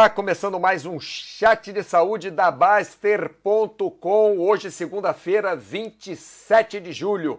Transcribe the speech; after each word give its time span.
Olá, 0.00 0.08
começando 0.08 0.58
mais 0.58 0.86
um 0.86 0.98
chat 0.98 1.74
de 1.74 1.82
saúde 1.82 2.30
da 2.30 2.50
Baster.com. 2.50 4.38
Hoje, 4.38 4.70
segunda-feira, 4.70 5.54
27 5.54 6.80
de 6.80 6.90
julho, 6.90 7.38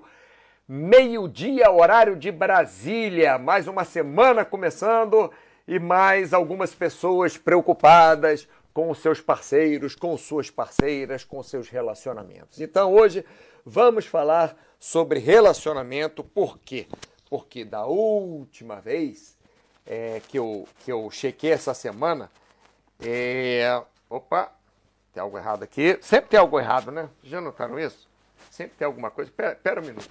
meio-dia, 0.67 1.71
horário 1.71 2.15
de 2.15 2.31
Brasília. 2.31 3.39
Mais 3.39 3.67
uma 3.67 3.83
semana 3.83 4.45
começando 4.45 5.31
e 5.67 5.79
mais 5.79 6.35
algumas 6.35 6.71
pessoas 6.71 7.35
preocupadas 7.35 8.47
com 8.71 8.93
seus 8.93 9.19
parceiros, 9.19 9.95
com 9.95 10.15
suas 10.15 10.51
parceiras, 10.51 11.23
com 11.23 11.41
seus 11.41 11.67
relacionamentos. 11.67 12.61
Então, 12.61 12.93
hoje 12.93 13.25
vamos 13.65 14.05
falar 14.05 14.55
sobre 14.79 15.17
relacionamento. 15.17 16.23
Por 16.23 16.59
quê? 16.59 16.85
Porque 17.27 17.65
da 17.65 17.87
última 17.87 18.79
vez 18.79 19.35
é, 19.83 20.21
que, 20.27 20.37
eu, 20.37 20.67
que 20.85 20.91
eu 20.91 21.09
chequei 21.09 21.53
essa 21.53 21.73
semana, 21.73 22.29
é... 23.03 23.83
Opa, 24.09 24.51
tem 25.13 25.21
algo 25.21 25.37
errado 25.37 25.63
aqui. 25.63 25.97
Sempre 26.01 26.29
tem 26.31 26.39
algo 26.39 26.59
errado, 26.59 26.91
né? 26.91 27.09
Já 27.23 27.41
notaram 27.41 27.79
isso? 27.79 28.09
Sempre 28.49 28.77
tem 28.77 28.85
alguma 28.85 29.09
coisa. 29.09 29.31
Pera, 29.31 29.55
pera 29.55 29.81
um 29.81 29.85
minuto. 29.85 30.09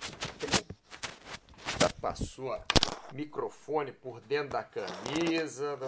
Passou 2.01 2.59
microfone 3.13 3.93
por 3.93 4.21
dentro 4.21 4.51
da 4.51 4.63
camisa. 4.63 5.79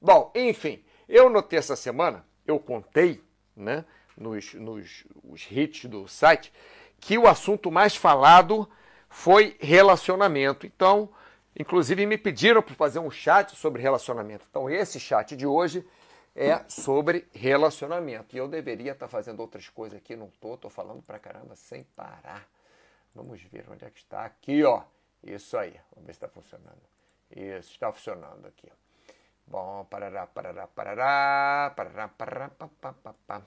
Bom, 0.00 0.32
enfim, 0.34 0.82
eu 1.08 1.28
notei 1.30 1.58
essa 1.58 1.76
semana, 1.76 2.24
eu 2.46 2.58
contei, 2.58 3.22
né, 3.56 3.84
nos, 4.16 4.54
nos 4.54 5.04
os 5.24 5.46
hits 5.50 5.84
do 5.86 6.06
site, 6.08 6.52
que 7.00 7.16
o 7.18 7.26
assunto 7.26 7.70
mais 7.70 7.94
falado 7.94 8.68
foi 9.08 9.56
relacionamento. 9.60 10.66
Então, 10.66 11.08
inclusive 11.58 12.04
me 12.06 12.18
pediram 12.18 12.62
para 12.62 12.74
fazer 12.74 12.98
um 12.98 13.10
chat 13.10 13.56
sobre 13.56 13.82
relacionamento. 13.82 14.46
Então, 14.50 14.68
esse 14.68 14.98
chat 14.98 15.36
de 15.36 15.46
hoje 15.46 15.86
é 16.38 16.64
sobre 16.68 17.28
relacionamento. 17.32 18.36
E 18.36 18.38
eu 18.38 18.46
deveria 18.46 18.92
estar 18.92 19.08
fazendo 19.08 19.40
outras 19.40 19.68
coisas 19.68 19.98
aqui, 19.98 20.14
não 20.14 20.30
tô, 20.30 20.56
tô 20.56 20.70
falando 20.70 21.02
pra 21.02 21.18
caramba 21.18 21.56
sem 21.56 21.82
parar. 21.82 22.46
Vamos 23.12 23.42
ver 23.42 23.68
onde 23.68 23.84
é 23.84 23.90
que 23.90 23.98
está. 23.98 24.24
Aqui, 24.24 24.62
ó. 24.62 24.84
Isso 25.20 25.58
aí. 25.58 25.72
Vamos 25.90 26.06
ver 26.06 26.12
se 26.12 26.18
está 26.18 26.28
funcionando. 26.28 26.80
Isso, 27.30 27.72
está 27.72 27.92
funcionando 27.92 28.46
aqui. 28.46 28.70
Bom, 29.44 29.84
parará, 29.86 30.26
parará, 30.26 30.68
parará, 30.68 31.72
parará, 31.74 32.08
parará, 32.08 32.48
pá, 32.50 32.68
pá, 32.80 32.92
pá, 32.92 33.14
pá. 33.26 33.42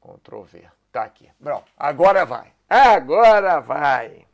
Ctrl 0.00 0.42
V. 0.42 0.68
Tá 0.90 1.04
aqui. 1.04 1.30
Bom, 1.38 1.62
agora 1.76 2.26
vai. 2.26 2.52
Agora 2.68 3.60
vai. 3.60 4.26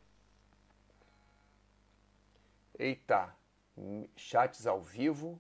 Eita. 2.79 3.35
Chats 4.17 4.67
ao 4.67 4.81
vivo. 4.81 5.39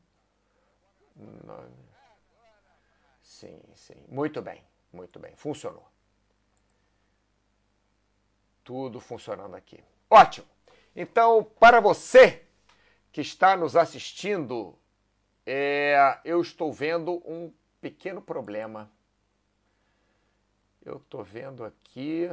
Sim, 3.22 3.60
sim. 3.74 3.96
Muito 4.08 4.40
bem, 4.40 4.62
muito 4.92 5.18
bem. 5.18 5.34
Funcionou. 5.36 5.86
Tudo 8.64 9.00
funcionando 9.00 9.54
aqui. 9.54 9.82
Ótimo! 10.08 10.46
Então, 10.94 11.44
para 11.44 11.80
você 11.80 12.42
que 13.12 13.20
está 13.20 13.56
nos 13.56 13.76
assistindo, 13.76 14.78
é, 15.44 16.18
eu 16.24 16.40
estou 16.40 16.72
vendo 16.72 17.22
um 17.24 17.52
pequeno 17.80 18.22
problema. 18.22 18.90
Eu 20.84 20.96
estou 20.96 21.22
vendo 21.22 21.64
aqui. 21.64 22.28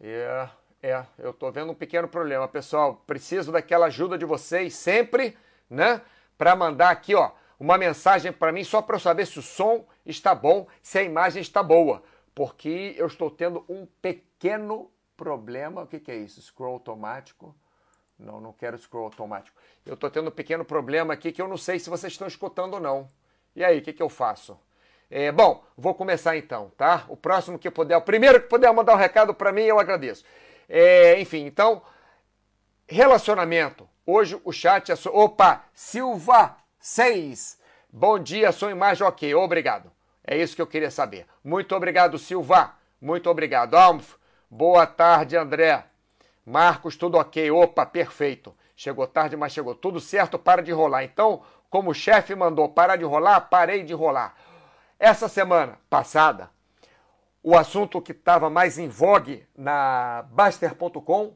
É, 0.00 0.48
é, 0.82 1.06
eu 1.18 1.30
estou 1.30 1.50
vendo 1.50 1.72
um 1.72 1.74
pequeno 1.74 2.08
problema. 2.08 2.46
Pessoal, 2.46 2.96
preciso 3.06 3.50
daquela 3.50 3.86
ajuda 3.86 4.16
de 4.16 4.24
vocês 4.24 4.74
sempre, 4.74 5.36
né? 5.68 6.00
Para 6.44 6.54
mandar 6.54 6.90
aqui, 6.90 7.14
ó, 7.14 7.30
uma 7.58 7.78
mensagem 7.78 8.30
para 8.30 8.52
mim 8.52 8.62
só 8.64 8.82
para 8.82 8.96
eu 8.96 9.00
saber 9.00 9.26
se 9.26 9.38
o 9.38 9.42
som 9.42 9.86
está 10.04 10.34
bom, 10.34 10.66
se 10.82 10.98
a 10.98 11.02
imagem 11.02 11.40
está 11.40 11.62
boa, 11.62 12.02
porque 12.34 12.94
eu 12.98 13.06
estou 13.06 13.30
tendo 13.30 13.64
um 13.66 13.86
pequeno 14.02 14.90
problema. 15.16 15.84
O 15.84 15.86
que, 15.86 15.98
que 15.98 16.10
é 16.10 16.16
isso? 16.16 16.42
Scroll 16.42 16.74
automático? 16.74 17.56
Não, 18.18 18.42
não 18.42 18.52
quero 18.52 18.76
scroll 18.76 19.06
automático. 19.06 19.56
Eu 19.86 19.94
estou 19.94 20.10
tendo 20.10 20.28
um 20.28 20.32
pequeno 20.32 20.66
problema 20.66 21.14
aqui 21.14 21.32
que 21.32 21.40
eu 21.40 21.48
não 21.48 21.56
sei 21.56 21.78
se 21.78 21.88
vocês 21.88 22.12
estão 22.12 22.28
escutando 22.28 22.74
ou 22.74 22.80
não. 22.80 23.08
E 23.56 23.64
aí, 23.64 23.78
o 23.78 23.82
que, 23.82 23.94
que 23.94 24.02
eu 24.02 24.10
faço? 24.10 24.60
É, 25.10 25.32
bom, 25.32 25.64
vou 25.78 25.94
começar 25.94 26.36
então, 26.36 26.72
tá? 26.76 27.06
O 27.08 27.16
próximo 27.16 27.58
que 27.58 27.70
puder, 27.70 27.96
o 27.96 28.02
primeiro 28.02 28.38
que 28.38 28.48
puder 28.50 28.70
mandar 28.74 28.92
um 28.92 28.98
recado 28.98 29.32
para 29.32 29.50
mim, 29.50 29.62
eu 29.62 29.80
agradeço. 29.80 30.26
É, 30.68 31.18
enfim, 31.18 31.46
então, 31.46 31.80
relacionamento. 32.86 33.88
Hoje 34.06 34.38
o 34.44 34.52
chat 34.52 34.92
é. 34.92 34.94
Opa! 35.10 35.64
Silva 35.72 36.58
6. 36.78 37.58
Bom 37.90 38.18
dia, 38.18 38.52
sua 38.52 38.70
imagem 38.70 39.06
ok. 39.06 39.34
Obrigado. 39.34 39.90
É 40.22 40.36
isso 40.36 40.54
que 40.54 40.60
eu 40.60 40.66
queria 40.66 40.90
saber. 40.90 41.26
Muito 41.42 41.74
obrigado, 41.74 42.18
Silva. 42.18 42.74
Muito 43.00 43.30
obrigado. 43.30 43.74
Almf. 43.74 44.16
Boa 44.50 44.86
tarde, 44.86 45.36
André. 45.36 45.84
Marcos, 46.44 46.96
tudo 46.96 47.16
ok. 47.16 47.50
Opa, 47.50 47.86
perfeito. 47.86 48.54
Chegou 48.76 49.06
tarde, 49.06 49.38
mas 49.38 49.52
chegou 49.52 49.74
tudo 49.74 49.98
certo. 49.98 50.38
Para 50.38 50.62
de 50.62 50.70
rolar. 50.70 51.02
Então, 51.04 51.42
como 51.70 51.90
o 51.90 51.94
chefe 51.94 52.34
mandou 52.34 52.68
parar 52.68 52.96
de 52.96 53.04
rolar, 53.04 53.40
parei 53.42 53.82
de 53.84 53.94
rolar. 53.94 54.36
Essa 54.98 55.28
semana 55.28 55.78
passada, 55.88 56.50
o 57.42 57.56
assunto 57.56 58.02
que 58.02 58.12
estava 58.12 58.50
mais 58.50 58.78
em 58.78 58.88
vogue 58.88 59.46
na 59.56 60.26
Baster.com 60.30 61.34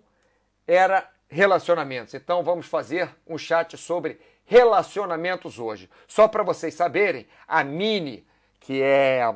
era 0.67 1.09
relacionamentos. 1.29 2.15
Então 2.15 2.43
vamos 2.43 2.67
fazer 2.67 3.15
um 3.27 3.37
chat 3.37 3.77
sobre 3.77 4.19
relacionamentos 4.45 5.59
hoje. 5.59 5.91
Só 6.07 6.27
para 6.27 6.43
vocês 6.43 6.75
saberem, 6.75 7.27
a 7.47 7.63
Mini, 7.63 8.27
que 8.61 8.83
é 8.83 9.35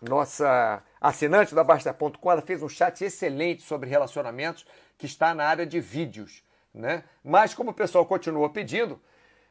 nossa 0.00 0.82
assinante 1.00 1.54
da 1.54 1.64
Basta.com, 1.64 2.30
ela 2.30 2.42
fez 2.42 2.62
um 2.62 2.68
chat 2.68 3.02
excelente 3.02 3.62
sobre 3.62 3.88
relacionamentos 3.88 4.66
que 4.98 5.06
está 5.06 5.34
na 5.34 5.46
área 5.46 5.64
de 5.64 5.80
vídeos. 5.80 6.42
Né? 6.74 7.04
Mas 7.24 7.54
como 7.54 7.70
o 7.70 7.74
pessoal 7.74 8.04
continuou 8.04 8.48
pedindo, 8.50 9.00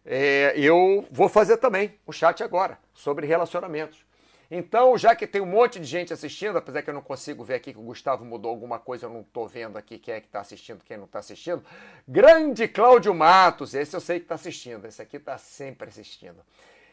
é, 0.06 0.53
eu 0.56 1.07
vou 1.12 1.30
fazer 1.30 1.57
também 1.57 2.00
o 2.06 2.09
um 2.09 2.13
chat 2.13 2.44
agora 2.44 2.78
sobre 2.94 3.25
relacionamentos. 3.25 4.06
Então, 4.53 4.97
já 4.97 5.16
que 5.16 5.25
tem 5.25 5.39
um 5.39 5.45
monte 5.45 5.79
de 5.79 5.85
gente 5.85 6.12
assistindo, 6.12 6.57
apesar 6.57 6.81
que 6.81 6.89
eu 6.89 6.94
não 6.94 7.01
consigo 7.01 7.41
ver 7.41 7.53
aqui 7.53 7.72
que 7.72 7.79
o 7.79 7.84
Gustavo 7.84 8.25
mudou 8.25 8.51
alguma 8.51 8.78
coisa, 8.78 9.06
eu 9.06 9.09
não 9.09 9.22
estou 9.22 9.47
vendo 9.47 9.78
aqui 9.78 9.97
quem 9.97 10.13
é 10.13 10.19
que 10.19 10.28
está 10.28 10.41
assistindo, 10.41 10.84
quem 10.84 10.97
não 10.97 11.06
está 11.06 11.19
assistindo. 11.19 11.63
Grande 12.06 12.67
Cláudio 12.67 13.16
Matos, 13.16 13.73
esse 13.73 13.95
eu 13.95 14.01
sei 14.01 14.19
que 14.19 14.25
está 14.25 14.35
assistindo, 14.35 14.85
esse 14.85 15.01
aqui 15.01 15.16
está 15.16 15.38
sempre 15.38 15.88
assistindo. 15.88 16.44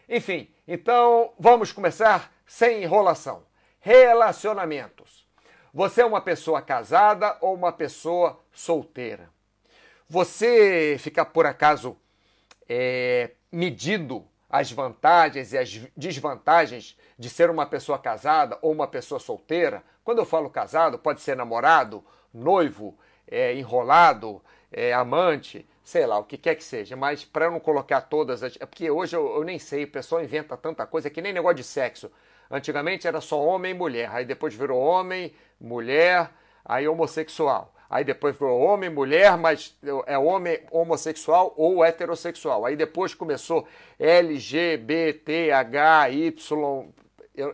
Enfim, 0.08 0.48
então 0.69 1.32
vamos 1.36 1.72
começar 1.72 2.32
sem 2.46 2.84
enrolação. 2.84 3.42
Relacionamentos. 3.80 5.26
Você 5.75 6.02
é 6.02 6.06
uma 6.06 6.20
pessoa 6.20 6.62
casada 6.62 7.36
ou 7.40 7.54
uma 7.54 7.72
pessoa 7.72 8.38
solteira? 8.52 9.28
Você 10.08 10.96
fica 11.00 11.25
por 11.25 11.44
acaso 11.44 11.96
é, 12.69 13.32
medindo 13.50 14.25
as 14.48 14.70
vantagens 14.72 15.53
e 15.53 15.59
as 15.59 15.81
desvantagens 15.97 16.97
de 17.19 17.28
ser 17.28 17.50
uma 17.50 17.66
pessoa 17.66 17.98
casada 17.98 18.59
ou 18.62 18.72
uma 18.72 18.86
pessoa 18.86 19.20
solteira. 19.20 19.82
Quando 20.03 20.19
eu 20.19 20.25
falo 20.25 20.48
casado, 20.48 20.98
pode 20.98 21.20
ser 21.20 21.36
namorado, 21.36 22.04
noivo, 22.32 22.97
é, 23.26 23.54
enrolado, 23.54 24.42
é, 24.72 24.92
amante, 24.92 25.69
sei 25.82 26.06
lá, 26.06 26.19
o 26.19 26.25
que 26.25 26.38
quer 26.38 26.54
que 26.54 26.64
seja. 26.64 26.97
Mas 26.97 27.25
para 27.25 27.50
não 27.50 27.60
colocar 27.60 28.03
todas 28.03 28.42
as. 28.42 28.56
É 28.60 28.66
porque 28.66 28.91
hoje 28.91 29.16
eu, 29.16 29.37
eu, 29.37 29.44
nem 29.44 29.58
sei, 29.58 29.84
o 29.84 29.91
pessoal 29.91 30.22
inventa 30.22 30.56
tanta 30.56 30.87
coisa 30.87 31.10
que 31.10 31.20
nem 31.20 31.32
negócio 31.32 31.56
de 31.56 31.64
sexo. 31.64 32.10
Antigamente 32.50 33.06
era 33.06 33.20
só 33.20 33.42
homem 33.42 33.72
e 33.72 33.75
mulher, 33.75 34.08
aí 34.10 34.25
depois 34.25 34.54
virou 34.54 34.81
homem, 34.81 35.34
mulher, 35.60 36.31
aí 36.64 36.88
homossexual. 36.88 37.75
Aí 37.91 38.04
depois 38.04 38.37
virou 38.37 38.60
homem, 38.60 38.91
mulher, 38.91 39.37
mas 39.38 39.75
é 40.06 40.19
homem 40.19 40.61
homossexual 40.70 41.55
ou 41.56 41.82
heterossexual. 41.82 42.67
Aí 42.67 42.76
depois 42.76 43.14
começou 43.14 43.67
LGBTHY, 43.99 45.46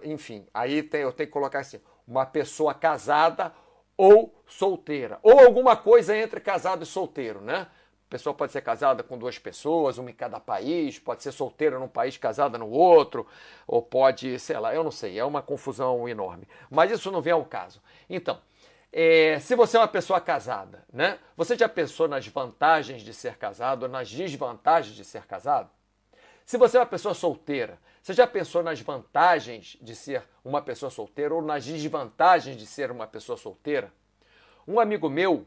enfim. 0.02 0.46
Aí 0.52 0.82
tem, 0.82 1.02
eu 1.02 1.12
tenho 1.12 1.28
que 1.28 1.32
colocar 1.32 1.60
assim: 1.60 1.80
uma 2.06 2.26
pessoa 2.26 2.74
casada 2.74 3.52
ou 3.96 4.34
solteira. 4.46 5.20
Ou 5.22 5.38
alguma 5.38 5.76
coisa 5.76 6.16
entre 6.16 6.40
casado 6.40 6.82
e 6.82 6.86
solteiro, 6.86 7.40
né? 7.40 7.68
A 8.08 8.10
pessoa 8.10 8.34
pode 8.34 8.52
ser 8.52 8.60
casada 8.60 9.02
com 9.02 9.18
duas 9.18 9.38
pessoas, 9.38 9.98
uma 9.98 10.10
em 10.10 10.14
cada 10.14 10.38
país, 10.38 10.98
pode 10.98 11.22
ser 11.22 11.32
solteira 11.32 11.78
num 11.78 11.88
país, 11.88 12.16
casada 12.16 12.56
no 12.58 12.70
outro, 12.70 13.26
ou 13.66 13.82
pode, 13.82 14.38
sei 14.38 14.58
lá, 14.58 14.74
eu 14.74 14.84
não 14.84 14.90
sei, 14.90 15.18
é 15.18 15.24
uma 15.24 15.42
confusão 15.42 16.08
enorme. 16.08 16.46
Mas 16.70 16.92
isso 16.92 17.10
não 17.10 17.20
vem 17.20 17.32
ao 17.32 17.44
caso. 17.44 17.82
Então, 18.08 18.38
é, 18.96 19.40
se 19.40 19.56
você 19.56 19.76
é 19.76 19.80
uma 19.80 19.88
pessoa 19.88 20.20
casada, 20.20 20.84
né? 20.92 21.18
Você 21.36 21.56
já 21.56 21.68
pensou 21.68 22.06
nas 22.06 22.24
vantagens 22.28 23.02
de 23.02 23.12
ser 23.12 23.36
casado 23.36 23.82
ou 23.82 23.88
nas 23.88 24.08
desvantagens 24.08 24.94
de 24.94 25.04
ser 25.04 25.26
casado? 25.26 25.68
Se 26.46 26.56
você 26.56 26.76
é 26.76 26.80
uma 26.80 26.86
pessoa 26.86 27.12
solteira, 27.12 27.76
você 28.00 28.12
já 28.12 28.24
pensou 28.24 28.62
nas 28.62 28.80
vantagens 28.80 29.76
de 29.82 29.96
ser 29.96 30.22
uma 30.44 30.62
pessoa 30.62 30.90
solteira 30.90 31.34
ou 31.34 31.42
nas 31.42 31.64
desvantagens 31.64 32.56
de 32.56 32.66
ser 32.66 32.92
uma 32.92 33.04
pessoa 33.04 33.36
solteira? 33.36 33.92
Um 34.64 34.78
amigo 34.78 35.10
meu, 35.10 35.44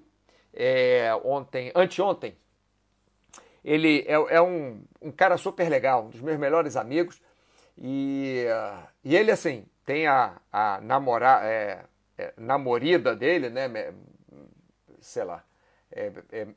é, 0.53 1.17
ontem, 1.23 1.71
anteontem, 1.73 2.35
ele 3.63 4.03
é, 4.09 4.35
é 4.35 4.41
um, 4.41 4.83
um, 5.01 5.09
cara 5.11 5.37
super 5.37 5.69
legal, 5.69 6.03
um 6.03 6.09
dos 6.09 6.19
meus 6.19 6.37
melhores 6.37 6.75
amigos. 6.75 7.21
E, 7.77 8.45
e 9.05 9.15
ele, 9.15 9.31
assim, 9.31 9.65
tem 9.85 10.05
a, 10.05 10.35
a 10.51 10.81
namora, 10.81 11.39
é, 11.45 11.85
é, 12.17 12.33
namorida 12.37 13.15
dele, 13.15 13.49
né? 13.49 13.93
Sei 14.99 15.23
lá. 15.23 15.43
É, 15.91 16.11
é, 16.31 16.47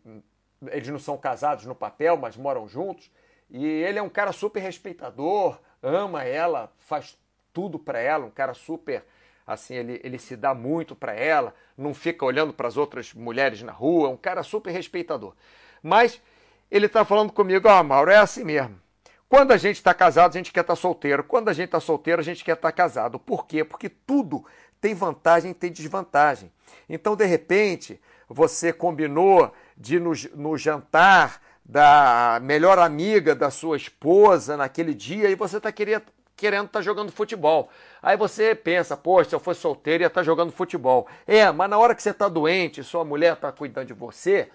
eles 0.69 0.89
não 0.89 0.99
são 0.99 1.17
casados 1.17 1.65
no 1.65 1.75
papel, 1.75 2.17
mas 2.17 2.37
moram 2.37 2.69
juntos. 2.69 3.11
E 3.49 3.65
ele 3.65 3.99
é 3.99 4.03
um 4.03 4.09
cara 4.09 4.33
super 4.33 4.61
respeitador, 4.61 5.59
ama 5.83 6.25
ela, 6.25 6.73
faz 6.79 7.19
tudo 7.53 7.79
para 7.79 7.99
ela, 7.99 8.27
um 8.27 8.31
cara 8.31 8.55
super 8.55 9.05
assim, 9.47 9.75
ele, 9.75 10.01
ele 10.05 10.19
se 10.19 10.37
dá 10.37 10.55
muito 10.55 10.95
para 10.95 11.13
ela, 11.13 11.53
não 11.77 11.93
fica 11.93 12.25
olhando 12.25 12.53
para 12.53 12.69
as 12.69 12.77
outras 12.77 13.13
mulheres 13.13 13.63
na 13.63 13.73
rua, 13.73 14.09
é 14.09 14.13
um 14.13 14.17
cara 14.17 14.45
super 14.45 14.71
respeitador. 14.71 15.35
Mas 15.83 16.23
ele 16.71 16.87
está 16.87 17.05
falando 17.05 17.33
comigo, 17.33 17.69
ó, 17.69 17.81
oh, 17.81 17.85
Mauro, 17.85 18.11
é 18.13 18.17
assim 18.17 18.45
mesmo. 18.45 18.81
Quando 19.29 19.53
a 19.53 19.57
gente 19.57 19.77
está 19.77 19.95
casado, 19.95 20.33
a 20.33 20.37
gente 20.37 20.53
quer 20.53 20.61
estar 20.61 20.75
tá 20.75 20.81
solteiro. 20.81 21.23
Quando 21.25 21.49
a 21.49 21.53
gente 21.53 21.67
está 21.67 21.81
solteiro, 21.81 22.21
a 22.21 22.25
gente 22.25 22.45
quer 22.45 22.55
estar 22.55 22.71
tá 22.71 22.73
casado. 22.73 23.19
Por 23.19 23.47
quê? 23.47 23.65
Porque 23.65 23.89
tudo 23.89 24.45
tem 24.81 24.95
vantagem 24.95 25.53
tem 25.53 25.71
desvantagem. 25.71 26.51
Então, 26.89 27.15
de 27.15 27.25
repente, 27.25 28.01
você 28.29 28.73
combinou 28.73 29.53
de 29.77 29.99
no, 29.99 30.13
no 30.35 30.57
jantar 30.57 31.41
da 31.65 32.41
melhor 32.43 32.79
amiga 32.79 33.35
da 33.35 33.51
sua 33.51 33.77
esposa 33.77 34.57
naquele 34.57 34.93
dia 34.93 35.31
e 35.31 35.35
você 35.35 35.59
está 35.59 35.71
querendo 35.71 36.05
querendo 36.41 36.67
estar 36.67 36.79
tá 36.79 36.83
jogando 36.83 37.13
futebol. 37.13 37.69
Aí 38.03 38.17
você 38.17 38.55
pensa, 38.55 38.97
poxa, 38.97 39.29
se 39.29 39.37
eu 39.37 39.41
fosse 39.41 39.61
solteiro 39.61 40.03
ia 40.03 40.07
estar 40.07 40.21
tá 40.21 40.25
jogando 40.25 40.51
futebol. 40.51 41.07
É, 41.27 41.53
mas 41.53 41.69
na 41.69 41.77
hora 41.77 41.95
que 41.95 42.03
você 42.03 42.11
está 42.11 42.29
doente, 42.29 42.83
sua 42.83 43.05
mulher 43.05 43.35
está 43.35 43.53
cuidando 43.53 43.89
de 43.89 43.93
você, 43.93 44.49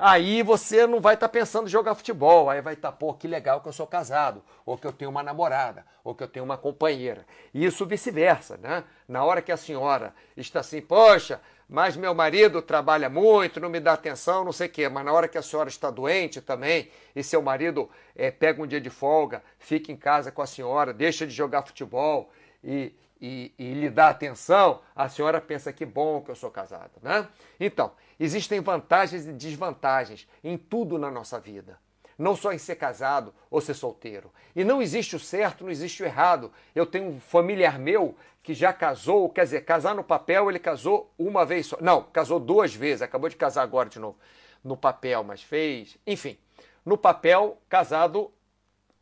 aí 0.00 0.42
você 0.42 0.86
não 0.86 1.00
vai 1.00 1.14
estar 1.14 1.28
tá 1.28 1.32
pensando 1.32 1.66
em 1.66 1.70
jogar 1.70 1.94
futebol. 1.94 2.48
Aí 2.48 2.60
vai 2.60 2.74
estar, 2.74 2.90
tá, 2.90 2.96
pô, 2.96 3.12
que 3.14 3.28
legal 3.28 3.60
que 3.60 3.68
eu 3.68 3.72
sou 3.72 3.86
casado, 3.86 4.42
ou 4.64 4.76
que 4.78 4.86
eu 4.86 4.92
tenho 4.92 5.10
uma 5.10 5.22
namorada, 5.22 5.84
ou 6.02 6.14
que 6.14 6.22
eu 6.22 6.28
tenho 6.28 6.44
uma 6.44 6.56
companheira. 6.56 7.26
E 7.52 7.64
isso 7.64 7.86
vice-versa, 7.86 8.56
né? 8.56 8.84
Na 9.06 9.24
hora 9.24 9.42
que 9.42 9.52
a 9.52 9.56
senhora 9.56 10.14
está 10.36 10.60
assim, 10.60 10.80
poxa, 10.80 11.40
mas 11.68 11.96
meu 11.96 12.14
marido 12.14 12.60
trabalha 12.60 13.08
muito, 13.08 13.60
não 13.60 13.68
me 13.68 13.78
dá 13.78 13.92
atenção, 13.92 14.44
não 14.44 14.52
sei 14.52 14.66
o 14.66 14.70
quê. 14.70 14.88
Mas 14.88 15.04
na 15.04 15.12
hora 15.12 15.28
que 15.28 15.38
a 15.38 15.42
senhora 15.42 15.68
está 15.68 15.90
doente 15.90 16.40
também, 16.40 16.90
e 17.14 17.22
seu 17.22 17.40
marido 17.40 17.88
é, 18.16 18.30
pega 18.30 18.62
um 18.62 18.66
dia 18.66 18.80
de 18.80 18.90
folga, 18.90 19.42
fica 19.58 19.92
em 19.92 19.96
casa 19.96 20.32
com 20.32 20.42
a 20.42 20.46
senhora, 20.46 20.92
deixa 20.92 21.26
de 21.26 21.32
jogar 21.32 21.62
futebol 21.62 22.32
e, 22.64 22.92
e, 23.20 23.52
e 23.58 23.74
lhe 23.74 23.90
dá 23.90 24.08
atenção, 24.08 24.80
a 24.94 25.08
senhora 25.08 25.40
pensa 25.40 25.72
que 25.72 25.84
bom 25.84 26.20
que 26.20 26.30
eu 26.30 26.34
sou 26.34 26.50
casado, 26.50 26.92
né? 27.02 27.28
Então, 27.58 27.92
existem 28.18 28.60
vantagens 28.60 29.26
e 29.26 29.32
desvantagens 29.32 30.28
em 30.42 30.56
tudo 30.56 30.98
na 30.98 31.10
nossa 31.10 31.38
vida 31.38 31.78
não 32.20 32.36
só 32.36 32.52
em 32.52 32.58
ser 32.58 32.76
casado 32.76 33.34
ou 33.50 33.62
ser 33.62 33.72
solteiro. 33.72 34.30
E 34.54 34.62
não 34.62 34.82
existe 34.82 35.16
o 35.16 35.18
certo, 35.18 35.64
não 35.64 35.70
existe 35.70 36.02
o 36.02 36.06
errado. 36.06 36.52
Eu 36.74 36.84
tenho 36.84 37.08
um 37.08 37.18
familiar 37.18 37.78
meu 37.78 38.14
que 38.42 38.52
já 38.52 38.74
casou, 38.74 39.30
quer 39.30 39.44
dizer, 39.44 39.64
casar 39.64 39.94
no 39.94 40.04
papel 40.04 40.50
ele 40.50 40.58
casou 40.58 41.10
uma 41.18 41.46
vez 41.46 41.66
só. 41.66 41.78
Não, 41.80 42.02
casou 42.02 42.38
duas 42.38 42.74
vezes, 42.74 43.00
acabou 43.00 43.30
de 43.30 43.36
casar 43.36 43.62
agora 43.62 43.88
de 43.88 43.98
novo. 43.98 44.18
No 44.62 44.76
papel, 44.76 45.24
mas 45.24 45.42
fez. 45.42 45.96
Enfim, 46.06 46.36
no 46.84 46.98
papel, 46.98 47.56
casado 47.70 48.30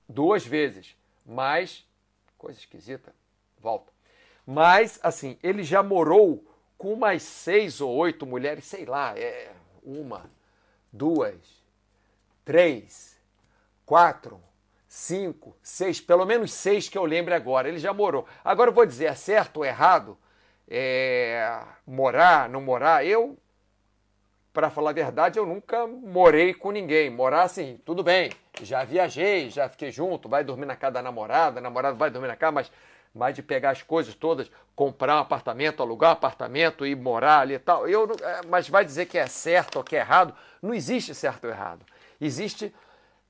duas 0.08 0.46
vezes. 0.46 0.96
Mas, 1.26 1.84
coisa 2.38 2.60
esquisita, 2.60 3.12
volta. 3.58 3.92
Mas, 4.50 4.98
assim, 5.02 5.38
ele 5.42 5.62
já 5.62 5.82
morou 5.82 6.42
com 6.78 6.94
umas 6.94 7.22
seis 7.22 7.82
ou 7.82 7.94
oito 7.94 8.24
mulheres, 8.24 8.64
sei 8.64 8.86
lá, 8.86 9.12
é 9.14 9.50
uma, 9.82 10.24
duas, 10.90 11.36
três, 12.46 13.20
quatro, 13.84 14.40
cinco, 14.88 15.54
seis, 15.62 16.00
pelo 16.00 16.24
menos 16.24 16.50
seis 16.50 16.88
que 16.88 16.96
eu 16.96 17.04
lembre 17.04 17.34
agora. 17.34 17.68
Ele 17.68 17.78
já 17.78 17.92
morou. 17.92 18.26
Agora 18.42 18.70
eu 18.70 18.74
vou 18.74 18.86
dizer, 18.86 19.04
é 19.04 19.14
certo 19.14 19.58
ou 19.58 19.66
errado? 19.66 20.16
É, 20.66 21.60
morar, 21.86 22.48
não 22.48 22.62
morar? 22.62 23.04
Eu, 23.04 23.36
para 24.50 24.70
falar 24.70 24.90
a 24.90 24.94
verdade, 24.94 25.38
eu 25.38 25.44
nunca 25.44 25.86
morei 25.86 26.54
com 26.54 26.70
ninguém. 26.70 27.10
Morar 27.10 27.42
assim, 27.42 27.78
tudo 27.84 28.02
bem. 28.02 28.32
Já 28.62 28.82
viajei, 28.82 29.50
já 29.50 29.68
fiquei 29.68 29.90
junto, 29.90 30.26
vai 30.26 30.42
dormir 30.42 30.64
na 30.64 30.74
casa 30.74 30.94
da 30.94 31.02
namorada, 31.02 31.60
namorado 31.60 31.98
vai 31.98 32.08
dormir 32.08 32.28
na 32.28 32.36
casa, 32.36 32.52
mas 32.52 32.72
mais 33.14 33.34
de 33.34 33.42
pegar 33.42 33.70
as 33.70 33.82
coisas 33.82 34.14
todas, 34.14 34.50
comprar 34.74 35.16
um 35.16 35.20
apartamento, 35.20 35.82
alugar 35.82 36.10
um 36.10 36.12
apartamento 36.12 36.86
e 36.86 36.94
morar 36.94 37.40
ali 37.40 37.54
e 37.54 37.58
tal. 37.58 37.88
Eu, 37.88 38.08
é, 38.22 38.40
mas 38.46 38.68
vai 38.68 38.84
dizer 38.84 39.06
que 39.06 39.18
é 39.18 39.26
certo 39.26 39.76
ou 39.76 39.84
que 39.84 39.96
é 39.96 40.00
errado? 40.00 40.34
Não 40.62 40.72
existe 40.72 41.14
certo 41.14 41.44
ou 41.44 41.50
errado. 41.50 41.84
Existe 42.20 42.74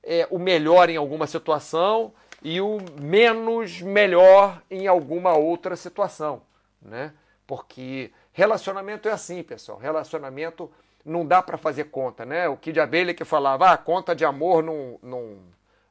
é, 0.02 0.26
o 0.30 0.38
melhor 0.38 0.90
em 0.90 0.96
alguma 0.96 1.26
situação 1.26 2.12
e 2.42 2.60
o 2.60 2.78
menos 3.00 3.80
melhor 3.80 4.62
em 4.70 4.86
alguma 4.86 5.36
outra 5.36 5.74
situação, 5.76 6.42
né? 6.80 7.12
Porque 7.46 8.12
relacionamento 8.32 9.08
é 9.08 9.12
assim, 9.12 9.42
pessoal. 9.42 9.78
Relacionamento 9.78 10.70
não 11.04 11.26
dá 11.26 11.42
para 11.42 11.56
fazer 11.56 11.84
conta, 11.84 12.24
né? 12.24 12.48
O 12.48 12.56
que 12.56 12.72
de 12.72 12.80
abelha 12.80 13.14
que 13.14 13.24
falava, 13.24 13.72
ah, 13.72 13.78
conta 13.78 14.14
de 14.14 14.24
amor 14.24 14.62
não, 14.62 14.98
não, 15.02 15.38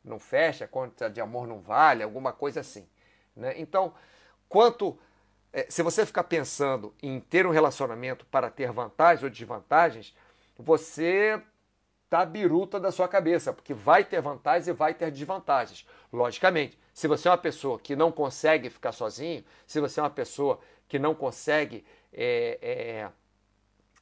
não 0.04 0.19
fecha, 0.19 0.68
conta 0.68 1.10
de 1.10 1.19
amor 1.19 1.48
não 1.48 1.60
vale, 1.60 2.04
alguma 2.04 2.31
coisa 2.31 2.60
assim. 2.60 2.88
Né? 3.38 3.54
Então, 3.57 3.94
quanto 4.50 4.98
é, 5.54 5.66
se 5.69 5.81
você 5.81 6.06
ficar 6.06 6.24
pensando 6.24 6.94
em 7.01 7.19
ter 7.19 7.48
um 7.48 7.51
relacionamento 7.51 8.25
para 8.25 8.50
ter 8.50 8.72
vantagens 8.72 9.24
ou 9.24 9.30
desvantagens, 9.30 10.13
você 10.57 11.42
tá 12.10 12.25
biruta 12.25 12.80
da 12.80 12.92
sua 12.92 13.07
cabeça, 13.07 13.54
porque 13.54 13.74
vai 13.74 14.04
ter 14.04 14.22
vantagens 14.22 14.68
e 14.68 14.74
vai 14.74 14.94
ter 14.94 15.12
desvantagens. 15.12 15.86
Logicamente, 16.12 16.78
se 16.94 17.07
você 17.07 17.28
é 17.28 17.31
uma 17.31 17.38
pessoa 17.38 17.80
que 17.80 17.95
não 17.95 18.12
consegue 18.12 18.69
ficar 18.69 18.92
sozinho, 18.92 19.44
se 19.66 19.80
você 19.80 20.00
é 20.00 20.04
uma 20.04 20.10
pessoa 20.10 20.60
que 20.88 20.98
não 20.98 21.13
consegue 21.13 21.86
é, 22.13 22.57
é, 22.62 23.10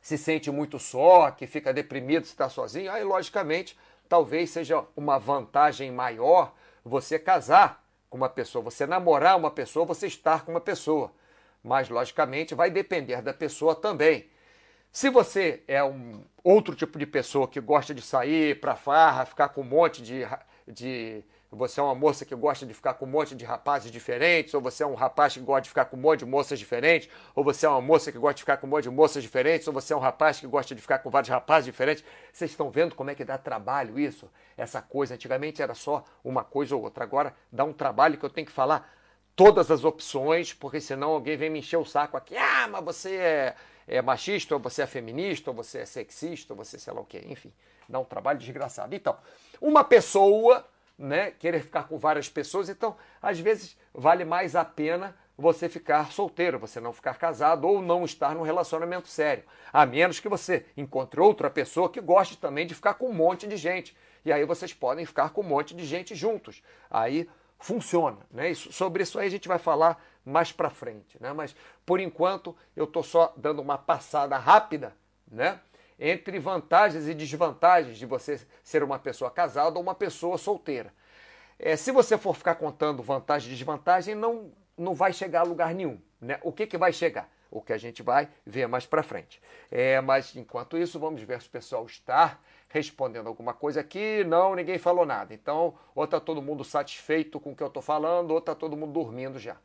se 0.01 0.17
sente 0.17 0.51
muito 0.51 0.77
só, 0.77 1.31
que 1.31 1.47
fica 1.47 1.73
deprimido 1.73 2.25
se 2.25 2.31
está 2.31 2.47
sozinho, 2.47 2.91
aí 2.91 3.03
logicamente 3.03 3.77
talvez 4.07 4.51
seja 4.51 4.85
uma 4.95 5.17
vantagem 5.17 5.91
maior 5.91 6.53
você 6.83 7.17
casar 7.17 7.84
com 8.09 8.17
uma 8.17 8.29
pessoa, 8.29 8.63
você 8.63 8.85
namorar 8.85 9.37
uma 9.37 9.51
pessoa, 9.51 9.85
você 9.85 10.07
estar 10.07 10.45
com 10.45 10.51
uma 10.51 10.61
pessoa. 10.61 11.11
Mas 11.63 11.89
logicamente 11.89 12.53
vai 12.53 12.69
depender 12.69 13.21
da 13.21 13.33
pessoa 13.33 13.75
também. 13.75 14.29
Se 14.91 15.09
você 15.09 15.63
é 15.67 15.83
um 15.83 16.23
outro 16.43 16.75
tipo 16.75 16.97
de 16.97 17.05
pessoa 17.05 17.47
que 17.47 17.59
gosta 17.59 17.93
de 17.93 18.01
sair 18.01 18.59
para 18.61 18.75
farra, 18.75 19.25
ficar 19.25 19.49
com 19.49 19.61
um 19.61 19.65
monte 19.65 20.01
de, 20.01 20.21
de. 20.67 21.23
Você 21.55 21.79
é 21.79 21.83
uma 21.83 21.95
moça 21.95 22.25
que 22.25 22.35
gosta 22.35 22.65
de 22.65 22.73
ficar 22.73 22.93
com 22.95 23.05
um 23.05 23.09
monte 23.09 23.35
de 23.35 23.45
rapazes 23.45 23.91
diferentes, 23.91 24.53
ou 24.53 24.61
você 24.61 24.83
é 24.83 24.87
um 24.87 24.93
rapaz 24.93 25.33
que 25.33 25.39
gosta 25.39 25.61
de 25.61 25.69
ficar 25.69 25.85
com 25.85 25.97
um 25.97 25.99
monte 25.99 26.19
de 26.19 26.25
moças 26.25 26.59
diferentes, 26.59 27.09
ou 27.33 27.43
você 27.43 27.65
é 27.65 27.69
uma 27.69 27.81
moça 27.81 28.11
que 28.11 28.17
gosta 28.17 28.35
de 28.35 28.41
ficar 28.41 28.57
com 28.57 28.67
um 28.67 28.69
monte 28.69 28.83
de 28.83 28.89
moças 28.89 29.23
diferentes, 29.23 29.67
ou 29.67 29.73
você 29.73 29.93
é 29.93 29.95
um 29.95 29.99
rapaz 29.99 30.39
que 30.39 30.47
gosta 30.47 30.75
de 30.75 30.81
ficar 30.81 30.99
com 30.99 31.09
vários 31.09 31.29
rapazes 31.29 31.65
diferentes. 31.65 32.03
Vocês 32.31 32.51
estão 32.51 32.69
vendo 32.69 32.95
como 32.95 33.09
é 33.09 33.15
que 33.15 33.23
dá 33.23 33.37
trabalho 33.37 33.99
isso? 33.99 34.29
Essa 34.57 34.81
coisa. 34.81 35.13
Antigamente 35.15 35.61
era 35.61 35.73
só 35.73 36.03
uma 36.23 36.43
coisa 36.43 36.75
ou 36.75 36.83
outra. 36.83 37.03
Agora 37.03 37.33
dá 37.51 37.63
um 37.63 37.73
trabalho 37.73 38.17
que 38.17 38.25
eu 38.25 38.29
tenho 38.29 38.45
que 38.47 38.53
falar 38.53 38.93
todas 39.35 39.71
as 39.71 39.83
opções, 39.83 40.53
porque 40.53 40.79
senão 40.79 41.11
alguém 41.11 41.37
vem 41.37 41.49
me 41.49 41.59
encher 41.59 41.77
o 41.77 41.85
saco 41.85 42.17
aqui. 42.17 42.35
Ah, 42.37 42.67
mas 42.67 42.83
você 42.83 43.15
é 43.15 43.55
é 43.87 44.01
machista, 44.01 44.55
ou 44.55 44.59
você 44.59 44.81
é 44.81 44.87
feminista, 44.87 45.51
ou 45.51 45.55
você 45.55 45.79
é 45.79 45.85
sexista, 45.85 46.53
ou 46.53 46.57
você 46.57 46.79
sei 46.79 46.93
lá 46.93 47.01
o 47.01 47.05
quê. 47.05 47.23
Enfim, 47.27 47.51
dá 47.87 47.99
um 47.99 48.05
trabalho 48.05 48.39
desgraçado. 48.39 48.95
Então, 48.95 49.17
uma 49.61 49.83
pessoa, 49.83 50.65
né, 50.97 51.31
querer 51.31 51.61
ficar 51.61 51.83
com 51.83 51.97
várias 51.97 52.29
pessoas, 52.29 52.69
então, 52.69 52.95
às 53.21 53.39
vezes, 53.39 53.77
vale 53.93 54.23
mais 54.23 54.55
a 54.55 54.63
pena 54.63 55.15
você 55.37 55.67
ficar 55.67 56.11
solteiro, 56.11 56.57
você 56.57 56.79
não 56.79 56.93
ficar 56.93 57.15
casado 57.15 57.67
ou 57.67 57.81
não 57.81 58.05
estar 58.05 58.33
num 58.33 58.41
relacionamento 58.41 59.07
sério. 59.07 59.43
A 59.71 59.85
menos 59.85 60.19
que 60.19 60.29
você 60.29 60.65
encontre 60.77 61.19
outra 61.19 61.49
pessoa 61.49 61.89
que 61.89 61.99
goste 61.99 62.37
também 62.37 62.65
de 62.65 62.73
ficar 62.73 62.93
com 62.93 63.09
um 63.09 63.13
monte 63.13 63.45
de 63.45 63.57
gente. 63.57 63.95
E 64.23 64.31
aí 64.31 64.45
vocês 64.45 64.73
podem 64.73 65.05
ficar 65.05 65.31
com 65.31 65.41
um 65.41 65.45
monte 65.45 65.75
de 65.75 65.83
gente 65.83 66.15
juntos. 66.15 66.63
Aí 66.89 67.29
funciona. 67.59 68.19
Né? 68.31 68.49
Isso, 68.49 68.71
sobre 68.71 69.03
isso 69.03 69.19
aí 69.19 69.27
a 69.27 69.31
gente 69.31 69.49
vai 69.49 69.59
falar 69.59 70.01
mais 70.23 70.53
para 70.53 70.69
frente. 70.69 71.17
Né? 71.19 71.33
Mas, 71.33 71.53
por 71.85 71.99
enquanto, 71.99 72.55
eu 72.73 72.85
estou 72.85 73.03
só 73.03 73.33
dando 73.35 73.61
uma 73.61 73.77
passada 73.77 74.37
rápida 74.37 74.93
né? 75.29 75.59
Entre 75.99 76.39
vantagens 76.39 77.07
e 77.07 77.13
desvantagens 77.13 77.97
de 77.97 78.05
você 78.05 78.39
ser 78.63 78.83
uma 78.83 78.99
pessoa 78.99 79.31
casada 79.31 79.77
ou 79.77 79.83
uma 79.83 79.95
pessoa 79.95 80.37
solteira. 80.37 80.93
É, 81.57 81.75
se 81.75 81.91
você 81.91 82.17
for 82.17 82.35
ficar 82.35 82.55
contando 82.55 83.01
vantagem 83.01 83.51
e 83.51 83.55
desvantagem, 83.55 84.13
não, 84.13 84.51
não 84.77 84.93
vai 84.93 85.13
chegar 85.13 85.41
a 85.41 85.43
lugar 85.43 85.73
nenhum. 85.73 85.99
Né? 86.19 86.39
O 86.43 86.51
que, 86.51 86.67
que 86.67 86.77
vai 86.77 86.91
chegar? 86.91 87.29
O 87.49 87.61
que 87.61 87.71
a 87.71 87.77
gente 87.77 88.03
vai 88.03 88.27
ver 88.45 88.67
mais 88.67 88.85
para 88.85 89.01
frente. 89.01 89.41
É, 89.71 90.01
mas, 90.01 90.35
enquanto 90.35 90.77
isso, 90.77 90.99
vamos 90.99 91.21
ver 91.21 91.41
se 91.41 91.47
o 91.47 91.51
pessoal 91.51 91.85
está 91.85 92.37
respondendo 92.67 93.27
alguma 93.27 93.53
coisa 93.53 93.79
aqui. 93.79 94.23
Não, 94.25 94.53
ninguém 94.55 94.77
falou 94.77 95.05
nada. 95.05 95.33
Então, 95.33 95.75
ou 95.93 96.03
está 96.03 96.19
todo 96.19 96.41
mundo 96.41 96.65
satisfeito 96.65 97.39
com 97.39 97.51
o 97.51 97.55
que 97.55 97.63
eu 97.63 97.67
estou 97.67 97.81
falando, 97.81 98.31
ou 98.31 98.39
está 98.39 98.53
todo 98.53 98.75
mundo 98.75 98.91
dormindo 98.91 99.39
já. 99.39 99.55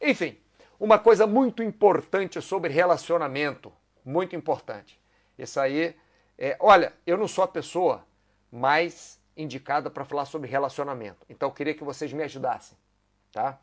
Enfim, 0.00 0.36
uma 0.78 0.98
coisa 0.98 1.26
muito 1.26 1.62
importante 1.62 2.40
sobre 2.42 2.72
relacionamento, 2.72 3.72
muito 4.04 4.34
importante. 4.34 4.99
Isso 5.42 5.58
aí, 5.58 5.96
é, 6.36 6.56
olha, 6.60 6.92
eu 7.06 7.16
não 7.16 7.26
sou 7.26 7.42
a 7.42 7.48
pessoa 7.48 8.04
mais 8.52 9.18
indicada 9.34 9.90
para 9.90 10.04
falar 10.04 10.26
sobre 10.26 10.50
relacionamento. 10.50 11.24
Então 11.28 11.48
eu 11.48 11.54
queria 11.54 11.74
que 11.74 11.82
vocês 11.82 12.12
me 12.12 12.22
ajudassem, 12.22 12.76
tá? 13.32 13.58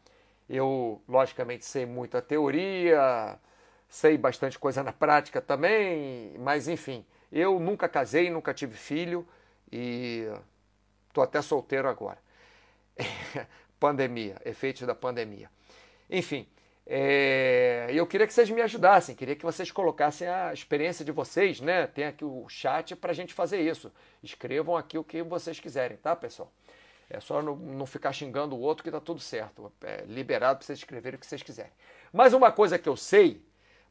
Eu, 0.49 1.01
logicamente, 1.07 1.65
sei 1.65 1.85
muita 1.85 2.21
teoria, 2.21 3.37
sei 3.87 4.17
bastante 4.17 4.57
coisa 4.57 4.81
na 4.81 4.91
prática 4.91 5.39
também, 5.39 6.33
mas 6.39 6.67
enfim, 6.67 7.05
eu 7.31 7.59
nunca 7.59 7.87
casei, 7.87 8.29
nunca 8.29 8.53
tive 8.53 8.75
filho 8.75 9.27
e 9.71 10.25
estou 11.07 11.23
até 11.23 11.41
solteiro 11.41 11.87
agora. 11.87 12.17
pandemia, 13.79 14.41
efeitos 14.43 14.87
da 14.87 14.95
pandemia. 14.95 15.49
Enfim, 16.09 16.47
é, 16.89 17.89
eu 17.91 18.07
queria 18.07 18.25
que 18.25 18.33
vocês 18.33 18.49
me 18.49 18.61
ajudassem, 18.61 19.13
queria 19.13 19.35
que 19.35 19.43
vocês 19.43 19.69
colocassem 19.69 20.25
a 20.25 20.53
experiência 20.53 21.03
de 21.03 21.11
vocês, 21.11 21.59
né? 21.59 21.85
Tem 21.85 22.05
aqui 22.05 22.23
o 22.23 22.47
chat 22.47 22.95
para 22.95 23.11
a 23.11 23.13
gente 23.13 23.33
fazer 23.33 23.59
isso. 23.59 23.91
Escrevam 24.23 24.77
aqui 24.77 24.97
o 24.97 25.03
que 25.03 25.21
vocês 25.21 25.59
quiserem, 25.59 25.97
tá, 25.97 26.15
pessoal? 26.15 26.49
É 27.09 27.19
só 27.19 27.41
não, 27.41 27.57
não 27.57 27.85
ficar 27.85 28.13
xingando 28.13 28.55
o 28.55 28.59
outro 28.61 28.85
que 28.85 28.91
tá 28.91 29.01
tudo 29.01 29.19
certo. 29.19 29.69
É 29.83 30.05
liberado 30.07 30.59
para 30.59 30.65
vocês 30.65 30.79
escreverem 30.79 31.17
o 31.17 31.19
que 31.19 31.25
vocês 31.27 31.43
quiserem. 31.43 31.71
Mas 32.13 32.31
uma 32.31 32.53
coisa 32.53 32.79
que 32.79 32.87
eu 32.87 32.95
sei, 32.95 33.41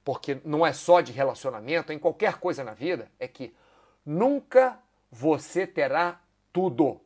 porque 0.02 0.38
não 0.42 0.64
é 0.64 0.72
só 0.72 1.02
de 1.02 1.12
relacionamento, 1.12 1.92
em 1.92 1.98
qualquer 1.98 2.38
coisa 2.38 2.64
na 2.64 2.72
vida, 2.72 3.10
é 3.20 3.28
que 3.28 3.54
nunca 4.06 4.78
você 5.10 5.66
terá 5.66 6.18
tudo. 6.50 6.98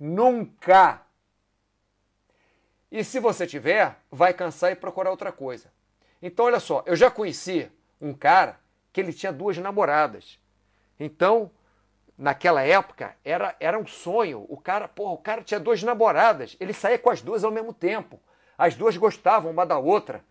Nunca 0.00 1.02
e 2.92 3.02
se 3.02 3.18
você 3.18 3.46
tiver, 3.46 3.96
vai 4.10 4.34
cansar 4.34 4.70
e 4.70 4.76
procurar 4.76 5.10
outra 5.10 5.32
coisa. 5.32 5.72
Então, 6.20 6.44
olha 6.44 6.60
só, 6.60 6.82
eu 6.84 6.94
já 6.94 7.10
conheci 7.10 7.72
um 7.98 8.12
cara 8.12 8.60
que 8.92 9.00
ele 9.00 9.14
tinha 9.14 9.32
duas 9.32 9.56
namoradas. 9.56 10.38
Então, 11.00 11.50
naquela 12.18 12.60
época, 12.60 13.16
era, 13.24 13.56
era 13.58 13.78
um 13.78 13.86
sonho. 13.86 14.44
O 14.46 14.58
cara, 14.58 14.86
porra, 14.88 15.14
o 15.14 15.16
cara 15.18 15.42
tinha 15.42 15.58
duas 15.58 15.82
namoradas. 15.82 16.54
Ele 16.60 16.74
saía 16.74 16.98
com 16.98 17.08
as 17.08 17.22
duas 17.22 17.42
ao 17.44 17.50
mesmo 17.50 17.72
tempo. 17.72 18.20
As 18.58 18.74
duas 18.74 18.94
gostavam 18.98 19.50
uma 19.50 19.64
da 19.64 19.78
outra. 19.78 20.22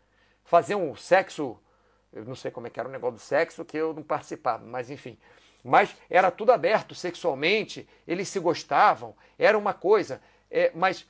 Faziam 0.46 0.88
um 0.88 0.96
sexo. 0.96 1.60
Eu 2.14 2.26
não 2.26 2.36
sei 2.36 2.52
como 2.52 2.68
é 2.68 2.70
que 2.70 2.80
era 2.80 2.88
o 2.88 2.92
negócio 2.92 3.16
do 3.16 3.22
sexo, 3.22 3.66
que 3.66 3.76
eu 3.76 3.92
não 3.92 4.04
participava, 4.04 4.64
mas 4.64 4.92
enfim. 4.92 5.18
Mas 5.64 5.96
era 6.08 6.30
tudo 6.30 6.52
aberto 6.52 6.94
sexualmente, 6.94 7.90
eles 8.08 8.30
se 8.30 8.40
gostavam, 8.40 9.16
era 9.40 9.58
uma 9.58 9.74
coisa. 9.74 10.22
É, 10.50 10.72
mas 10.76 11.08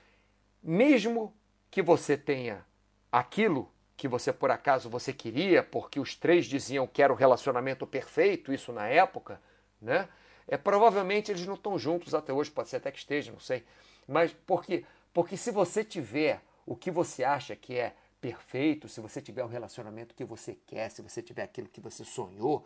mesmo 0.64 1.34
que 1.72 1.82
você 1.82 2.18
tenha 2.18 2.66
aquilo 3.12 3.72
que 3.96 4.08
você 4.08 4.34
por 4.34 4.52
acaso 4.52 4.90
você 4.90 5.14
queria, 5.14 5.64
porque 5.64 6.00
os 6.00 6.16
três 6.16 6.46
diziam 6.46 6.86
que 6.86 7.02
era 7.02 7.14
o 7.14 7.16
relacionamento 7.16 7.88
perfeito, 7.88 8.52
isso 8.52 8.74
na 8.74 8.88
época, 8.88 9.42
né? 9.82 10.10
É 10.48 10.58
provavelmente 10.58 11.32
eles 11.32 11.46
não 11.46 11.54
estão 11.54 11.80
juntos 11.80 12.14
até 12.14 12.34
hoje, 12.34 12.52
pode 12.52 12.68
ser 12.68 12.78
até 12.78 12.92
que 12.92 12.98
esteja, 12.98 13.32
não 13.32 13.40
sei. 13.40 13.64
Mas 14.08 14.36
porque 14.46 14.84
porque 15.14 15.38
se 15.38 15.52
você 15.52 15.84
tiver 15.84 16.42
o 16.66 16.76
que 16.76 16.90
você 16.90 17.24
acha 17.24 17.56
que 17.56 17.78
é 17.78 17.94
perfeito, 18.20 18.88
se 18.88 19.02
você 19.02 19.22
tiver 19.22 19.44
o 19.44 19.48
relacionamento 19.48 20.16
que 20.16 20.24
você 20.24 20.58
quer, 20.68 20.90
se 20.90 21.02
você 21.02 21.22
tiver 21.22 21.44
aquilo 21.44 21.68
que 21.68 21.82
você 21.82 22.04
sonhou, 22.04 22.66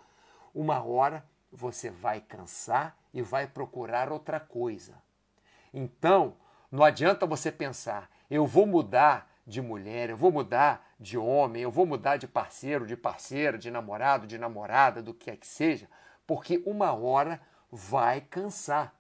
uma 0.54 0.84
hora 0.84 1.26
você 1.52 1.90
vai 1.90 2.22
cansar 2.22 2.98
e 3.14 3.22
vai 3.22 3.48
procurar 3.48 4.12
outra 4.12 4.40
coisa. 4.40 5.02
Então, 5.74 6.36
não 6.72 6.84
adianta 6.84 7.26
você 7.26 7.52
pensar, 7.52 8.10
eu 8.30 8.46
vou 8.46 8.66
mudar 8.66 9.30
de 9.46 9.62
mulher, 9.62 10.10
eu 10.10 10.18
vou 10.18 10.32
mudar 10.32 10.86
de 11.00 11.18
homem, 11.18 11.62
eu 11.62 11.72
vou 11.72 11.86
mudar 11.86 12.18
de 12.18 12.28
parceiro, 12.28 12.86
de 12.86 12.98
parceira, 12.98 13.58
de 13.58 13.70
namorado, 13.70 14.26
de 14.26 14.38
namorada, 14.38 15.02
do 15.02 15.14
que 15.14 15.30
é 15.30 15.36
que 15.36 15.46
seja, 15.46 15.88
porque 16.26 16.64
uma 16.66 16.94
hora 16.94 17.40
vai 17.72 18.22
cansar. 18.22 18.94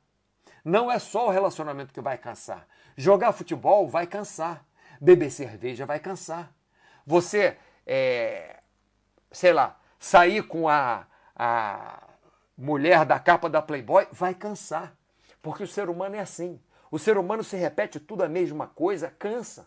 Não 0.63 0.91
é 0.91 0.99
só 0.99 1.27
o 1.27 1.31
relacionamento 1.31 1.93
que 1.93 2.01
vai 2.01 2.17
cansar. 2.17 2.67
Jogar 2.97 3.31
futebol 3.33 3.87
vai 3.87 4.07
cansar. 4.07 4.65
Beber 4.99 5.29
cerveja 5.29 5.85
vai 5.85 5.99
cansar. 5.99 6.51
Você, 7.05 7.57
é, 7.85 8.59
sei 9.31 9.53
lá, 9.53 9.79
sair 9.99 10.43
com 10.43 10.67
a, 10.67 11.05
a 11.35 12.07
mulher 12.57 13.05
da 13.05 13.19
capa 13.19 13.49
da 13.49 13.61
Playboy 13.61 14.07
vai 14.11 14.33
cansar. 14.33 14.95
Porque 15.41 15.63
o 15.63 15.67
ser 15.67 15.89
humano 15.89 16.15
é 16.15 16.19
assim. 16.19 16.59
O 16.95 16.97
ser 16.97 17.17
humano 17.17 17.43
se 17.43 17.57
repete 17.57 17.99
tudo 17.99 18.23
a 18.23 18.29
mesma 18.29 18.67
coisa, 18.67 19.11
cansa. 19.19 19.65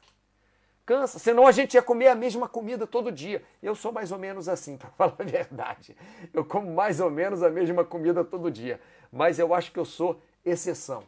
Cansa, 0.86 1.18
senão 1.18 1.46
a 1.46 1.52
gente 1.52 1.74
ia 1.74 1.82
comer 1.82 2.08
a 2.08 2.14
mesma 2.14 2.48
comida 2.48 2.86
todo 2.86 3.12
dia. 3.12 3.42
Eu 3.62 3.74
sou 3.74 3.92
mais 3.92 4.10
ou 4.10 4.18
menos 4.18 4.48
assim, 4.48 4.78
para 4.80 4.88
falar 4.92 5.14
a 5.18 5.24
verdade. 5.24 5.94
Eu 6.32 6.42
como 6.42 6.72
mais 6.72 7.00
ou 7.00 7.10
menos 7.10 7.42
a 7.42 7.50
mesma 7.50 7.84
comida 7.84 8.24
todo 8.24 8.50
dia. 8.50 8.80
Mas 9.12 9.38
eu 9.38 9.52
acho 9.52 9.70
que 9.70 9.78
eu 9.78 9.84
sou 9.84 10.22
exceção. 10.42 11.04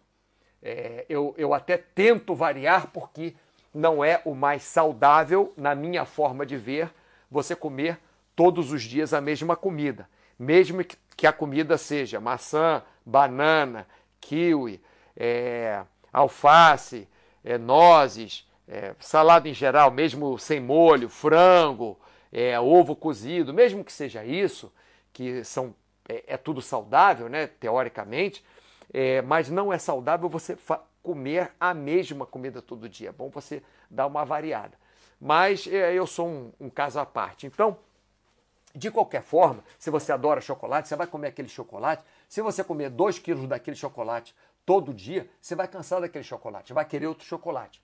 É, 0.63 1.07
eu, 1.09 1.35
eu 1.39 1.55
até 1.55 1.79
tento 1.79 2.35
variar 2.35 2.89
porque 2.89 3.35
não 3.73 4.05
é 4.05 4.21
o 4.27 4.35
mais 4.35 4.63
saudável, 4.63 5.55
na 5.57 5.75
minha 5.75 6.05
forma 6.05 6.45
de 6.45 6.59
ver, 6.59 6.93
você 7.31 7.57
comer 7.57 7.99
todos 8.37 8.73
os 8.73 8.83
dias 8.83 9.15
a 9.15 9.23
mesma 9.23 9.57
comida. 9.57 10.07
Mesmo 10.39 10.85
que 11.17 11.27
a 11.27 11.33
comida 11.33 11.79
seja 11.79 12.21
maçã, 12.21 12.83
banana, 13.07 13.87
kiwi, 14.21 14.83
é, 15.17 15.83
alface, 16.13 17.09
é, 17.45 17.59
nozes, 17.59 18.47
é, 18.69 18.95
salada 19.01 19.49
em 19.49 19.55
geral, 19.55 19.91
mesmo 19.91 20.39
sem 20.39 20.61
molho, 20.61 21.09
frango, 21.09 21.99
é, 22.33 22.59
ovo 22.61 22.95
cozido, 22.95 23.53
mesmo 23.53 23.85
que 23.85 23.93
seja 23.93 24.25
isso, 24.25 24.73
que 25.13 25.43
são, 25.45 25.75
é, 26.09 26.25
é 26.29 26.37
tudo 26.37 26.63
saudável, 26.63 27.29
né, 27.29 27.47
teoricamente, 27.47 28.45
é, 28.93 29.23
mas 29.23 29.51
não 29.51 29.73
é 29.73 29.79
saudável 29.79 30.29
você 30.29 30.57
comer 31.03 31.53
a 31.59 31.73
mesma 31.73 32.27
comida 32.27 32.61
todo 32.61 32.89
dia. 32.89 33.09
É 33.09 33.13
bom 33.13 33.29
você 33.31 33.63
dar 33.89 34.07
uma 34.07 34.25
variada. 34.25 34.77
Mas 35.21 35.67
é, 35.67 35.93
eu 35.93 36.07
sou 36.07 36.29
um, 36.29 36.53
um 36.61 36.71
caso 36.71 36.99
à 36.99 37.07
parte. 37.07 37.47
Então, 37.47 37.77
de 38.75 38.91
qualquer 38.91 39.23
forma, 39.23 39.65
se 39.79 39.91
você 39.91 40.13
adora 40.13 40.41
chocolate, 40.41 40.89
você 40.89 40.97
vai 40.97 41.07
comer 41.07 41.29
aquele 41.29 41.49
chocolate. 41.49 42.05
Se 42.29 42.41
você 42.41 42.63
comer 42.63 42.91
2 42.91 43.19
quilos 43.19 43.47
daquele 43.49 43.77
chocolate 43.77 44.35
todo 44.71 44.95
dia, 44.95 45.29
você 45.41 45.57
vai 45.57 45.67
cansar 45.67 46.01
daquele 46.01 46.23
chocolate, 46.23 46.73
vai 46.73 46.85
querer 46.85 47.09
outro 47.09 47.27
chocolate. 47.27 47.83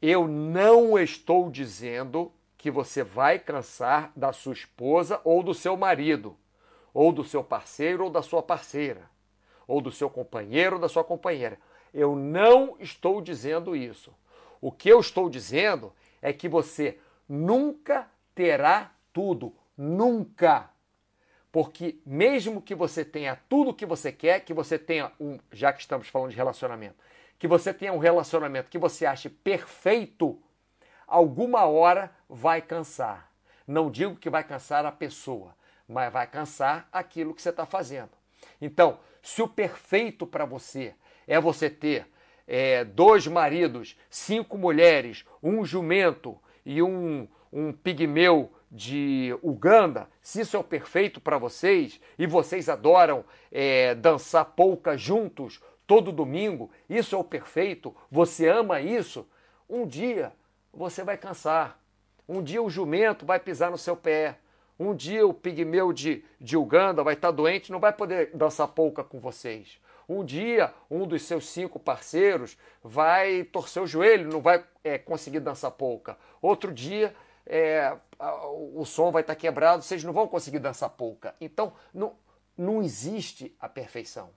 Eu 0.00 0.28
não 0.28 0.96
estou 0.96 1.50
dizendo 1.50 2.32
que 2.56 2.70
você 2.70 3.02
vai 3.02 3.40
cansar 3.40 4.12
da 4.14 4.32
sua 4.32 4.52
esposa 4.52 5.20
ou 5.24 5.42
do 5.42 5.52
seu 5.52 5.76
marido, 5.76 6.36
ou 6.94 7.10
do 7.10 7.24
seu 7.24 7.42
parceiro 7.42 8.04
ou 8.04 8.10
da 8.10 8.22
sua 8.22 8.40
parceira, 8.40 9.10
ou 9.66 9.80
do 9.80 9.90
seu 9.90 10.08
companheiro 10.08 10.76
ou 10.76 10.80
da 10.80 10.88
sua 10.88 11.02
companheira. 11.02 11.58
Eu 11.92 12.14
não 12.14 12.76
estou 12.78 13.20
dizendo 13.20 13.74
isso. 13.74 14.14
O 14.60 14.70
que 14.70 14.88
eu 14.88 15.00
estou 15.00 15.28
dizendo 15.28 15.92
é 16.22 16.32
que 16.32 16.48
você 16.48 17.00
nunca 17.28 18.08
terá 18.32 18.92
tudo, 19.12 19.52
nunca. 19.76 20.70
Porque 21.56 21.96
mesmo 22.04 22.60
que 22.60 22.74
você 22.74 23.02
tenha 23.02 23.34
tudo 23.48 23.70
o 23.70 23.74
que 23.74 23.86
você 23.86 24.12
quer, 24.12 24.40
que 24.40 24.52
você 24.52 24.78
tenha 24.78 25.10
um, 25.18 25.38
já 25.50 25.72
que 25.72 25.80
estamos 25.80 26.06
falando 26.06 26.28
de 26.28 26.36
relacionamento, 26.36 26.96
que 27.38 27.48
você 27.48 27.72
tenha 27.72 27.94
um 27.94 27.98
relacionamento 27.98 28.70
que 28.70 28.76
você 28.76 29.06
ache 29.06 29.30
perfeito, 29.30 30.38
alguma 31.06 31.64
hora 31.64 32.14
vai 32.28 32.60
cansar. 32.60 33.32
Não 33.66 33.90
digo 33.90 34.16
que 34.16 34.28
vai 34.28 34.44
cansar 34.44 34.84
a 34.84 34.92
pessoa, 34.92 35.56
mas 35.88 36.12
vai 36.12 36.26
cansar 36.26 36.90
aquilo 36.92 37.32
que 37.32 37.40
você 37.40 37.48
está 37.48 37.64
fazendo. 37.64 38.10
Então, 38.60 39.00
se 39.22 39.40
o 39.40 39.48
perfeito 39.48 40.26
para 40.26 40.44
você 40.44 40.94
é 41.26 41.40
você 41.40 41.70
ter 41.70 42.06
é, 42.46 42.84
dois 42.84 43.26
maridos, 43.26 43.98
cinco 44.10 44.58
mulheres, 44.58 45.24
um 45.42 45.64
jumento 45.64 46.38
e 46.66 46.82
um, 46.82 47.26
um 47.50 47.72
pigmeu 47.72 48.52
de 48.76 49.36
Uganda, 49.42 50.06
se 50.20 50.42
isso 50.42 50.54
é 50.54 50.60
o 50.60 50.64
perfeito 50.64 51.18
para 51.18 51.38
vocês 51.38 51.98
e 52.18 52.26
vocês 52.26 52.68
adoram 52.68 53.24
é, 53.50 53.94
dançar 53.94 54.44
polca 54.44 54.98
juntos 54.98 55.62
todo 55.86 56.12
domingo, 56.12 56.70
isso 56.88 57.16
é 57.16 57.18
o 57.18 57.24
perfeito, 57.24 57.96
você 58.10 58.48
ama 58.48 58.80
isso, 58.80 59.26
um 59.68 59.86
dia 59.86 60.30
você 60.72 61.02
vai 61.02 61.16
cansar. 61.16 61.80
Um 62.28 62.42
dia 62.42 62.62
o 62.62 62.68
jumento 62.68 63.24
vai 63.24 63.40
pisar 63.40 63.70
no 63.70 63.78
seu 63.78 63.96
pé. 63.96 64.38
Um 64.78 64.94
dia 64.94 65.26
o 65.26 65.32
pigmeu 65.32 65.92
de, 65.92 66.22
de 66.38 66.56
Uganda 66.56 67.02
vai 67.02 67.14
estar 67.14 67.28
tá 67.28 67.32
doente 67.34 67.72
não 67.72 67.80
vai 67.80 67.92
poder 67.92 68.30
dançar 68.34 68.68
polca 68.68 69.02
com 69.02 69.18
vocês. 69.18 69.80
Um 70.08 70.22
dia 70.24 70.72
um 70.90 71.06
dos 71.06 71.22
seus 71.22 71.48
cinco 71.48 71.78
parceiros 71.78 72.58
vai 72.82 73.44
torcer 73.44 73.82
o 73.82 73.86
joelho, 73.86 74.30
não 74.30 74.42
vai 74.42 74.62
é, 74.84 74.98
conseguir 74.98 75.40
dançar 75.40 75.70
polca. 75.70 76.18
Outro 76.42 76.72
dia 76.74 77.14
é, 77.46 77.96
o 78.74 78.84
som 78.84 79.10
vai 79.10 79.22
estar 79.22 79.34
quebrado, 79.34 79.82
vocês 79.82 80.02
não 80.02 80.12
vão 80.12 80.26
conseguir 80.26 80.58
dançar 80.58 80.90
polca. 80.90 81.34
Então, 81.40 81.72
não, 81.94 82.14
não 82.56 82.82
existe 82.82 83.54
a 83.60 83.68
perfeição. 83.68 84.30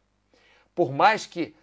Por 0.75 0.91
mais 0.91 1.25
que 1.25 1.55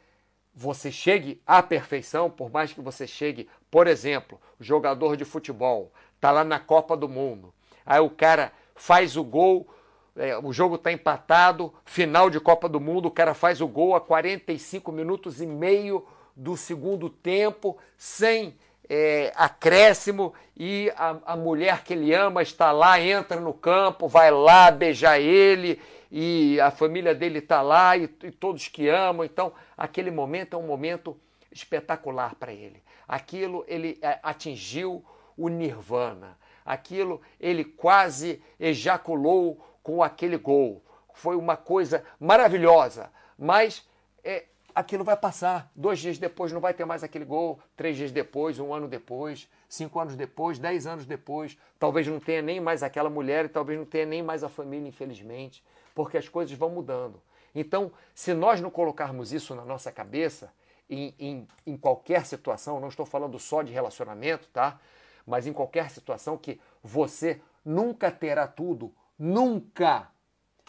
você 0.55 0.91
chegue 0.91 1.41
à 1.47 1.63
perfeição, 1.63 2.31
por 2.31 2.51
mais 2.51 2.73
que 2.73 2.81
você 2.81 3.07
chegue, 3.07 3.49
por 3.71 3.87
exemplo, 3.87 4.41
jogador 4.59 5.17
de 5.17 5.25
futebol 5.25 5.93
está 6.15 6.31
lá 6.31 6.43
na 6.43 6.59
Copa 6.59 6.97
do 6.97 7.09
Mundo, 7.09 7.53
aí 7.85 8.01
o 8.01 8.11
cara 8.11 8.53
faz 8.75 9.17
o 9.17 9.23
gol 9.23 9.69
é, 10.17 10.37
o 10.39 10.53
jogo 10.53 10.77
está 10.77 10.91
empatado, 10.91 11.73
final 11.85 12.31
de 12.31 12.41
Copa 12.41 12.69
do 12.69 12.81
Mundo, 12.81 13.07
o 13.07 13.11
cara 13.11 13.35
faz 13.35 13.61
o 13.61 13.69
gol 13.69 13.95
a 13.95 14.01
45 14.01 14.91
minutos 14.91 15.43
e 15.43 15.47
meio 15.47 16.07
do 16.35 16.57
segundo 16.57 17.11
tempo, 17.11 17.77
sem 17.99 18.57
é, 18.89 19.33
acréscimo, 19.35 20.33
e 20.57 20.93
a, 20.97 21.17
a 21.27 21.37
mulher 21.37 21.83
que 21.85 21.93
ele 21.93 22.15
ama 22.15 22.43
está 22.43 22.73
lá, 22.73 23.01
entra 23.01 23.39
no 23.39 23.53
campo, 23.53 24.09
vai 24.09 24.31
lá 24.31 24.71
beijar 24.71 25.21
ele, 25.21 25.81
e 26.11 26.59
a 26.61 26.71
família 26.71 27.15
dele 27.15 27.41
está 27.41 27.61
lá, 27.63 27.97
e, 27.97 28.05
e 28.23 28.31
todos 28.31 28.69
que 28.69 28.89
amam. 28.89 29.25
Então, 29.25 29.53
aquele 29.77 30.11
momento 30.11 30.55
é 30.55 30.59
um 30.59 30.67
momento 30.67 31.19
espetacular 31.53 32.35
para 32.35 32.53
ele. 32.53 32.83
Aquilo 33.07 33.65
ele 33.69 33.99
é, 34.03 34.19
atingiu 34.23 35.05
o 35.37 35.49
nirvana. 35.49 36.39
Aquilo 36.65 37.21
ele 37.41 37.65
quase 37.65 38.43
ejaculou 38.59 39.65
com 39.83 40.03
aquele 40.03 40.37
gol. 40.37 40.83
Foi 41.15 41.37
uma 41.37 41.57
coisa 41.57 42.05
maravilhosa, 42.19 43.11
mas 43.39 43.87
é, 44.25 44.45
aquilo 44.77 45.03
vai 45.03 45.17
passar. 45.17 45.73
Dois 45.75 45.99
dias 45.99 46.19
depois 46.19 46.53
não 46.53 46.61
vai 46.61 46.75
ter 46.75 46.85
mais 46.85 47.03
aquele 47.03 47.25
gol. 47.25 47.59
Três 47.75 47.97
dias 47.97 48.13
depois, 48.13 48.59
um 48.61 48.75
ano 48.75 48.87
depois, 48.87 49.49
cinco 49.67 49.99
anos 49.99 50.15
depois, 50.15 50.59
dez 50.59 50.87
anos 50.87 51.07
depois. 51.07 51.57
Talvez 51.79 52.07
não 52.07 52.21
tenha 52.21 52.43
nem 52.43 52.61
mais 52.61 52.83
aquela 52.83 53.09
mulher 53.09 53.47
e 53.47 53.49
talvez 53.49 53.79
não 53.79 53.87
tenha 53.87 54.05
nem 54.05 54.23
mais 54.23 54.45
a 54.45 54.51
família, 54.51 54.87
infelizmente, 54.87 55.65
porque 55.95 56.19
as 56.19 56.29
coisas 56.29 56.57
vão 56.57 56.69
mudando. 56.69 57.23
Então, 57.55 57.91
se 58.15 58.35
nós 58.35 58.61
não 58.61 58.71
colocarmos 58.71 59.33
isso 59.33 59.55
na 59.55 59.65
nossa 59.65 59.91
cabeça, 59.91 60.53
em, 60.91 61.15
em, 61.19 61.49
em 61.67 61.77
qualquer 61.79 62.27
situação, 62.27 62.79
não 62.79 62.89
estou 62.89 63.07
falando 63.07 63.39
só 63.39 63.63
de 63.63 63.73
relacionamento, 63.73 64.47
tá? 64.53 64.79
Mas 65.27 65.47
em 65.47 65.55
qualquer 65.55 65.91
situação 65.91 66.37
que 66.37 66.61
você 66.83 67.41
nunca 67.65 68.11
terá 68.11 68.47
tudo, 68.47 68.93
nunca. 69.19 70.11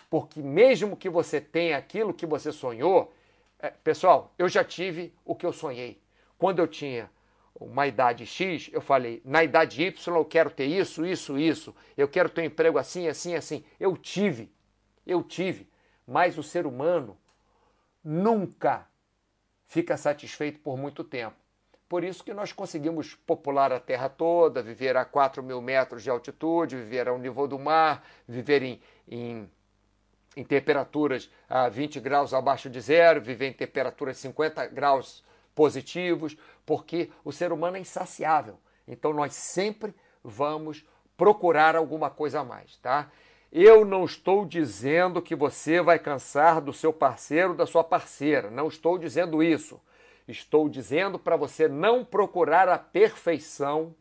Porque 0.09 0.41
mesmo 0.41 0.95
que 0.95 1.09
você 1.09 1.41
tenha 1.41 1.77
aquilo 1.77 2.13
que 2.13 2.25
você 2.25 2.53
sonhou, 2.53 3.11
é, 3.59 3.69
pessoal, 3.69 4.33
eu 4.37 4.47
já 4.47 4.63
tive 4.63 5.13
o 5.25 5.35
que 5.35 5.45
eu 5.45 5.53
sonhei. 5.53 6.01
Quando 6.37 6.59
eu 6.59 6.67
tinha 6.67 7.09
uma 7.59 7.87
idade 7.87 8.25
X, 8.25 8.69
eu 8.71 8.81
falei, 8.81 9.21
na 9.25 9.43
idade 9.43 9.83
Y 9.83 10.15
eu 10.15 10.25
quero 10.25 10.51
ter 10.51 10.65
isso, 10.65 11.05
isso, 11.05 11.37
isso. 11.37 11.75
Eu 11.95 12.07
quero 12.07 12.29
ter 12.29 12.41
um 12.41 12.45
emprego 12.45 12.77
assim, 12.77 13.07
assim, 13.07 13.35
assim. 13.35 13.63
Eu 13.79 13.97
tive, 13.97 14.51
eu 15.05 15.23
tive. 15.23 15.67
Mas 16.05 16.37
o 16.37 16.43
ser 16.43 16.67
humano 16.67 17.17
nunca 18.03 18.87
fica 19.65 19.97
satisfeito 19.97 20.59
por 20.59 20.77
muito 20.77 21.03
tempo. 21.03 21.35
Por 21.89 22.03
isso 22.03 22.23
que 22.23 22.33
nós 22.33 22.51
conseguimos 22.51 23.15
popular 23.15 23.71
a 23.71 23.79
Terra 23.79 24.09
toda, 24.09 24.61
viver 24.61 24.95
a 24.97 25.05
4 25.05 25.41
mil 25.41 25.61
metros 25.61 26.03
de 26.03 26.09
altitude, 26.09 26.75
viver 26.75 27.07
ao 27.07 27.17
nível 27.17 27.47
do 27.47 27.57
mar, 27.57 28.05
viver 28.27 28.61
em, 28.61 28.81
em 29.07 29.49
em 30.37 30.43
temperaturas 30.43 31.29
a 31.49 31.67
20 31.67 31.99
graus 31.99 32.31
abaixo 32.31 32.69
de 32.69 32.79
zero, 32.79 33.19
viver 33.19 33.47
em 33.47 33.53
temperaturas 33.53 34.17
50 34.17 34.67
graus 34.67 35.23
positivos, 35.55 36.37
porque 36.63 37.09
o 37.25 37.31
ser 37.31 37.51
humano 37.51 37.75
é 37.75 37.79
insaciável. 37.79 38.59
Então 38.87 39.11
nós 39.11 39.33
sempre 39.33 39.95
vamos 40.23 40.85
procurar 41.17 41.75
alguma 41.75 42.11
coisa 42.11 42.41
a 42.41 42.43
mais, 42.43 42.77
tá? 42.77 43.09
Eu 43.51 43.83
não 43.83 44.05
estou 44.05 44.45
dizendo 44.45 45.23
que 45.23 45.35
você 45.35 45.81
vai 45.81 45.97
cansar 45.97 46.61
do 46.61 46.71
seu 46.71 46.93
parceiro, 46.93 47.55
da 47.55 47.65
sua 47.65 47.83
parceira. 47.83 48.51
Não 48.51 48.67
estou 48.67 48.99
dizendo 48.99 49.41
isso. 49.41 49.81
Estou 50.27 50.69
dizendo 50.69 51.17
para 51.17 51.35
você 51.35 51.67
não 51.67 52.05
procurar 52.05 52.69
a 52.69 52.77
perfeição, 52.77 53.95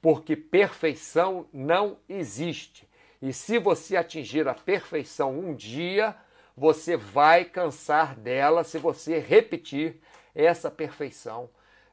porque 0.00 0.34
perfeição 0.34 1.46
não 1.52 1.98
existe. 2.08 2.88
E 3.24 3.32
se 3.32 3.58
você 3.58 3.96
atingir 3.96 4.46
a 4.46 4.52
perfeição 4.52 5.32
um 5.32 5.54
dia, 5.54 6.14
você 6.54 6.94
vai 6.94 7.42
cansar 7.46 8.14
dela 8.14 8.62
se 8.64 8.76
você 8.76 9.18
repetir 9.18 9.98
essa 10.34 10.70
perfeição 10.70 11.48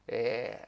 é, 0.06 0.58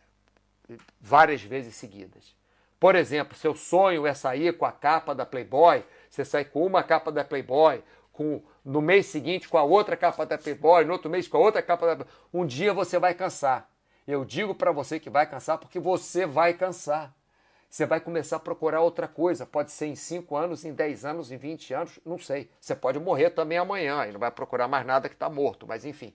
várias 0.99 1.43
vezes 1.43 1.75
seguidas. 1.75 2.35
Por 2.81 2.95
exemplo, 2.97 3.37
seu 3.37 3.55
sonho 3.55 4.07
é 4.07 4.15
sair 4.15 4.57
com 4.57 4.65
a 4.65 4.73
capa 4.73 5.15
da 5.15 5.27
Playboy, 5.27 5.85
você 6.09 6.25
sai 6.25 6.47
com 6.47 6.65
uma 6.65 6.83
capa 6.83 7.13
da 7.13 7.23
Playboy, 7.23 7.85
com, 8.11 8.43
no 8.65 8.81
mês 8.81 9.05
seguinte 9.05 9.47
com 9.51 9.59
a 9.59 9.63
outra 9.63 9.99
capa 9.99 10.25
da 10.25 10.39
Playboy, 10.39 10.87
no 10.87 10.95
outro 10.95 11.11
mês 11.11 11.29
com 11.29 11.37
a 11.37 11.41
outra 11.41 11.61
capa 11.61 11.89
da 11.89 11.97
Playboy. 11.97 12.17
Um 12.33 12.47
dia 12.47 12.73
você 12.73 12.99
vai 12.99 13.13
cansar. 13.13 13.71
Eu 14.09 14.25
digo 14.25 14.55
para 14.55 14.73
você 14.73 14.99
que 14.99 15.11
vai 15.11 15.27
cansar 15.27 15.59
porque 15.59 15.79
você 15.79 16.25
vai 16.25 16.55
cansar 16.55 17.15
você 17.75 17.87
vai 17.87 17.99
começar 17.99 18.37
a 18.37 18.39
procurar 18.39 18.83
outra 18.83 19.09
coisa. 19.09 19.45
Pode 19.45 19.73
ser 19.73 19.87
em 19.87 19.97
5 19.97 20.37
anos, 20.37 20.65
em 20.65 20.73
10 20.73 21.05
anos, 21.05 21.33
em 21.33 21.37
20 21.37 21.75
anos, 21.75 21.99
não 22.07 22.17
sei. 22.17 22.49
Você 22.61 22.73
pode 22.73 23.01
morrer 23.01 23.31
também 23.31 23.59
amanhã 23.59 24.07
e 24.07 24.13
não 24.13 24.21
vai 24.21 24.31
procurar 24.31 24.69
mais 24.69 24.87
nada 24.87 25.09
que 25.09 25.17
está 25.17 25.29
morto. 25.29 25.67
Mas 25.67 25.85
enfim, 25.85 26.15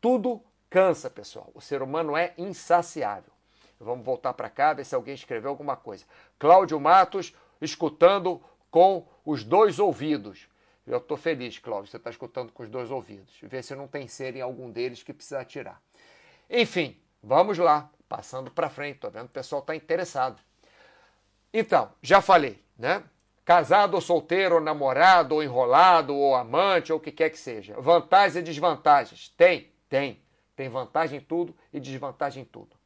tudo 0.00 0.40
cansa, 0.70 1.10
pessoal. 1.10 1.50
O 1.52 1.60
ser 1.60 1.82
humano 1.82 2.16
é 2.16 2.32
insaciável. 2.38 3.32
Vamos 3.80 4.06
voltar 4.06 4.34
para 4.34 4.48
cá, 4.48 4.72
ver 4.72 4.84
se 4.84 4.94
alguém 4.94 5.14
escreveu 5.14 5.50
alguma 5.50 5.74
coisa. 5.76 6.04
Cláudio 6.38 6.78
Matos, 6.78 7.34
escutando 7.60 8.40
com 8.70 9.04
os 9.24 9.42
dois 9.42 9.80
ouvidos. 9.80 10.48
Eu 10.86 10.98
estou 10.98 11.16
feliz, 11.16 11.58
Cláudio, 11.58 11.90
você 11.90 11.96
está 11.96 12.10
escutando 12.10 12.52
com 12.52 12.62
os 12.62 12.68
dois 12.68 12.92
ouvidos. 12.92 13.36
Vê 13.42 13.64
se 13.64 13.74
não 13.74 13.88
tem 13.88 14.06
ser 14.06 14.36
em 14.36 14.42
algum 14.42 14.70
deles 14.70 15.02
que 15.02 15.12
precisa 15.12 15.44
tirar. 15.44 15.82
Enfim, 16.48 16.96
vamos 17.20 17.58
lá. 17.58 17.90
Passando 18.08 18.48
para 18.48 18.70
frente, 18.70 18.94
estou 18.94 19.10
vendo 19.10 19.24
que 19.24 19.30
o 19.30 19.34
pessoal 19.34 19.60
está 19.60 19.74
interessado. 19.74 20.40
Então, 21.56 21.92
já 22.02 22.20
falei, 22.20 22.60
né? 22.76 23.04
Casado 23.44 23.94
ou 23.94 24.00
solteiro, 24.00 24.56
ou 24.56 24.60
namorado, 24.60 25.36
ou 25.36 25.42
enrolado, 25.42 26.12
ou 26.12 26.34
amante, 26.34 26.92
ou 26.92 26.98
o 26.98 27.00
que 27.00 27.12
quer 27.12 27.30
que 27.30 27.38
seja. 27.38 27.80
Vantagens 27.80 28.34
e 28.34 28.42
desvantagens. 28.42 29.28
Tem, 29.36 29.70
tem. 29.88 30.20
Tem 30.56 30.68
vantagem 30.68 31.20
em 31.20 31.22
tudo 31.22 31.54
e 31.72 31.78
desvantagem 31.78 32.42
em 32.42 32.44
tudo. 32.44 32.76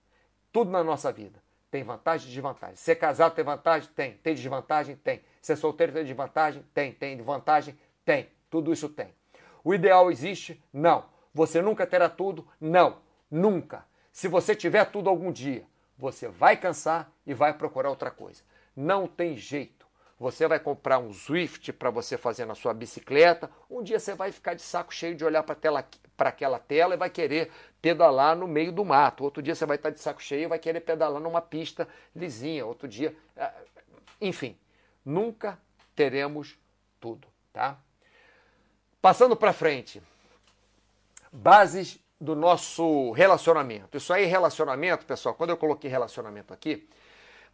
Tudo 0.53 0.71
na 0.71 0.85
nossa 0.85 1.11
vida. 1.11 1.43
Tem 1.71 1.83
vantagem 1.83 2.27
e 2.29 2.31
desvantagem. 2.31 2.77
Ser 2.77 2.97
casado 2.97 3.35
tem 3.35 3.45
vantagem? 3.45 3.89
Tem. 3.95 4.13
Tem 4.19 4.35
desvantagem? 4.35 4.97
Tem. 4.97 5.23
Ser 5.41 5.57
solteiro 5.57 5.95
tem 5.95 6.05
desvantagem? 6.05 6.63
Tem. 6.75 6.93
Tem 6.93 7.17
vantagem? 7.23 7.79
Tem. 8.05 8.29
Tudo 8.51 8.71
isso 8.71 8.91
tem. 8.91 9.15
O 9.65 9.73
ideal 9.73 10.11
existe? 10.11 10.63
Não. 10.71 11.07
Você 11.33 11.63
nunca 11.63 11.87
terá 11.87 12.11
tudo? 12.11 12.47
Não. 12.61 12.99
Nunca. 13.31 13.87
Se 14.13 14.29
você 14.29 14.55
tiver 14.55 14.85
tudo 14.87 15.09
algum 15.09 15.33
dia, 15.33 15.65
você 15.97 16.29
vai 16.29 16.57
cansar 16.57 17.11
e 17.27 17.33
vai 17.33 17.55
procurar 17.55 17.89
outra 17.89 18.11
coisa. 18.11 18.43
Não 18.81 19.09
tem 19.09 19.37
jeito. 19.37 19.89
Você 20.21 20.47
vai 20.47 20.61
comprar 20.61 21.01
um 21.01 21.13
Swift 21.13 21.73
para 21.73 21.91
você 21.91 22.17
fazer 22.17 22.45
na 22.45 22.55
sua 22.55 22.73
bicicleta. 22.73 23.51
Um 23.69 23.83
dia 23.83 23.99
você 23.99 24.15
vai 24.15 24.31
ficar 24.31 24.55
de 24.55 24.63
saco 24.63 24.95
cheio 24.95 25.17
de 25.17 25.25
olhar 25.25 25.43
para 25.43 26.29
aquela 26.29 26.59
tela 26.61 26.95
e 26.95 26.97
vai 26.97 27.11
querer 27.11 27.51
pedalar 27.83 28.37
no 28.37 28.47
meio 28.47 28.71
do 28.71 28.85
mato. 28.85 29.25
Outro 29.25 29.43
dia 29.43 29.57
você 29.57 29.67
vai 29.67 29.75
estar 29.75 29.91
de 29.91 29.99
saco 29.99 30.23
cheio 30.23 30.45
e 30.45 30.47
vai 30.47 30.61
querer 30.61 30.79
pedalar 30.79 31.21
numa 31.21 31.41
pista 31.41 31.89
lisinha. 32.15 32.65
Outro 32.65 32.87
dia. 32.87 33.17
É, 33.37 33.51
enfim, 34.21 34.57
nunca 35.05 35.59
teremos 35.97 36.57
tudo, 37.01 37.27
tá? 37.53 37.81
Passando 39.03 39.35
para 39.35 39.53
frente. 39.53 40.01
Bases 41.33 41.99
do 42.21 42.37
nosso 42.37 43.11
relacionamento. 43.11 43.97
Isso 43.97 44.13
aí, 44.13 44.25
relacionamento, 44.25 45.05
pessoal, 45.05 45.35
quando 45.35 45.51
eu 45.51 45.57
coloquei 45.57 45.91
relacionamento 45.91 46.55
aqui, 46.55 46.89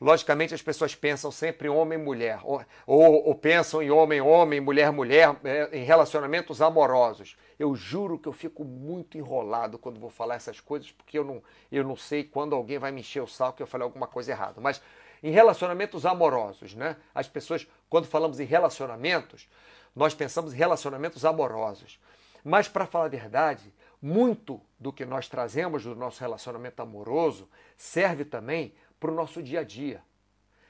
Logicamente, 0.04 0.52
as 0.52 0.60
pessoas 0.60 0.94
pensam 0.94 1.30
sempre 1.30 1.66
homem 1.66 1.96
mulher, 1.96 2.38
ou, 2.44 2.62
ou, 2.86 3.26
ou 3.26 3.34
pensam 3.34 3.82
em 3.82 3.90
homem 3.90 4.20
homem, 4.20 4.60
mulher 4.60 4.92
mulher, 4.92 5.34
é, 5.42 5.70
em 5.72 5.82
relacionamentos 5.82 6.60
amorosos. 6.60 7.38
Eu 7.58 7.74
juro 7.74 8.18
que 8.18 8.28
eu 8.28 8.32
fico 8.34 8.66
muito 8.66 9.16
enrolado 9.16 9.78
quando 9.78 9.98
vou 9.98 10.10
falar 10.10 10.34
essas 10.34 10.60
coisas, 10.60 10.92
porque 10.92 11.18
eu 11.18 11.24
não, 11.24 11.42
eu 11.72 11.82
não 11.82 11.96
sei 11.96 12.22
quando 12.22 12.54
alguém 12.54 12.78
vai 12.78 12.92
me 12.92 13.00
encher 13.00 13.22
o 13.22 13.26
saco 13.26 13.56
que 13.56 13.62
eu 13.62 13.66
falei 13.66 13.86
alguma 13.86 14.06
coisa 14.06 14.32
errada. 14.32 14.60
Mas 14.60 14.82
em 15.22 15.30
relacionamentos 15.30 16.04
amorosos, 16.04 16.74
né? 16.74 16.98
As 17.14 17.26
pessoas, 17.26 17.66
quando 17.88 18.04
falamos 18.04 18.38
em 18.38 18.44
relacionamentos, 18.44 19.48
nós 19.96 20.12
pensamos 20.12 20.52
em 20.52 20.56
relacionamentos 20.58 21.24
amorosos. 21.24 21.98
Mas, 22.44 22.68
para 22.68 22.84
falar 22.84 23.06
a 23.06 23.08
verdade, 23.08 23.72
muito 24.02 24.60
do 24.78 24.92
que 24.92 25.06
nós 25.06 25.30
trazemos 25.30 25.82
do 25.82 25.96
nosso 25.96 26.20
relacionamento 26.20 26.82
amoroso 26.82 27.48
serve 27.74 28.22
também 28.22 28.74
para 29.04 29.12
o 29.12 29.14
nosso 29.14 29.42
dia 29.42 29.60
a 29.60 29.64
dia. 29.64 30.02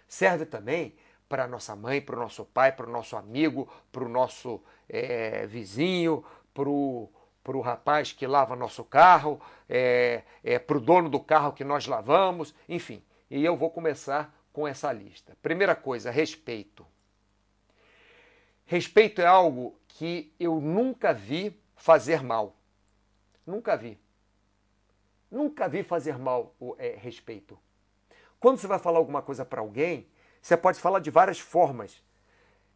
Serve 0.08 0.44
também 0.44 0.96
para 1.28 1.46
nossa 1.46 1.76
mãe, 1.76 2.00
para 2.00 2.16
o 2.16 2.18
nosso 2.18 2.44
pai, 2.44 2.72
para 2.72 2.84
o 2.84 2.90
nosso 2.90 3.16
amigo, 3.16 3.72
para 3.92 4.02
o 4.02 4.08
nosso 4.08 4.60
é, 4.88 5.46
vizinho, 5.46 6.24
para 6.52 6.68
o 6.68 7.08
para 7.44 7.56
o 7.56 7.60
rapaz 7.60 8.10
que 8.10 8.26
lava 8.26 8.56
nosso 8.56 8.82
carro, 8.82 9.40
é, 9.68 10.22
é, 10.42 10.58
para 10.58 10.78
o 10.78 10.80
dono 10.80 11.10
do 11.10 11.20
carro 11.20 11.52
que 11.52 11.62
nós 11.62 11.86
lavamos, 11.86 12.54
enfim. 12.66 13.04
E 13.30 13.44
eu 13.44 13.54
vou 13.54 13.70
começar 13.70 14.34
com 14.50 14.66
essa 14.66 14.90
lista. 14.90 15.36
Primeira 15.40 15.76
coisa, 15.76 16.10
respeito. 16.10 16.84
Respeito 18.64 19.20
é 19.20 19.26
algo 19.26 19.78
que 19.86 20.34
eu 20.40 20.58
nunca 20.58 21.12
vi 21.12 21.56
fazer 21.76 22.22
mal. 22.22 22.56
Nunca 23.46 23.76
vi. 23.76 23.96
Nunca 25.30 25.68
vi 25.68 25.82
fazer 25.82 26.18
mal 26.18 26.56
o 26.58 26.74
é, 26.78 26.96
respeito. 26.96 27.58
Quando 28.44 28.58
você 28.58 28.66
vai 28.66 28.78
falar 28.78 28.98
alguma 28.98 29.22
coisa 29.22 29.42
para 29.42 29.62
alguém, 29.62 30.06
você 30.42 30.54
pode 30.54 30.78
falar 30.78 30.98
de 30.98 31.10
várias 31.10 31.40
formas. 31.40 32.02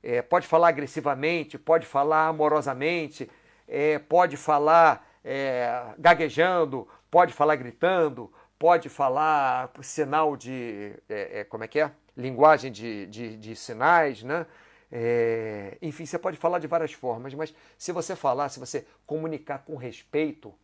é, 0.03 0.23
pode 0.23 0.47
falar 0.47 0.69
agressivamente, 0.69 1.59
pode 1.59 1.85
falar 1.87 2.29
amorosamente, 2.29 3.31
é, 3.69 3.99
pode 3.99 4.39
falar 4.39 5.07
é, 5.23 5.93
gaguejando, 5.99 6.89
pode 7.11 7.35
falar 7.35 7.57
gritando, 7.57 8.33
pode 8.59 8.89
falar 8.89 9.71
sinal 9.83 10.39
de. 10.39 10.95
É, 11.07 11.41
é, 11.41 11.45
como 11.45 11.65
é 11.65 11.69
que 11.69 11.81
é? 11.81 11.93
Linguagem 12.17 12.73
de, 12.73 13.05
de, 13.05 13.37
de 13.37 13.55
sinais, 13.55 14.23
né? 14.23 14.47
É, 14.91 15.77
enfim, 15.83 16.07
você 16.07 16.19
pode 16.19 16.39
falar 16.39 16.61
de 16.61 16.67
várias 16.67 16.95
formas, 16.95 17.35
mas 17.35 17.55
se 17.77 17.93
você 17.93 18.17
falar, 18.17 18.49
se 18.49 18.59
você 18.59 18.87
comunicar 19.05 19.59
com 19.67 19.77
respeito, 19.77 20.55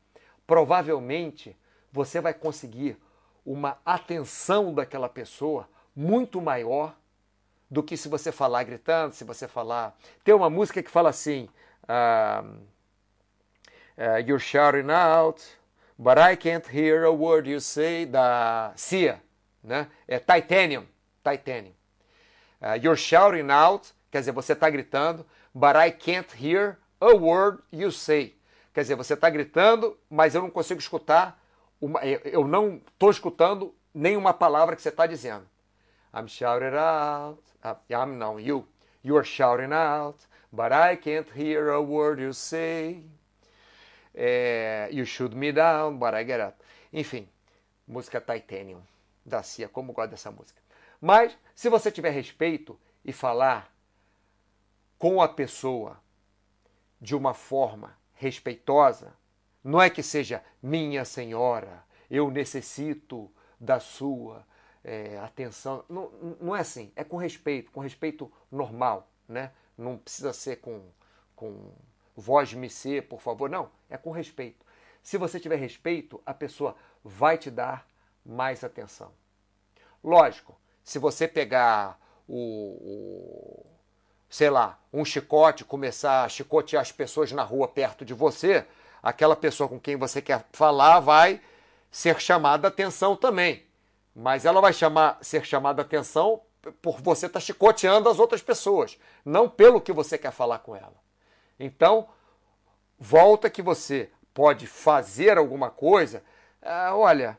provavelmente 0.46 1.54
você 1.92 2.22
vai 2.22 2.32
conseguir 2.32 2.96
uma 3.44 3.78
atenção 3.84 4.72
daquela 4.72 5.08
pessoa 5.08 5.68
muito 5.94 6.40
maior 6.40 6.94
do 7.70 7.82
que 7.82 7.96
se 7.96 8.08
você 8.08 8.30
falar 8.30 8.64
gritando, 8.64 9.14
se 9.14 9.24
você 9.24 9.48
falar. 9.48 9.96
Tem 10.22 10.34
uma 10.34 10.48
música 10.48 10.82
que 10.82 10.90
fala 10.90 11.10
assim: 11.10 11.48
uh, 11.84 12.64
You're 14.26 14.42
shouting 14.42 14.90
out, 14.90 15.42
but 15.98 16.18
I 16.18 16.36
can't 16.36 16.66
hear 16.74 17.04
a 17.04 17.12
word 17.12 17.50
you 17.50 17.60
say, 17.60 18.06
da 18.06 18.72
Cia, 18.76 19.20
né? 19.62 19.88
É 20.06 20.18
Titanium. 20.18 20.86
Titanium. 21.22 21.72
Uh, 22.60 22.76
you're 22.80 22.96
shouting 22.96 23.50
out, 23.50 23.92
quer 24.10 24.20
dizer, 24.20 24.32
você 24.32 24.52
está 24.52 24.70
gritando, 24.70 25.26
but 25.54 25.76
I 25.76 25.90
can't 25.90 26.28
hear 26.34 26.78
a 27.00 27.14
word 27.14 27.62
you 27.72 27.90
say. 27.90 28.36
Quer 28.72 28.82
dizer, 28.82 28.94
você 28.94 29.14
está 29.14 29.28
gritando, 29.30 29.98
mas 30.08 30.34
eu 30.34 30.42
não 30.42 30.50
consigo 30.50 30.80
escutar, 30.80 31.40
uma, 31.84 32.00
eu 32.02 32.46
não 32.46 32.76
estou 32.76 33.10
escutando 33.10 33.74
nenhuma 33.92 34.32
palavra 34.32 34.74
que 34.74 34.80
você 34.80 34.88
está 34.88 35.06
dizendo. 35.06 35.46
I'm 36.14 36.26
shouting 36.26 36.74
out. 36.76 37.42
Uh, 37.62 37.76
I'm 37.90 38.16
não, 38.16 38.40
you. 38.40 38.66
You 39.02 39.18
are 39.18 39.26
shouting 39.26 39.74
out, 39.74 40.18
but 40.50 40.72
I 40.72 40.96
can't 40.96 41.28
hear 41.36 41.68
a 41.68 41.80
word 41.80 42.22
you 42.22 42.32
say. 42.32 43.04
É, 44.14 44.88
you 44.90 45.04
shoot 45.04 45.36
me 45.36 45.52
down, 45.52 45.98
but 45.98 46.14
I 46.14 46.24
get 46.24 46.40
up. 46.40 46.56
Enfim, 46.90 47.28
música 47.86 48.18
Titanium 48.18 48.80
da 49.26 49.42
Cia, 49.42 49.68
como 49.68 49.92
gosto 49.92 50.12
dessa 50.12 50.30
música. 50.30 50.62
Mas, 50.98 51.36
se 51.54 51.68
você 51.68 51.90
tiver 51.90 52.10
respeito 52.10 52.80
e 53.04 53.12
falar 53.12 53.70
com 54.98 55.20
a 55.20 55.28
pessoa 55.28 56.00
de 56.98 57.14
uma 57.14 57.34
forma 57.34 57.94
respeitosa, 58.14 59.12
não 59.64 59.80
é 59.80 59.88
que 59.88 60.02
seja 60.02 60.44
minha 60.62 61.06
senhora, 61.06 61.82
eu 62.10 62.30
necessito 62.30 63.32
da 63.58 63.80
sua 63.80 64.46
é, 64.84 65.18
atenção. 65.18 65.82
Não, 65.88 66.10
não 66.38 66.54
é 66.54 66.60
assim, 66.60 66.92
é 66.94 67.02
com 67.02 67.16
respeito, 67.16 67.72
com 67.72 67.80
respeito 67.80 68.30
normal, 68.52 69.08
né? 69.26 69.52
Não 69.76 69.96
precisa 69.96 70.34
ser 70.34 70.56
com, 70.56 70.84
com 71.34 71.72
voz 72.14 72.52
me 72.52 72.68
ser, 72.68 73.08
por 73.08 73.20
favor, 73.20 73.48
não, 73.48 73.70
é 73.88 73.96
com 73.96 74.10
respeito. 74.10 74.64
Se 75.02 75.16
você 75.16 75.40
tiver 75.40 75.56
respeito, 75.56 76.22
a 76.24 76.34
pessoa 76.34 76.76
vai 77.02 77.38
te 77.38 77.50
dar 77.50 77.86
mais 78.24 78.62
atenção. 78.62 79.12
Lógico, 80.02 80.54
se 80.82 80.98
você 80.98 81.26
pegar 81.26 81.98
o, 82.28 82.36
o 82.36 83.66
sei 84.28 84.50
lá, 84.50 84.78
um 84.92 85.04
chicote, 85.04 85.64
começar 85.64 86.24
a 86.24 86.28
chicotear 86.28 86.82
as 86.82 86.92
pessoas 86.92 87.32
na 87.32 87.42
rua 87.42 87.68
perto 87.68 88.04
de 88.04 88.12
você, 88.12 88.66
aquela 89.04 89.36
pessoa 89.36 89.68
com 89.68 89.78
quem 89.78 89.96
você 89.96 90.20
quer 90.20 90.46
falar 90.52 90.98
vai 90.98 91.40
ser 91.90 92.20
chamada 92.20 92.66
atenção 92.66 93.14
também 93.14 93.64
mas 94.14 94.44
ela 94.44 94.60
vai 94.60 94.72
chamar, 94.72 95.18
ser 95.20 95.44
chamada 95.44 95.82
atenção 95.82 96.40
por 96.80 97.00
você 97.00 97.26
estar 97.26 97.40
tá 97.40 97.44
chicoteando 97.44 98.08
as 98.08 98.18
outras 98.18 98.40
pessoas, 98.40 98.98
não 99.24 99.48
pelo 99.48 99.80
que 99.80 99.92
você 99.92 100.16
quer 100.16 100.30
falar 100.30 100.60
com 100.60 100.76
ela. 100.76 100.94
Então, 101.58 102.08
volta 102.98 103.50
que 103.50 103.60
você 103.60 104.10
pode 104.32 104.66
fazer 104.66 105.36
alguma 105.36 105.68
coisa. 105.68 106.22
Ah, 106.62 106.92
olha, 106.94 107.36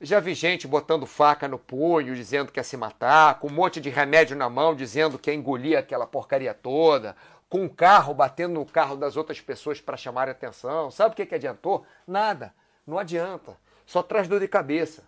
já 0.00 0.18
vi 0.18 0.34
gente 0.34 0.66
botando 0.66 1.06
faca 1.06 1.46
no 1.46 1.58
punho, 1.58 2.14
dizendo 2.14 2.50
que 2.50 2.58
ia 2.58 2.64
se 2.64 2.76
matar, 2.76 3.38
com 3.38 3.48
um 3.48 3.52
monte 3.52 3.80
de 3.80 3.90
remédio 3.90 4.36
na 4.36 4.48
mão, 4.48 4.74
dizendo 4.74 5.18
que 5.18 5.30
ia 5.30 5.36
engolir 5.36 5.78
aquela 5.78 6.06
porcaria 6.06 6.52
toda, 6.52 7.14
com 7.48 7.62
um 7.62 7.68
carro 7.68 8.12
batendo 8.14 8.54
no 8.54 8.66
carro 8.66 8.96
das 8.96 9.16
outras 9.16 9.40
pessoas 9.40 9.80
para 9.80 9.96
chamar 9.96 10.28
atenção. 10.28 10.90
Sabe 10.90 11.12
o 11.12 11.16
que, 11.16 11.26
que 11.26 11.34
adiantou? 11.34 11.84
Nada. 12.06 12.54
Não 12.86 12.98
adianta. 12.98 13.56
Só 13.84 14.02
traz 14.02 14.26
dor 14.26 14.40
de 14.40 14.48
cabeça. 14.48 15.04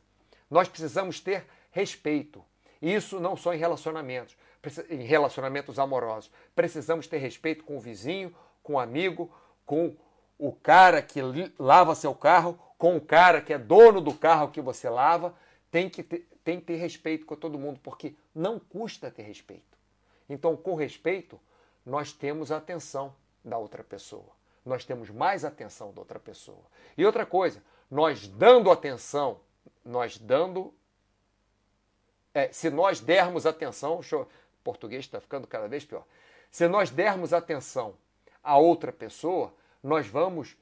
Nós 0.50 0.68
precisamos 0.68 1.20
ter 1.20 1.46
respeito. 1.70 2.44
Isso 2.80 3.18
não 3.18 3.36
só 3.36 3.52
em 3.52 3.58
relacionamentos, 3.58 4.36
em 4.88 5.02
relacionamentos 5.02 5.78
amorosos. 5.78 6.30
Precisamos 6.54 7.06
ter 7.06 7.18
respeito 7.18 7.64
com 7.64 7.76
o 7.76 7.80
vizinho, 7.80 8.34
com 8.62 8.74
o 8.74 8.78
amigo, 8.78 9.32
com 9.66 9.96
o 10.38 10.52
cara 10.52 11.02
que 11.02 11.20
lava 11.58 11.94
seu 11.94 12.14
carro, 12.14 12.58
com 12.78 12.96
o 12.96 13.00
cara 13.00 13.40
que 13.40 13.52
é 13.52 13.58
dono 13.58 14.00
do 14.00 14.14
carro 14.14 14.52
que 14.52 14.60
você 14.60 14.88
lava. 14.88 15.34
Tem 15.70 15.90
que 15.90 16.02
ter, 16.02 16.28
tem 16.44 16.60
que 16.60 16.66
ter 16.66 16.76
respeito 16.76 17.26
com 17.26 17.34
todo 17.34 17.58
mundo, 17.58 17.80
porque 17.82 18.14
não 18.34 18.58
custa 18.58 19.10
ter 19.10 19.22
respeito. 19.22 19.76
Então, 20.28 20.56
com 20.56 20.74
respeito, 20.74 21.40
nós 21.88 22.12
temos 22.12 22.52
a 22.52 22.58
atenção 22.58 23.14
da 23.44 23.58
outra 23.58 23.82
pessoa. 23.82 24.36
Nós 24.64 24.84
temos 24.84 25.10
mais 25.10 25.44
atenção 25.44 25.92
da 25.92 26.00
outra 26.00 26.20
pessoa. 26.20 26.62
E 26.96 27.04
outra 27.04 27.24
coisa, 27.24 27.62
nós 27.90 28.28
dando 28.28 28.70
atenção 28.70 29.40
nós 29.88 30.18
dando. 30.18 30.72
É, 32.34 32.52
se 32.52 32.70
nós 32.70 33.00
dermos 33.00 33.46
atenção, 33.46 34.00
o 34.00 34.26
português 34.62 35.04
está 35.04 35.20
ficando 35.20 35.46
cada 35.46 35.66
vez 35.66 35.84
pior. 35.84 36.04
Se 36.50 36.68
nós 36.68 36.90
dermos 36.90 37.32
atenção 37.32 37.96
a 38.42 38.56
outra 38.58 38.92
pessoa, 38.92 39.52
nós 39.82 40.06
vamos 40.06 40.56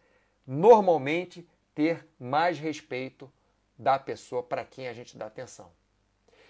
normalmente 0.46 1.46
ter 1.74 2.06
mais 2.18 2.58
respeito 2.58 3.30
da 3.76 3.98
pessoa 3.98 4.42
para 4.42 4.64
quem 4.64 4.88
a 4.88 4.94
gente 4.94 5.18
dá 5.18 5.26
atenção. 5.26 5.70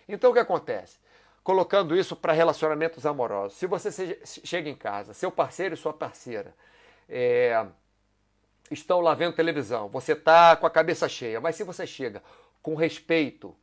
Então 0.07 0.31
o 0.31 0.35
que 0.35 0.39
acontece? 0.39 0.99
Colocando 1.47 1.97
isso 1.97 2.17
para 2.17 2.33
relacionamentos 2.33 3.07
amorosos. 3.07 3.57
Se 3.57 3.69
você 3.69 3.93
seja, 3.93 4.19
chega 4.25 4.69
em 4.69 4.75
casa, 4.75 5.15
seu 5.15 5.31
parceiro 5.31 5.75
e 5.75 5.77
sua 5.77 5.93
parceira 5.93 6.53
é, 7.09 7.65
estão 8.69 9.01
lá 9.01 9.15
vendo 9.15 9.33
televisão, 9.33 9.89
você 9.89 10.15
está 10.15 10.57
com 10.57 10.67
a 10.67 10.71
cabeça 10.71 11.09
cheia, 11.09 11.41
mas 11.41 11.55
se 11.55 11.63
você 11.63 11.87
chega 11.87 12.21
com 12.61 12.75
respeito, 12.75 13.55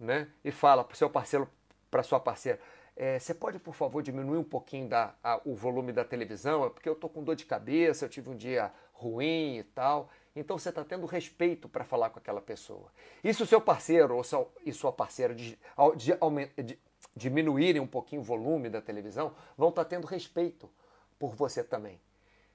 né? 0.00 0.26
E 0.44 0.50
fala 0.50 0.82
para 0.82 0.94
o 0.94 0.96
seu 0.96 1.08
parceiro, 1.08 1.48
para 1.88 2.02
sua 2.02 2.18
parceira, 2.18 2.58
é, 2.96 3.20
você 3.20 3.32
pode, 3.32 3.60
por 3.60 3.76
favor, 3.76 4.02
diminuir 4.02 4.38
um 4.38 4.42
pouquinho 4.42 4.88
da, 4.88 5.14
a, 5.22 5.40
o 5.44 5.54
volume 5.54 5.92
da 5.92 6.04
televisão? 6.04 6.64
É 6.64 6.70
porque 6.70 6.88
eu 6.88 6.94
estou 6.94 7.08
com 7.08 7.22
dor 7.22 7.36
de 7.36 7.44
cabeça, 7.44 8.04
eu 8.04 8.08
tive 8.08 8.30
um 8.30 8.36
dia 8.36 8.72
ruim 8.94 9.58
e 9.58 9.62
tal. 9.62 10.10
Então 10.34 10.58
você 10.58 10.70
está 10.70 10.82
tendo 10.82 11.06
respeito 11.06 11.68
para 11.68 11.84
falar 11.84 12.10
com 12.10 12.18
aquela 12.18 12.40
pessoa. 12.40 12.90
E 13.22 13.32
se 13.32 13.44
o 13.44 13.46
seu 13.46 13.60
parceiro 13.60 14.16
ou 14.16 14.24
seu, 14.24 14.50
e 14.66 14.72
sua 14.72 14.90
parceira 14.90 15.32
de, 15.32 15.56
de, 15.96 16.62
de, 16.64 16.78
diminuírem 17.14 17.80
um 17.80 17.86
pouquinho 17.86 18.22
o 18.22 18.24
volume 18.24 18.70
da 18.70 18.80
televisão, 18.80 19.34
vão 19.56 19.68
estar 19.68 19.84
tá 19.84 19.90
tendo 19.90 20.06
respeito 20.06 20.70
por 21.18 21.34
você 21.34 21.62
também. 21.62 22.00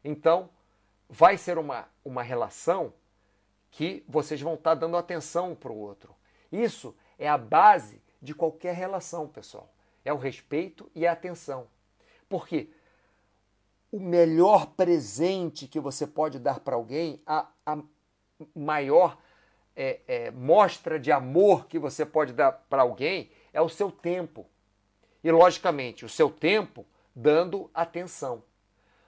Então, 0.03 0.49
vai 1.09 1.37
ser 1.37 1.57
uma, 1.57 1.87
uma 2.03 2.23
relação 2.23 2.93
que 3.71 4.03
vocês 4.07 4.41
vão 4.41 4.55
estar 4.55 4.75
dando 4.75 4.97
atenção 4.97 5.55
para 5.55 5.71
o 5.71 5.77
outro. 5.77 6.15
Isso 6.51 6.95
é 7.17 7.27
a 7.27 7.37
base 7.37 8.01
de 8.21 8.33
qualquer 8.33 8.73
relação, 8.73 9.27
pessoal. 9.27 9.71
É 10.03 10.11
o 10.11 10.17
respeito 10.17 10.89
e 10.95 11.05
a 11.05 11.11
atenção. 11.11 11.67
Porque 12.27 12.69
o 13.91 13.99
melhor 13.99 14.67
presente 14.67 15.67
que 15.67 15.79
você 15.79 16.05
pode 16.05 16.39
dar 16.39 16.59
para 16.59 16.75
alguém, 16.75 17.21
a, 17.25 17.47
a 17.65 17.77
maior 18.55 19.17
é, 19.75 19.99
é, 20.07 20.31
mostra 20.31 20.99
de 20.99 21.11
amor 21.11 21.67
que 21.67 21.79
você 21.79 22.05
pode 22.05 22.33
dar 22.33 22.51
para 22.51 22.81
alguém 22.81 23.29
é 23.53 23.62
o 23.62 23.69
seu 23.69 23.91
tempo. 23.91 24.45
E, 25.23 25.31
logicamente, 25.31 26.05
o 26.05 26.10
seu 26.10 26.29
tempo 26.29 26.86
dando 27.15 27.69
atenção. 27.73 28.43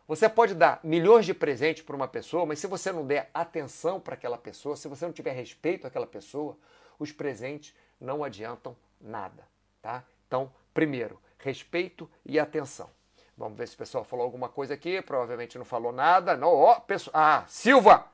Você 0.08 0.28
pode 0.28 0.56
dar 0.56 0.80
milhões 0.84 1.26
de 1.26 1.34
presentes 1.34 1.84
para 1.84 1.96
uma 1.96 2.08
pessoa, 2.08 2.46
mas 2.46 2.60
se 2.60 2.66
você 2.66 2.92
não 2.92 3.06
der 3.06 3.30
atenção 3.34 4.00
para 4.00 4.16
aquela 4.16 4.38
pessoa, 4.38 4.76
se 4.76 4.88
você 4.88 5.06
não 5.06 5.14
tiver 5.14 5.34
respeito 5.34 5.86
àquela 5.86 6.08
pessoa, 6.08 6.58
os 6.98 7.12
presentes 7.12 7.76
não 8.02 8.24
adiantam 8.24 8.76
nada, 9.00 9.48
tá? 9.82 10.04
Então, 10.28 10.52
primeiro, 10.74 11.20
respeito 11.38 12.10
e 12.26 12.40
atenção. 12.40 12.90
Vamos 13.38 13.58
ver 13.58 13.68
se 13.68 13.76
o 13.76 13.78
pessoal 13.78 14.04
falou 14.04 14.26
alguma 14.26 14.50
coisa 14.50 14.74
aqui. 14.74 15.02
Provavelmente 15.02 15.58
não 15.58 15.64
falou 15.64 15.94
nada. 15.94 16.36
Não, 16.36 16.54
ó, 16.54 16.80
pessoal. 16.80 17.16
Ah, 17.16 17.46
Silva! 17.48 18.06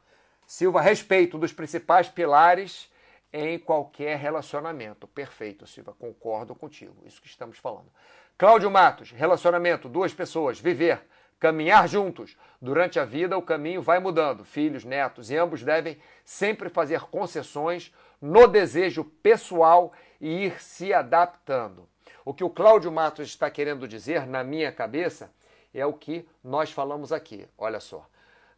Silva, 0.45 0.79
respeito 0.79 1.37
dos 1.37 1.51
principais 1.51 2.07
pilares 2.07 2.91
em 3.37 3.59
qualquer 3.59 4.17
relacionamento. 4.17 5.05
Perfeito, 5.07 5.67
Silva. 5.67 5.93
Concordo 5.99 6.55
contigo. 6.55 6.95
Isso 7.05 7.21
que 7.21 7.27
estamos 7.27 7.57
falando. 7.57 7.91
Cláudio 8.37 8.71
Matos, 8.71 9.11
relacionamento, 9.11 9.89
duas 9.89 10.13
pessoas, 10.13 10.57
viver 10.57 11.01
caminhar 11.37 11.87
juntos. 11.87 12.37
Durante 12.61 12.97
a 12.97 13.03
vida, 13.03 13.37
o 13.37 13.41
caminho 13.41 13.81
vai 13.81 13.99
mudando. 13.99 14.45
Filhos, 14.45 14.85
netos 14.85 15.29
e 15.29 15.35
ambos 15.35 15.63
devem 15.63 15.99
sempre 16.23 16.69
fazer 16.69 17.01
concessões 17.01 17.93
no 18.21 18.47
desejo 18.47 19.03
pessoal 19.03 19.91
e 20.19 20.45
ir 20.45 20.61
se 20.61 20.93
adaptando. 20.93 21.89
O 22.23 22.33
que 22.33 22.43
o 22.43 22.49
Cláudio 22.49 22.91
Matos 22.91 23.27
está 23.27 23.51
querendo 23.51 23.85
dizer, 23.85 24.25
na 24.25 24.45
minha 24.45 24.71
cabeça, 24.71 25.29
é 25.73 25.85
o 25.85 25.93
que 25.93 26.25
nós 26.41 26.71
falamos 26.71 27.11
aqui. 27.11 27.45
Olha 27.57 27.81
só. 27.81 28.07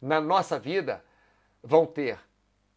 Na 0.00 0.20
nossa 0.20 0.56
vida, 0.56 1.04
vão 1.62 1.84
ter, 1.84 2.18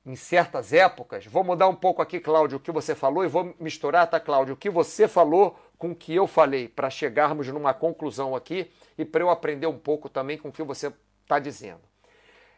em 0.06 0.16
certas 0.16 0.74
épocas, 0.74 1.26
vou 1.28 1.44
mudar 1.44 1.68
um 1.68 1.76
pouco 1.76 2.02
aqui, 2.02 2.20
Cláudio, 2.20 2.58
o 2.58 2.62
que 2.62 2.72
você 2.72 2.96
falou 2.96 3.24
e 3.24 3.28
vou 3.28 3.56
misturar, 3.60 4.10
tá, 4.10 4.20
Cláudio, 4.20 4.56
o 4.56 4.58
que 4.58 4.70
você 4.70 5.08
falou 5.08 5.60
com 5.78 5.92
o 5.92 5.96
que 5.96 6.16
eu 6.16 6.26
falei, 6.26 6.68
para 6.68 6.90
chegarmos 6.90 7.48
numa 7.48 7.74
conclusão 7.74 8.36
aqui 8.36 8.72
e 8.98 9.06
para 9.06 9.22
eu 9.22 9.30
aprender 9.30 9.68
um 9.68 9.78
pouco 9.78 10.10
também 10.10 10.38
com 10.38 10.50
o 10.50 10.52
que 10.52 10.64
você 10.64 10.92
está 11.24 11.38
dizendo. 11.38 11.82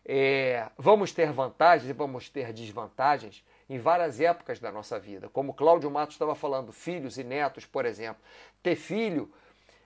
É, 0.06 0.70
vamos 0.78 1.14
ter 1.14 1.32
vantagens 1.32 1.90
e 1.90 1.94
vamos 1.94 2.30
ter 2.30 2.52
desvantagens 2.52 3.44
em 3.70 3.78
várias 3.78 4.20
épocas 4.20 4.60
da 4.60 4.72
nossa 4.72 5.00
vida. 5.00 5.30
Como 5.30 5.54
Cláudio 5.54 5.90
Matos 5.90 6.16
estava 6.16 6.36
falando, 6.36 6.72
filhos 6.72 7.18
e 7.18 7.24
netos, 7.24 7.66
por 7.66 7.86
exemplo. 7.86 8.22
Ter 8.62 8.76
filho, 8.76 9.32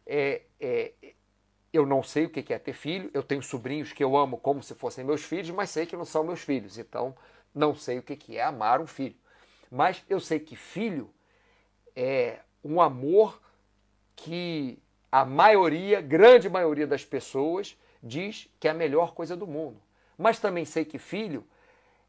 é, 0.05 0.41
é, 0.59 0.93
eu 1.71 1.85
não 1.85 2.01
sei 2.01 2.25
o 2.25 2.29
que 2.29 2.51
é 2.51 2.57
ter 2.57 2.73
filho, 2.73 3.11
eu 3.13 3.21
tenho 3.21 3.43
sobrinhos 3.43 3.93
que 3.93 4.03
eu 4.03 4.17
amo 4.17 4.37
como 4.37 4.63
se 4.63 4.73
fossem 4.73 5.03
meus 5.03 5.23
filhos, 5.23 5.51
mas 5.51 5.69
sei 5.69 5.85
que 5.85 5.95
não 5.95 6.05
são 6.05 6.23
meus 6.23 6.41
filhos, 6.41 6.77
então 6.77 7.15
não 7.53 7.75
sei 7.75 7.99
o 7.99 8.03
que 8.03 8.37
é 8.37 8.43
amar 8.43 8.81
um 8.81 8.87
filho. 8.87 9.15
Mas 9.71 10.03
eu 10.09 10.19
sei 10.19 10.39
que 10.39 10.55
filho 10.55 11.09
é 11.95 12.39
um 12.63 12.79
amor 12.79 13.41
que 14.15 14.79
a 15.11 15.25
maioria, 15.25 16.01
grande 16.01 16.49
maioria 16.49 16.87
das 16.87 17.03
pessoas, 17.03 17.77
diz 18.01 18.49
que 18.59 18.67
é 18.67 18.71
a 18.71 18.73
melhor 18.73 19.13
coisa 19.13 19.35
do 19.35 19.47
mundo. 19.47 19.81
Mas 20.17 20.39
também 20.39 20.65
sei 20.65 20.83
que 20.83 20.97
filho 20.97 21.45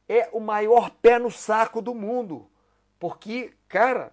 é 0.08 0.28
o 0.32 0.40
maior 0.40 0.90
pé 0.90 1.18
no 1.18 1.30
saco 1.30 1.82
do 1.82 1.94
mundo. 1.94 2.48
Porque, 2.98 3.52
cara, 3.68 4.12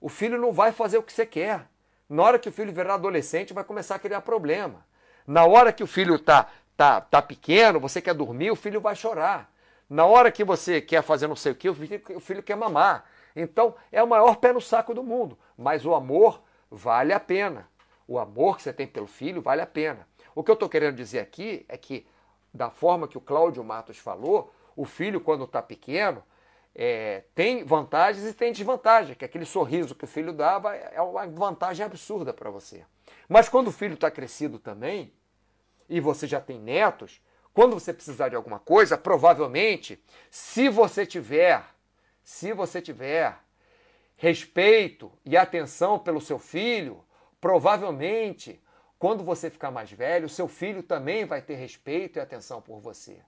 o 0.00 0.08
filho 0.08 0.38
não 0.38 0.52
vai 0.52 0.72
fazer 0.72 0.98
o 0.98 1.02
que 1.02 1.12
você 1.12 1.26
quer. 1.26 1.68
Na 2.08 2.22
hora 2.22 2.38
que 2.38 2.48
o 2.48 2.52
filho 2.52 2.72
virar 2.72 2.94
adolescente, 2.94 3.52
vai 3.52 3.64
começar 3.64 3.96
a 3.96 3.98
criar 3.98 4.22
problema. 4.22 4.84
Na 5.26 5.44
hora 5.44 5.72
que 5.72 5.82
o 5.82 5.86
filho 5.86 6.18
tá, 6.18 6.50
tá, 6.76 7.00
tá 7.00 7.22
pequeno, 7.22 7.78
você 7.78 8.00
quer 8.00 8.14
dormir, 8.14 8.50
o 8.50 8.56
filho 8.56 8.80
vai 8.80 8.96
chorar. 8.96 9.51
Na 9.92 10.06
hora 10.06 10.32
que 10.32 10.42
você 10.42 10.80
quer 10.80 11.02
fazer 11.02 11.26
não 11.26 11.36
sei 11.36 11.52
o 11.52 11.54
que, 11.54 11.68
o 11.68 11.74
filho, 11.74 12.02
o 12.16 12.20
filho 12.20 12.42
quer 12.42 12.56
mamar. 12.56 13.04
Então, 13.36 13.74
é 13.92 14.02
o 14.02 14.08
maior 14.08 14.36
pé 14.36 14.50
no 14.50 14.60
saco 14.60 14.94
do 14.94 15.02
mundo. 15.02 15.38
Mas 15.54 15.84
o 15.84 15.94
amor 15.94 16.42
vale 16.70 17.12
a 17.12 17.20
pena. 17.20 17.68
O 18.08 18.18
amor 18.18 18.56
que 18.56 18.62
você 18.62 18.72
tem 18.72 18.86
pelo 18.86 19.06
filho 19.06 19.42
vale 19.42 19.60
a 19.60 19.66
pena. 19.66 20.08
O 20.34 20.42
que 20.42 20.50
eu 20.50 20.54
estou 20.54 20.66
querendo 20.66 20.96
dizer 20.96 21.18
aqui 21.18 21.66
é 21.68 21.76
que, 21.76 22.06
da 22.54 22.70
forma 22.70 23.06
que 23.06 23.18
o 23.18 23.20
Cláudio 23.20 23.62
Matos 23.62 23.98
falou, 23.98 24.50
o 24.74 24.86
filho, 24.86 25.20
quando 25.20 25.44
está 25.44 25.60
pequeno, 25.60 26.22
é, 26.74 27.24
tem 27.34 27.62
vantagens 27.62 28.26
e 28.26 28.32
tem 28.32 28.50
desvantagens, 28.50 29.14
que 29.14 29.26
aquele 29.26 29.44
sorriso 29.44 29.94
que 29.94 30.04
o 30.04 30.08
filho 30.08 30.32
dava 30.32 30.74
é 30.74 31.02
uma 31.02 31.26
vantagem 31.26 31.84
absurda 31.84 32.32
para 32.32 32.48
você. 32.48 32.82
Mas 33.28 33.46
quando 33.46 33.68
o 33.68 33.72
filho 33.72 33.92
está 33.92 34.10
crescido 34.10 34.58
também, 34.58 35.12
e 35.86 36.00
você 36.00 36.26
já 36.26 36.40
tem 36.40 36.58
netos, 36.58 37.20
quando 37.54 37.74
você 37.74 37.92
precisar 37.92 38.28
de 38.28 38.36
alguma 38.36 38.58
coisa, 38.58 38.96
provavelmente, 38.96 40.02
se 40.30 40.68
você 40.68 41.04
tiver, 41.04 41.62
se 42.22 42.52
você 42.52 42.80
tiver 42.80 43.36
respeito 44.16 45.12
e 45.24 45.36
atenção 45.36 45.98
pelo 45.98 46.20
seu 46.20 46.38
filho, 46.38 47.04
provavelmente, 47.40 48.62
quando 48.98 49.24
você 49.24 49.50
ficar 49.50 49.70
mais 49.70 49.90
velho, 49.90 50.28
seu 50.28 50.46
filho 50.48 50.82
também 50.82 51.24
vai 51.24 51.42
ter 51.42 51.56
respeito 51.56 52.18
e 52.18 52.20
atenção 52.20 52.62
por 52.62 52.78
você. 52.78 53.20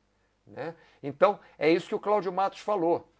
Né? 0.47 0.75
Então, 1.03 1.39
é 1.59 1.71
isso 1.71 1.89
que 1.89 1.95
o 1.95 2.01
Cláudio 2.01 2.33
Matos 2.33 2.61
falou. 2.61 3.11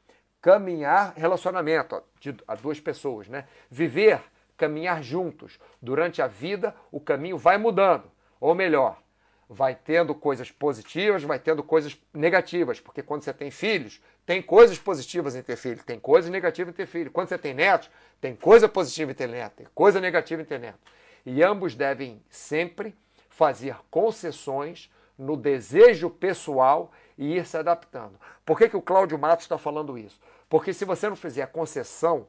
Caminhar 0.41 1.15
relacionamento 1.17 2.03
de, 2.21 2.37
a 2.47 2.55
duas 2.55 2.79
pessoas, 2.79 3.29
né? 3.29 3.49
Viver, 3.71 4.23
caminhar 4.57 5.03
juntos. 5.03 5.59
Durante 5.81 6.21
a 6.21 6.27
vida, 6.27 6.75
o 6.93 7.01
caminho 7.01 7.39
vai 7.39 7.57
mudando. 7.57 8.11
Ou 8.39 8.55
melhor, 8.55 9.03
vai 9.49 9.75
tendo 9.75 10.15
coisas 10.15 10.51
positivas, 10.51 11.23
vai 11.23 11.39
tendo 11.39 11.63
coisas 11.63 11.97
negativas, 12.13 12.81
porque 12.81 13.03
quando 13.03 13.23
você 13.23 13.33
tem 13.33 13.51
filhos, 13.51 14.01
tem 14.25 14.41
coisas 14.41 14.79
positivas 14.79 15.35
em 15.35 15.43
ter 15.43 15.57
filho, 15.57 15.83
tem 15.85 15.99
coisas 15.99 16.31
negativas 16.31 16.73
em 16.73 16.77
ter 16.77 16.87
filho. 16.87 17.11
Quando 17.11 17.29
você 17.29 17.39
tem 17.39 17.53
netos, 17.53 17.91
tem 18.21 18.35
coisa 18.35 18.69
positiva 18.69 19.11
em 19.11 19.15
ter 19.15 19.29
neto, 19.29 19.57
tem 19.57 19.67
coisa 19.75 20.01
negativa 20.01 20.41
em 20.41 20.45
ter 20.45 20.59
neto. 20.59 20.79
E 21.27 21.43
ambos 21.43 21.75
devem 21.75 22.23
sempre 22.29 22.95
fazer 23.29 23.77
concessões 23.91 24.91
no 25.19 25.37
desejo 25.37 26.11
pessoal 26.11 26.93
e 27.17 27.37
ir 27.37 27.47
se 27.47 27.57
adaptando. 27.57 28.19
Por 28.45 28.59
que, 28.59 28.69
que 28.69 28.77
o 28.77 28.83
Cláudio 28.83 29.19
Matos 29.19 29.45
está 29.45 29.59
falando 29.59 29.97
isso? 29.99 30.21
Porque 30.49 30.73
se 30.73 30.85
você 30.85 31.09
não 31.09 31.17
fizer 31.17 31.47
concessão 31.49 32.27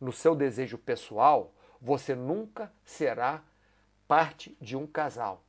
no 0.00 0.12
seu 0.12 0.34
desejo 0.34 0.78
pessoal, 0.78 1.52
você 1.80 2.14
nunca 2.14 2.72
será 2.84 3.42
parte 4.06 4.56
de 4.60 4.76
um 4.76 4.86
casal. 4.86 5.42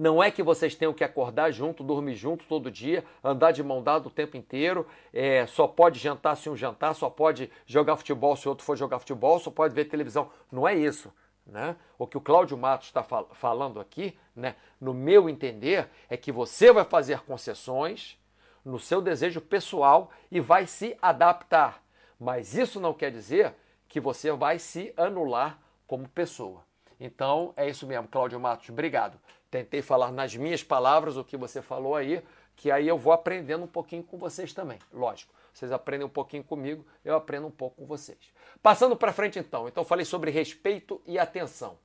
Não 0.00 0.22
é 0.22 0.30
que 0.30 0.42
vocês 0.42 0.74
tenham 0.74 0.94
que 0.94 1.04
acordar 1.04 1.50
junto, 1.50 1.84
dormir 1.84 2.14
junto 2.14 2.46
todo 2.46 2.70
dia, 2.70 3.04
andar 3.22 3.52
de 3.52 3.62
mão 3.62 3.82
dada 3.82 4.08
o 4.08 4.10
tempo 4.10 4.34
inteiro, 4.34 4.86
é, 5.12 5.46
só 5.46 5.68
pode 5.68 5.98
jantar 5.98 6.38
se 6.38 6.48
um 6.48 6.56
jantar, 6.56 6.94
só 6.94 7.10
pode 7.10 7.52
jogar 7.66 7.98
futebol 7.98 8.34
se 8.34 8.48
outro 8.48 8.64
for 8.64 8.78
jogar 8.78 8.98
futebol, 8.98 9.38
só 9.38 9.50
pode 9.50 9.74
ver 9.74 9.84
televisão. 9.84 10.30
Não 10.50 10.66
é 10.66 10.74
isso. 10.74 11.12
Né? 11.44 11.76
O 11.98 12.06
que 12.06 12.16
o 12.16 12.20
Cláudio 12.22 12.56
Matos 12.56 12.86
está 12.86 13.02
fal 13.02 13.28
falando 13.34 13.78
aqui, 13.78 14.18
né, 14.34 14.56
no 14.80 14.94
meu 14.94 15.28
entender, 15.28 15.86
é 16.08 16.16
que 16.16 16.32
você 16.32 16.72
vai 16.72 16.86
fazer 16.86 17.20
concessões 17.20 18.18
no 18.64 18.78
seu 18.78 19.02
desejo 19.02 19.42
pessoal 19.42 20.10
e 20.30 20.40
vai 20.40 20.66
se 20.66 20.96
adaptar. 21.02 21.82
Mas 22.18 22.54
isso 22.54 22.80
não 22.80 22.94
quer 22.94 23.10
dizer 23.10 23.52
que 23.86 24.00
você 24.00 24.32
vai 24.32 24.58
se 24.58 24.94
anular 24.96 25.58
como 25.86 26.08
pessoa. 26.08 26.69
Então 27.00 27.54
é 27.56 27.68
isso 27.68 27.86
mesmo, 27.86 28.06
Cláudio 28.06 28.38
Matos, 28.38 28.68
obrigado. 28.68 29.18
Tentei 29.50 29.80
falar 29.80 30.12
nas 30.12 30.36
minhas 30.36 30.62
palavras 30.62 31.16
o 31.16 31.24
que 31.24 31.36
você 31.36 31.62
falou 31.62 31.96
aí, 31.96 32.22
que 32.54 32.70
aí 32.70 32.86
eu 32.86 32.98
vou 32.98 33.12
aprendendo 33.12 33.64
um 33.64 33.68
pouquinho 33.68 34.02
com 34.02 34.18
vocês 34.18 34.52
também, 34.52 34.78
lógico. 34.92 35.32
Vocês 35.52 35.72
aprendem 35.72 36.06
um 36.06 36.10
pouquinho 36.10 36.44
comigo, 36.44 36.86
eu 37.04 37.16
aprendo 37.16 37.46
um 37.46 37.50
pouco 37.50 37.76
com 37.76 37.86
vocês. 37.86 38.18
Passando 38.62 38.94
para 38.94 39.12
frente 39.12 39.38
então, 39.38 39.66
então 39.66 39.82
falei 39.82 40.04
sobre 40.04 40.30
respeito 40.30 41.00
e 41.06 41.18
atenção. 41.18 41.78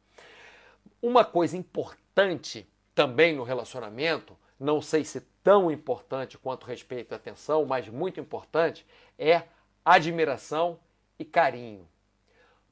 Uma 1.02 1.24
coisa 1.24 1.56
importante 1.56 2.68
também 2.94 3.34
no 3.34 3.44
relacionamento, 3.44 4.38
não 4.60 4.82
sei 4.82 5.04
se 5.04 5.22
tão 5.44 5.72
importante 5.72 6.38
quanto 6.38 6.66
respeito 6.66 7.14
e 7.14 7.16
atenção, 7.16 7.66
mas 7.66 7.88
muito 7.88 8.20
importante, 8.20 8.86
é 9.18 9.44
admiração 9.84 10.80
e 11.18 11.24
carinho. 11.26 11.88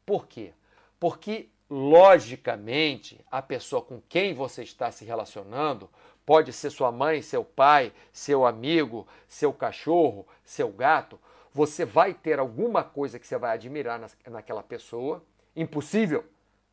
Por 0.06 0.28
quê? 0.28 0.54
Porque 1.00 1.50
logicamente 1.74 3.20
a 3.32 3.42
pessoa 3.42 3.82
com 3.82 4.02
quem 4.08 4.34
você 4.34 4.64
está 4.64 4.92
se 4.92 5.04
relacionando 5.06 5.90
Pode 6.26 6.54
ser 6.54 6.70
sua 6.70 6.92
mãe, 6.92 7.22
seu 7.22 7.44
pai, 7.44 7.92
seu 8.12 8.46
amigo, 8.46 9.08
seu 9.28 9.52
cachorro, 9.52 10.26
seu 10.44 10.70
gato. 10.70 11.20
Você 11.54 11.84
vai 11.84 12.14
ter 12.14 12.40
alguma 12.40 12.84
coisa 12.84 13.20
que 13.20 13.28
você 13.28 13.38
vai 13.38 13.54
admirar 13.54 14.00
naquela 14.28 14.64
pessoa. 14.64 15.24
Impossível 15.56 16.24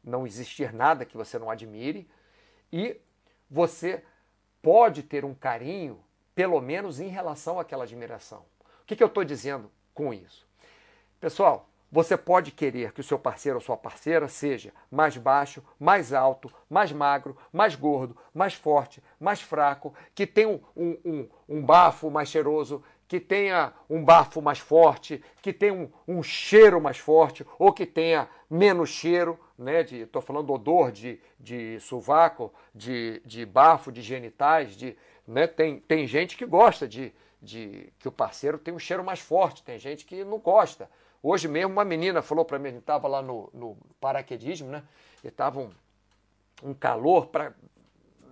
não 0.05 0.27
existir 0.27 0.73
nada 0.73 1.05
que 1.05 1.17
você 1.17 1.39
não 1.39 1.51
admire. 1.51 2.09
E 2.73 2.97
você 3.51 4.05
pode 4.63 5.03
ter 5.03 5.25
um 5.25 5.35
carinho, 5.35 6.01
pelo 6.35 6.61
menos 6.61 7.01
em 7.01 7.09
relação 7.09 7.59
àquela 7.59 7.83
admiração. 7.83 8.45
O 8.83 8.87
que, 8.87 8.95
que 8.95 9.03
eu 9.03 9.09
estou 9.09 9.25
dizendo 9.25 9.71
com 9.93 10.15
isso? 10.15 10.47
Pessoal, 11.21 11.69
você 11.91 12.17
pode 12.17 12.53
querer 12.53 12.93
que 12.93 13.01
o 13.01 13.05
seu 13.05 13.19
parceiro 13.19 13.59
ou 13.59 13.65
sua 13.65 13.77
parceira 13.77 14.29
seja 14.29 14.73
mais 14.91 15.17
baixo, 15.17 15.63
mais 15.79 16.13
alto, 16.13 16.53
mais 16.69 16.93
magro, 16.93 17.37
mais 17.53 17.75
gordo, 17.75 18.17
mais 18.33 18.55
forte, 18.55 19.03
mais 19.19 19.41
fraco, 19.41 19.93
que 20.15 20.27
tenha 20.27 20.49
um, 20.49 20.61
um, 20.77 21.29
um 21.49 21.63
bafo 21.63 22.11
mais 22.11 22.29
cheiroso, 22.29 22.83
que 23.09 23.19
tenha 23.19 23.73
um 23.89 24.05
bafo 24.05 24.41
mais 24.41 24.61
forte, 24.61 25.21
que 25.43 25.53
tenha 25.53 25.75
um, 25.75 25.91
um 26.07 26.23
cheiro 26.23 26.81
mais 26.81 26.97
forte, 26.97 27.45
ou 27.59 27.73
que 27.73 27.85
tenha 27.85 28.29
menos 28.49 28.89
cheiro, 28.91 29.37
né? 29.59 29.81
Estou 29.81 30.23
falando 30.23 30.53
odor 30.53 30.93
de, 30.93 31.21
de 31.37 31.81
sovaco, 31.81 32.55
de, 32.73 33.21
de 33.27 33.45
bafo, 33.45 33.91
de 33.91 34.01
genitais, 34.01 34.77
de, 34.77 34.97
né? 35.27 35.49
tem, 35.49 35.81
tem 35.81 36.07
gente 36.07 36.37
que 36.37 36.47
gosta 36.47 36.87
de, 36.87 37.13
de 37.43 37.93
que 37.99 38.07
o 38.07 38.13
parceiro 38.13 38.59
tenha 38.59 38.77
um 38.77 38.79
cheiro 38.79 39.03
mais 39.03 39.19
forte, 39.19 39.65
tem 39.65 39.77
gente 39.77 40.05
que 40.07 40.23
não 40.23 40.39
gosta. 40.39 40.89
Hoje 41.23 41.49
mesmo 41.49 41.73
uma 41.73 41.85
menina 41.85 42.23
falou 42.23 42.45
para 42.45 42.59
mim, 42.59 42.77
estava 42.79 43.07
lá 43.07 43.21
no, 43.21 43.51
no 43.53 43.77
paraquedismo, 44.01 44.71
né? 44.71 44.83
E 45.23 45.29
estava 45.29 45.61
um, 45.61 45.71
um 46.63 46.73
calor 46.73 47.27
para 47.27 47.53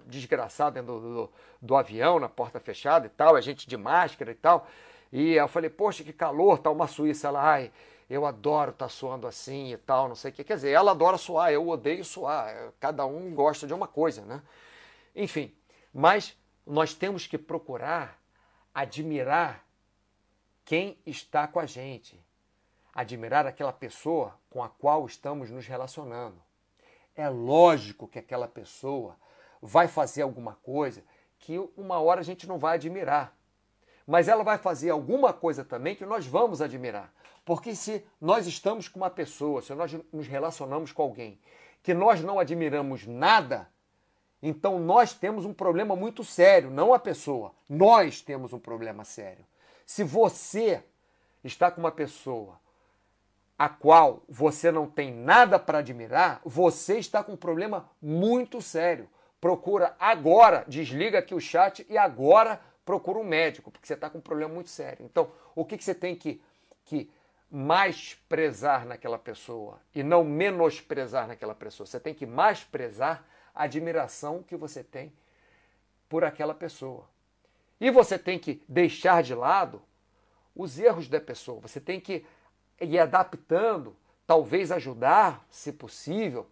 desgraçado 0.07 0.75
dentro 0.75 0.99
do, 0.99 1.15
do, 1.15 1.33
do, 1.61 1.77
avião, 1.77 2.19
na 2.19 2.31
porta 2.31 2.59
fechada 2.59 3.07
e 3.07 3.11
tal, 3.11 3.37
a 3.37 3.43
gente 3.43 3.69
de 3.69 3.77
máscara 3.77 4.31
e 4.31 4.35
tal. 4.35 4.67
E 5.13 5.35
eu 5.35 5.47
falei, 5.49 5.69
poxa, 5.69 6.03
que 6.03 6.15
calor, 6.15 6.59
tá 6.59 6.71
uma 6.71 6.87
Suíça. 6.87 7.29
Ela, 7.29 7.43
ai, 7.43 7.71
eu 8.09 8.25
adoro 8.25 8.71
estar 8.71 8.87
tá 8.87 8.89
suando 8.89 9.27
assim 9.27 9.73
e 9.73 9.77
tal, 9.77 10.09
não 10.09 10.15
sei 10.15 10.31
o 10.31 10.35
que. 10.35 10.43
Quer 10.43 10.55
dizer, 10.55 10.71
ela 10.71 10.93
adora 10.93 11.19
suar, 11.19 11.53
eu 11.53 11.69
odeio 11.69 12.03
suar. 12.05 12.73
Cada 12.81 13.05
um 13.05 13.35
gosta 13.35 13.67
de 13.67 13.75
uma 13.75 13.87
coisa, 13.87 14.23
né? 14.23 14.43
Enfim, 15.15 15.55
mas 15.93 16.35
nós 16.67 16.95
temos 16.95 17.27
que 17.27 17.37
procurar 17.37 18.19
admirar 18.75 19.63
quem 20.65 20.99
está 21.05 21.47
com 21.47 21.61
a 21.61 21.67
gente 21.67 22.19
admirar 22.95 23.47
aquela 23.47 23.73
pessoa 23.73 24.35
com 24.51 24.63
a 24.63 24.69
qual 24.69 25.07
estamos 25.07 25.51
nos 25.51 25.67
relacionando. 25.67 26.37
É 27.15 27.29
lógico 27.29 28.09
que 28.09 28.19
aquela 28.19 28.47
pessoa 28.49 29.17
vai 29.61 29.89
fazer 29.89 30.23
alguma 30.23 30.55
coisa 30.63 31.03
que 31.39 31.59
uma 31.77 32.01
hora 32.01 32.21
a 32.21 32.25
gente 32.25 32.47
não 32.47 32.59
vai 32.59 32.77
admirar. 32.77 33.37
Mas 34.07 34.29
ela 34.29 34.43
vai 34.43 34.59
fazer 34.59 34.91
alguma 34.91 35.33
coisa 35.33 35.65
também 35.65 35.95
que 35.95 36.07
nós 36.07 36.27
vamos 36.27 36.63
admirar. 36.63 37.13
Porque 37.45 37.75
se 37.75 38.05
nós 38.21 38.47
estamos 38.47 38.89
com 38.89 39.01
uma 39.01 39.11
pessoa, 39.11 39.63
se 39.63 39.75
nós 39.75 39.93
nos 40.13 40.27
relacionamos 40.27 40.93
com 40.93 41.03
alguém 41.03 41.39
que 41.83 41.95
nós 41.95 42.21
não 42.21 42.39
admiramos 42.39 43.07
nada, 43.07 43.69
então 44.43 44.79
nós 44.79 45.15
temos 45.15 45.45
um 45.45 45.55
problema 45.55 45.97
muito 45.97 46.23
sério, 46.25 46.71
não 46.71 46.93
a 46.93 46.99
pessoa. 46.99 47.53
Nós 47.69 48.21
temos 48.21 48.53
um 48.53 48.59
problema 48.59 49.05
sério. 49.05 49.45
Se 49.87 50.05
você 50.05 50.83
está 51.43 51.71
com 51.71 51.81
uma 51.81 51.93
pessoa 51.93 52.61
a 53.59 53.69
qual 53.69 54.23
você 54.29 54.71
não 54.71 54.87
tem 54.89 55.13
nada 55.13 55.59
para 55.59 55.79
admirar, 55.79 56.41
você 56.45 56.99
está 56.99 57.25
com 57.25 57.33
um 57.33 57.37
problema 57.37 57.91
muito 58.01 58.63
sério. 58.63 59.09
Procura 59.41 59.97
agora, 59.99 60.65
desliga 60.69 61.19
aqui 61.19 61.35
o 61.35 61.41
chat 61.41 61.85
e 61.89 61.99
agora 61.99 62.61
procura 62.85 63.19
um 63.19 63.25
médico, 63.25 63.71
porque 63.71 63.87
você 63.87 63.95
está 63.95 64.09
com 64.09 64.19
um 64.19 64.23
problema 64.23 64.55
muito 64.55 64.71
sério. 64.71 65.05
Então, 65.05 65.31
o 65.55 65.65
que, 65.65 65.77
que 65.77 65.85
você 65.85 65.95
tem 65.95 66.15
que, 66.15 66.41
que 66.85 67.11
mais 67.51 68.15
prezar 68.29 68.87
naquela 68.87 69.19
pessoa 69.19 69.81
e 69.93 70.03
não 70.03 70.23
menosprezar 70.23 71.27
naquela 71.27 71.55
pessoa? 71.55 71.87
Você 71.87 71.99
tem 71.99 72.15
que 72.15 72.27
mais 72.27 72.63
prezar 72.63 73.27
a 73.55 73.65
admiração 73.65 74.43
que 74.43 74.57
você 74.57 74.85
tem 74.85 75.13
por 76.09 76.25
aquela 76.25 76.55
pessoa. 76.55 77.05
E 77.81 77.91
você 77.91 78.19
tem 78.19 78.39
que 78.39 78.63
deixar 78.69 79.23
de 79.23 79.35
lado 79.35 79.83
os 80.55 80.79
erros 80.79 81.09
da 81.09 81.21
pessoa. 81.21 81.61
Você 81.61 81.81
tem 81.81 82.01
que 82.01 82.25
ir 82.81 82.99
adaptando, 82.99 83.97
talvez 84.27 84.71
ajudar, 84.71 85.45
se 85.51 85.73
possível. 85.73 86.47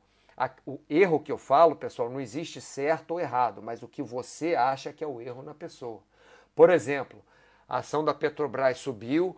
O 0.67 0.79
erro 0.89 1.21
que 1.21 1.33
eu 1.33 1.39
falo, 1.39 1.77
pessoal, 1.77 2.11
não 2.11 2.21
existe 2.21 2.61
certo 2.61 3.13
ou 3.13 3.21
errado, 3.21 3.63
mas 3.63 3.83
o 3.83 3.89
que 3.89 4.03
você 4.03 4.55
acha 4.55 4.93
que 4.93 5.03
é 5.03 5.07
o 5.07 5.21
erro 5.21 5.43
na 5.43 5.55
pessoa. 5.55 6.03
Por 6.55 6.69
exemplo, 6.71 7.23
a 7.69 7.79
ação 7.79 8.05
da 8.05 8.13
Petrobras 8.13 8.79
subiu, 8.79 9.37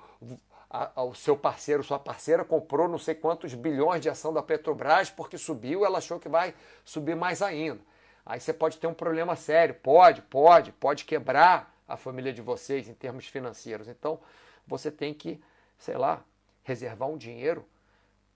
o 0.96 1.14
seu 1.14 1.36
parceiro, 1.36 1.82
sua 1.82 1.98
parceira 1.98 2.44
comprou 2.44 2.88
não 2.88 2.98
sei 2.98 3.14
quantos 3.14 3.54
bilhões 3.54 4.02
de 4.02 4.10
ação 4.10 4.32
da 4.32 4.42
Petrobras 4.42 5.08
porque 5.08 5.38
subiu, 5.38 5.84
ela 5.84 5.98
achou 5.98 6.20
que 6.20 6.28
vai 6.28 6.54
subir 6.84 7.16
mais 7.16 7.40
ainda. 7.42 7.80
Aí 8.26 8.38
você 8.38 8.52
pode 8.52 8.76
ter 8.76 8.86
um 8.86 8.92
problema 8.92 9.34
sério, 9.36 9.74
pode, 9.76 10.20
pode, 10.20 10.70
pode 10.72 11.04
quebrar 11.06 11.74
a 11.88 11.96
família 11.96 12.32
de 12.32 12.42
vocês 12.42 12.86
em 12.86 12.92
termos 12.92 13.26
financeiros. 13.26 13.88
Então, 13.88 14.20
você 14.66 14.90
tem 14.90 15.14
que, 15.14 15.40
sei 15.78 15.96
lá, 15.96 16.22
reservar 16.68 17.08
um 17.08 17.16
dinheiro 17.16 17.66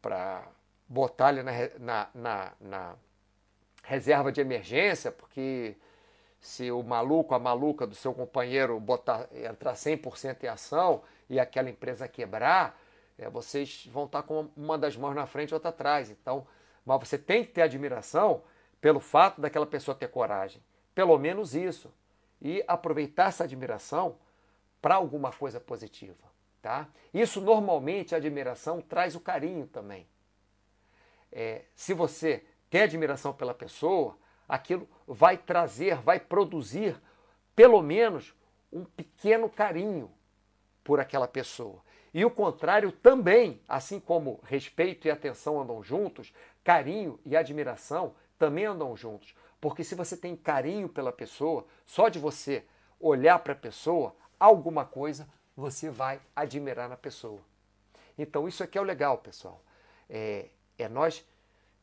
para 0.01 0.43
botar 0.89 1.27
ali 1.27 1.43
na, 1.43 1.53
na, 1.79 2.09
na, 2.15 2.53
na, 2.59 2.95
reserva 3.85 4.33
de 4.33 4.41
emergência, 4.41 5.13
porque 5.13 5.77
se 6.41 6.71
o 6.71 6.83
maluco, 6.83 7.35
a 7.35 7.39
maluca 7.39 7.87
do 7.87 7.95
seu 7.95 8.15
companheiro 8.15 8.79
botar, 8.81 9.29
entrar 9.33 9.75
100% 9.75 10.45
em 10.45 10.47
ação 10.47 11.03
e 11.29 11.39
aquela 11.39 11.69
empresa 11.69 12.09
quebrar, 12.09 12.81
é, 13.19 13.29
vocês 13.29 13.87
vão 13.93 14.07
estar 14.07 14.23
com 14.23 14.49
uma 14.57 14.79
das 14.79 14.97
mãos 14.97 15.15
na 15.15 15.27
frente 15.27 15.51
e 15.51 15.55
outra 15.55 15.69
atrás. 15.69 16.11
Então, 16.11 16.47
mas 16.87 17.01
você 17.01 17.19
tem 17.19 17.45
que 17.45 17.53
ter 17.53 17.63
admiração 17.63 18.43
pelo 18.81 19.01
fato 19.01 19.41
daquela 19.41 19.67
pessoa 19.67 19.95
ter 19.95 20.09
coragem. 20.09 20.63
Pelo 20.95 21.19
menos 21.19 21.55
isso. 21.55 21.93
E 22.41 22.65
aproveitar 22.67 23.29
essa 23.29 23.45
admiração 23.45 24.17
para 24.81 24.95
alguma 24.95 25.33
coisa 25.33 25.61
positiva. 25.61 26.32
Tá? 26.63 26.89
Isso 27.13 27.41
normalmente, 27.41 28.15
a 28.15 28.19
admiração 28.19 28.81
traz 28.81 29.17
o 29.17 29.21
carinho 29.21 29.67
também. 29.67 30.07
É, 31.33 31.65
se 31.75 31.93
você 31.93 32.45
tem 32.71 32.83
admiração 32.83 33.33
pela 33.33 33.53
pessoa, 33.53 34.17
aquilo 34.49 34.89
vai 35.05 35.37
trazer, 35.37 35.97
vai 35.97 36.21
produzir 36.21 36.97
pelo 37.57 37.83
menos 37.83 38.33
um 38.73 38.85
pequeno 38.85 39.51
carinho 39.51 40.09
por 40.85 41.01
aquela 41.01 41.27
pessoa. 41.27 41.83
E 42.15 42.25
o 42.25 42.31
contrário 42.31 42.93
também, 42.93 43.61
assim 43.67 43.99
como 43.99 44.39
respeito 44.45 45.09
e 45.09 45.11
atenção 45.11 45.61
andam 45.61 45.83
juntos, 45.83 46.33
carinho 46.63 47.19
e 47.27 47.37
admiração 47.37 48.15
também 48.39 48.67
andam 48.67 48.97
juntos. 48.97 49.35
Porque 49.61 49.83
se 49.83 49.97
você 49.97 50.17
tem 50.17 50.37
carinho 50.37 50.89
pela 50.89 51.11
pessoa, 51.13 51.67
só 51.85 52.09
de 52.09 52.21
você 52.21 52.65
olhar 53.01 53.41
para 53.41 53.53
a 53.53 53.57
pessoa, 53.57 54.15
alguma 54.39 54.85
coisa 54.85 55.29
você 55.57 55.91
vai 55.91 56.21
admirar 56.35 56.89
na 56.89 56.97
pessoa. 56.97 57.41
Então 58.19 58.49
isso 58.49 58.63
aqui 58.63 58.79
é 58.79 58.81
o 58.81 58.85
legal, 58.85 59.19
pessoal. 59.19 59.63
É, 60.09 60.49
é 60.79 60.89
nós, 60.89 61.25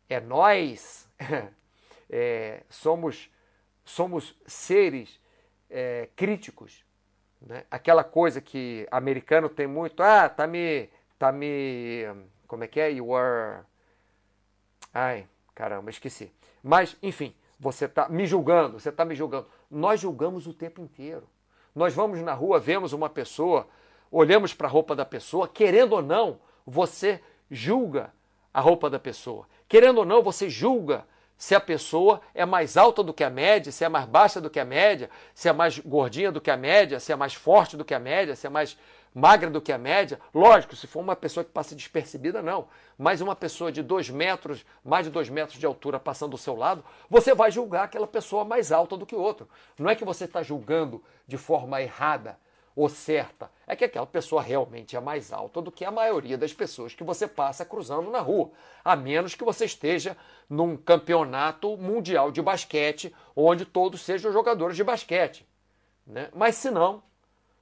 é 0.08 0.19
nós, 0.19 1.08
é, 2.10 2.63
somos, 2.69 3.29
somos 3.84 4.36
seres 4.45 5.19
é, 5.69 6.10
críticos. 6.15 6.84
Né? 7.41 7.65
Aquela 7.69 8.03
coisa 8.03 8.41
que 8.41 8.88
americano 8.91 9.49
tem 9.49 9.67
muito, 9.67 10.03
ah, 10.03 10.27
tá 10.27 10.45
me, 10.45 10.89
tá 11.17 11.32
me, 11.32 12.03
como 12.47 12.63
é 12.63 12.67
que 12.67 12.79
é? 12.79 12.91
You 12.91 13.15
are, 13.15 13.63
ai, 14.93 15.27
caramba, 15.55 15.89
esqueci. 15.89 16.32
Mas, 16.62 16.97
enfim, 17.01 17.36
você 17.60 17.86
está 17.86 18.10
me 18.10 18.25
julgando, 18.25 18.79
você 18.79 18.89
está 18.89 19.05
me 19.05 19.15
julgando. 19.15 19.47
Nós 19.69 19.99
julgamos 19.99 20.47
o 20.47 20.53
tempo 20.53 20.82
inteiro. 20.82 21.27
Nós 21.79 21.93
vamos 21.93 22.19
na 22.19 22.33
rua, 22.33 22.59
vemos 22.59 22.91
uma 22.91 23.09
pessoa, 23.09 23.65
olhamos 24.11 24.53
para 24.53 24.67
a 24.67 24.69
roupa 24.69 24.93
da 24.93 25.05
pessoa, 25.05 25.47
querendo 25.47 25.93
ou 25.93 26.01
não, 26.01 26.37
você 26.67 27.21
julga 27.49 28.11
a 28.53 28.59
roupa 28.59 28.89
da 28.89 28.99
pessoa. 28.99 29.47
Querendo 29.65 29.99
ou 29.99 30.05
não, 30.05 30.21
você 30.21 30.49
julga 30.49 31.05
se 31.37 31.55
a 31.55 31.59
pessoa 31.61 32.19
é 32.35 32.45
mais 32.45 32.75
alta 32.75 33.01
do 33.01 33.13
que 33.13 33.23
a 33.23 33.29
média, 33.29 33.71
se 33.71 33.85
é 33.85 33.87
mais 33.87 34.05
baixa 34.05 34.41
do 34.41 34.49
que 34.49 34.59
a 34.59 34.65
média, 34.65 35.09
se 35.33 35.47
é 35.47 35.53
mais 35.53 35.79
gordinha 35.79 36.33
do 36.33 36.41
que 36.41 36.51
a 36.51 36.57
média, 36.57 36.99
se 36.99 37.13
é 37.13 37.15
mais 37.15 37.33
forte 37.33 37.77
do 37.77 37.85
que 37.85 37.93
a 37.93 37.99
média, 37.99 38.35
se 38.35 38.45
é 38.45 38.49
mais 38.49 38.77
magra 39.13 39.49
do 39.49 39.61
que 39.61 39.71
a 39.71 39.77
média. 39.77 40.19
Lógico, 40.33 40.75
se 40.75 40.87
for 40.87 40.99
uma 40.99 41.15
pessoa 41.15 41.43
que 41.43 41.51
passa 41.51 41.75
despercebida, 41.75 42.41
não. 42.41 42.67
Mas 42.97 43.21
uma 43.21 43.35
pessoa 43.35 43.71
de 43.71 43.81
dois 43.81 44.09
metros, 44.09 44.65
mais 44.83 45.05
de 45.05 45.11
dois 45.11 45.29
metros 45.29 45.59
de 45.59 45.65
altura 45.65 45.99
passando 45.99 46.31
do 46.31 46.37
seu 46.37 46.55
lado, 46.55 46.83
você 47.09 47.33
vai 47.33 47.51
julgar 47.51 47.85
aquela 47.85 48.07
pessoa 48.07 48.43
mais 48.43 48.71
alta 48.71 48.97
do 48.97 49.05
que 49.05 49.15
o 49.15 49.21
outro. 49.21 49.47
Não 49.77 49.89
é 49.89 49.95
que 49.95 50.05
você 50.05 50.25
está 50.25 50.43
julgando 50.43 51.03
de 51.27 51.37
forma 51.37 51.81
errada 51.81 52.37
ou 52.75 52.87
certa. 52.87 53.51
É 53.67 53.75
que 53.75 53.83
aquela 53.83 54.05
pessoa 54.05 54.41
realmente 54.41 54.95
é 54.95 54.99
mais 54.99 55.33
alta 55.33 55.61
do 55.61 55.71
que 55.71 55.83
a 55.83 55.91
maioria 55.91 56.37
das 56.37 56.53
pessoas 56.53 56.93
que 56.93 57.03
você 57.03 57.27
passa 57.27 57.65
cruzando 57.65 58.09
na 58.09 58.19
rua. 58.19 58.51
A 58.83 58.95
menos 58.95 59.35
que 59.35 59.43
você 59.43 59.65
esteja 59.65 60.15
num 60.49 60.77
campeonato 60.77 61.75
mundial 61.75 62.31
de 62.31 62.41
basquete, 62.41 63.13
onde 63.35 63.65
todos 63.65 64.01
sejam 64.01 64.31
jogadores 64.31 64.77
de 64.77 64.83
basquete. 64.83 65.45
Né? 66.07 66.29
Mas 66.33 66.55
se 66.55 66.71
não, 66.71 67.03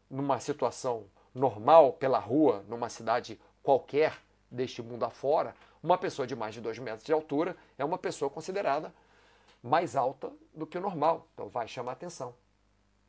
numa 0.10 0.40
situação 0.40 1.06
normal 1.38 1.94
pela 1.94 2.20
rua, 2.20 2.66
numa 2.68 2.90
cidade 2.90 3.40
qualquer 3.62 4.18
deste 4.50 4.82
mundo 4.82 5.06
afora, 5.06 5.56
uma 5.82 5.98
pessoa 5.98 6.26
de 6.26 6.36
mais 6.36 6.56
de 6.56 6.62
2 6.62 6.80
metros 6.80 7.04
de 7.04 7.14
altura 7.14 7.56
é 7.78 7.86
uma 7.86 7.98
pessoa 7.98 8.30
considerada 8.30 8.94
mais 9.62 9.96
alta 9.96 10.32
do 10.54 10.66
que 10.66 10.78
o 10.78 10.82
normal. 10.82 11.28
Então 11.34 11.48
vai 11.48 11.68
chamar 11.68 11.94
atenção. 11.94 12.34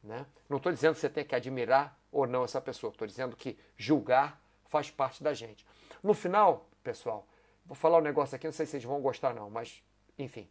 Né? 0.02 0.26
Não 0.48 0.58
estou 0.58 0.72
dizendo 0.72 0.94
que 0.94 1.00
você 1.00 1.08
tem 1.08 1.24
que 1.24 1.34
admirar 1.34 1.98
ou 2.12 2.26
não 2.26 2.44
essa 2.44 2.60
pessoa, 2.60 2.90
estou 2.90 3.06
dizendo 3.06 3.36
que 3.36 3.58
julgar 3.76 4.40
faz 4.66 4.90
parte 4.90 5.22
da 5.22 5.32
gente. 5.32 5.66
No 6.02 6.14
final, 6.14 6.66
pessoal, 6.82 7.26
vou 7.64 7.74
falar 7.74 7.98
um 7.98 8.02
negócio 8.02 8.36
aqui, 8.36 8.46
não 8.46 8.52
sei 8.52 8.66
se 8.66 8.72
vocês 8.72 8.84
vão 8.84 9.00
gostar 9.00 9.34
não, 9.34 9.50
mas 9.50 9.82
enfim. 10.18 10.48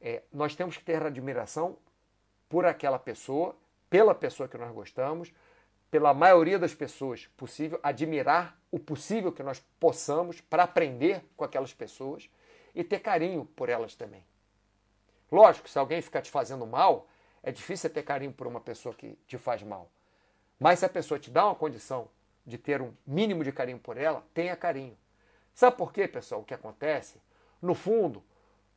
É, 0.00 0.22
nós 0.32 0.54
temos 0.54 0.76
que 0.76 0.84
ter 0.84 1.02
admiração 1.02 1.76
por 2.48 2.64
aquela 2.64 2.98
pessoa, 2.98 3.56
pela 3.90 4.14
pessoa 4.14 4.48
que 4.48 4.56
nós 4.56 4.72
gostamos, 4.72 5.32
pela 5.90 6.12
maioria 6.12 6.58
das 6.58 6.74
pessoas 6.74 7.26
possível, 7.36 7.78
admirar 7.82 8.58
o 8.70 8.78
possível 8.78 9.32
que 9.32 9.42
nós 9.42 9.60
possamos 9.80 10.40
para 10.40 10.64
aprender 10.64 11.24
com 11.36 11.44
aquelas 11.44 11.72
pessoas 11.72 12.28
e 12.74 12.84
ter 12.84 13.00
carinho 13.00 13.44
por 13.56 13.68
elas 13.68 13.94
também. 13.94 14.24
Lógico, 15.32 15.68
se 15.68 15.78
alguém 15.78 16.00
ficar 16.02 16.22
te 16.22 16.30
fazendo 16.30 16.66
mal, 16.66 17.08
é 17.42 17.50
difícil 17.50 17.90
ter 17.90 18.02
carinho 18.02 18.32
por 18.32 18.46
uma 18.46 18.60
pessoa 18.60 18.94
que 18.94 19.18
te 19.26 19.38
faz 19.38 19.62
mal. 19.62 19.90
Mas 20.58 20.80
se 20.80 20.84
a 20.84 20.88
pessoa 20.88 21.18
te 21.18 21.30
dá 21.30 21.46
uma 21.46 21.54
condição 21.54 22.08
de 22.44 22.58
ter 22.58 22.80
um 22.82 22.92
mínimo 23.06 23.44
de 23.44 23.52
carinho 23.52 23.78
por 23.78 23.96
ela, 23.96 24.24
tenha 24.34 24.56
carinho. 24.56 24.96
Sabe 25.54 25.76
por 25.76 25.92
quê, 25.92 26.08
pessoal, 26.08 26.40
o 26.40 26.44
que 26.44 26.54
acontece? 26.54 27.20
No 27.60 27.74
fundo, 27.74 28.22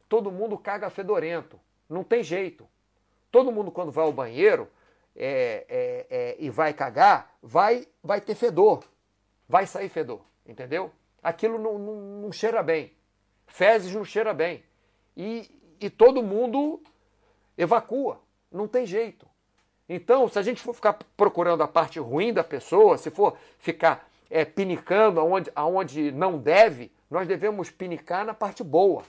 todo 0.08 0.32
mundo 0.32 0.58
caga 0.58 0.90
fedorento. 0.90 1.60
Não 1.90 2.04
tem 2.04 2.24
jeito. 2.24 2.68
Todo 3.32 3.52
mundo, 3.52 3.72
quando 3.72 3.92
vai 3.92 4.04
ao 4.04 4.12
banheiro, 4.12 4.70
é, 5.16 5.66
é, 5.70 6.08
é, 6.10 6.36
e 6.40 6.50
vai 6.50 6.74
cagar, 6.74 7.36
vai, 7.42 7.88
vai 8.04 8.22
ter 8.22 8.36
fedor. 8.36 8.84
Vai 9.48 9.68
sair 9.68 9.90
fedor, 9.90 10.22
entendeu? 10.46 10.92
Aquilo 11.22 11.60
não, 11.60 11.78
não, 11.78 11.96
não 12.22 12.32
cheira 12.32 12.64
bem. 12.64 12.94
Fezes 13.46 13.94
não 13.94 14.06
cheira 14.06 14.34
bem. 14.34 14.64
E, 15.16 15.50
e 15.80 15.90
todo 15.90 16.24
mundo 16.24 16.82
evacua. 17.58 18.22
Não 18.52 18.68
tem 18.68 18.86
jeito. 18.86 19.28
Então, 19.88 20.28
se 20.30 20.40
a 20.40 20.42
gente 20.42 20.62
for 20.62 20.74
ficar 20.74 20.98
procurando 21.18 21.64
a 21.64 21.68
parte 21.68 22.00
ruim 22.00 22.34
da 22.34 22.44
pessoa, 22.44 22.98
se 22.98 23.10
for 23.10 23.38
ficar 23.58 24.10
é, 24.30 24.46
pinicando 24.46 25.20
aonde, 25.20 25.52
aonde 25.54 26.12
não 26.12 26.38
deve, 26.38 26.92
nós 27.10 27.28
devemos 27.28 27.70
pinicar 27.70 28.26
na 28.26 28.34
parte 28.34 28.64
boa. 28.64 29.04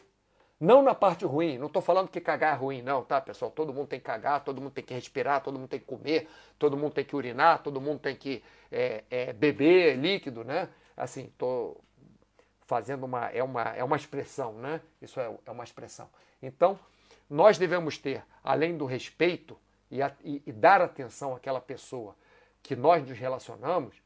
Não 0.62 0.80
na 0.80 0.94
parte 0.94 1.24
ruim, 1.24 1.58
não 1.58 1.66
estou 1.66 1.82
falando 1.82 2.06
que 2.06 2.20
cagar 2.20 2.54
é 2.54 2.56
ruim, 2.56 2.82
não, 2.82 3.02
tá, 3.02 3.20
pessoal? 3.20 3.50
Todo 3.50 3.74
mundo 3.74 3.88
tem 3.88 3.98
que 3.98 4.06
cagar, 4.06 4.44
todo 4.44 4.60
mundo 4.60 4.70
tem 4.70 4.84
que 4.84 4.94
respirar, 4.94 5.42
todo 5.42 5.58
mundo 5.58 5.68
tem 5.68 5.80
que 5.80 5.86
comer, 5.86 6.28
todo 6.56 6.76
mundo 6.76 6.92
tem 6.92 7.04
que 7.04 7.16
urinar, 7.16 7.64
todo 7.64 7.80
mundo 7.80 7.98
tem 7.98 8.14
que 8.14 8.44
é, 8.70 9.02
é, 9.10 9.32
beber 9.32 9.96
líquido, 9.96 10.44
né? 10.44 10.68
Assim, 10.96 11.24
estou 11.24 11.82
fazendo 12.60 13.02
uma 13.02 13.28
é, 13.30 13.42
uma. 13.42 13.62
é 13.74 13.82
uma 13.82 13.96
expressão, 13.96 14.52
né? 14.52 14.80
Isso 15.00 15.18
é, 15.18 15.36
é 15.44 15.50
uma 15.50 15.64
expressão. 15.64 16.08
Então, 16.40 16.78
nós 17.28 17.58
devemos 17.58 17.98
ter, 17.98 18.22
além 18.44 18.76
do 18.76 18.86
respeito 18.86 19.58
e, 19.90 20.00
a, 20.00 20.12
e, 20.22 20.44
e 20.46 20.52
dar 20.52 20.80
atenção 20.80 21.34
àquela 21.34 21.60
pessoa 21.60 22.14
que 22.62 22.76
nós 22.76 23.04
nos 23.04 23.18
relacionamos, 23.18 23.96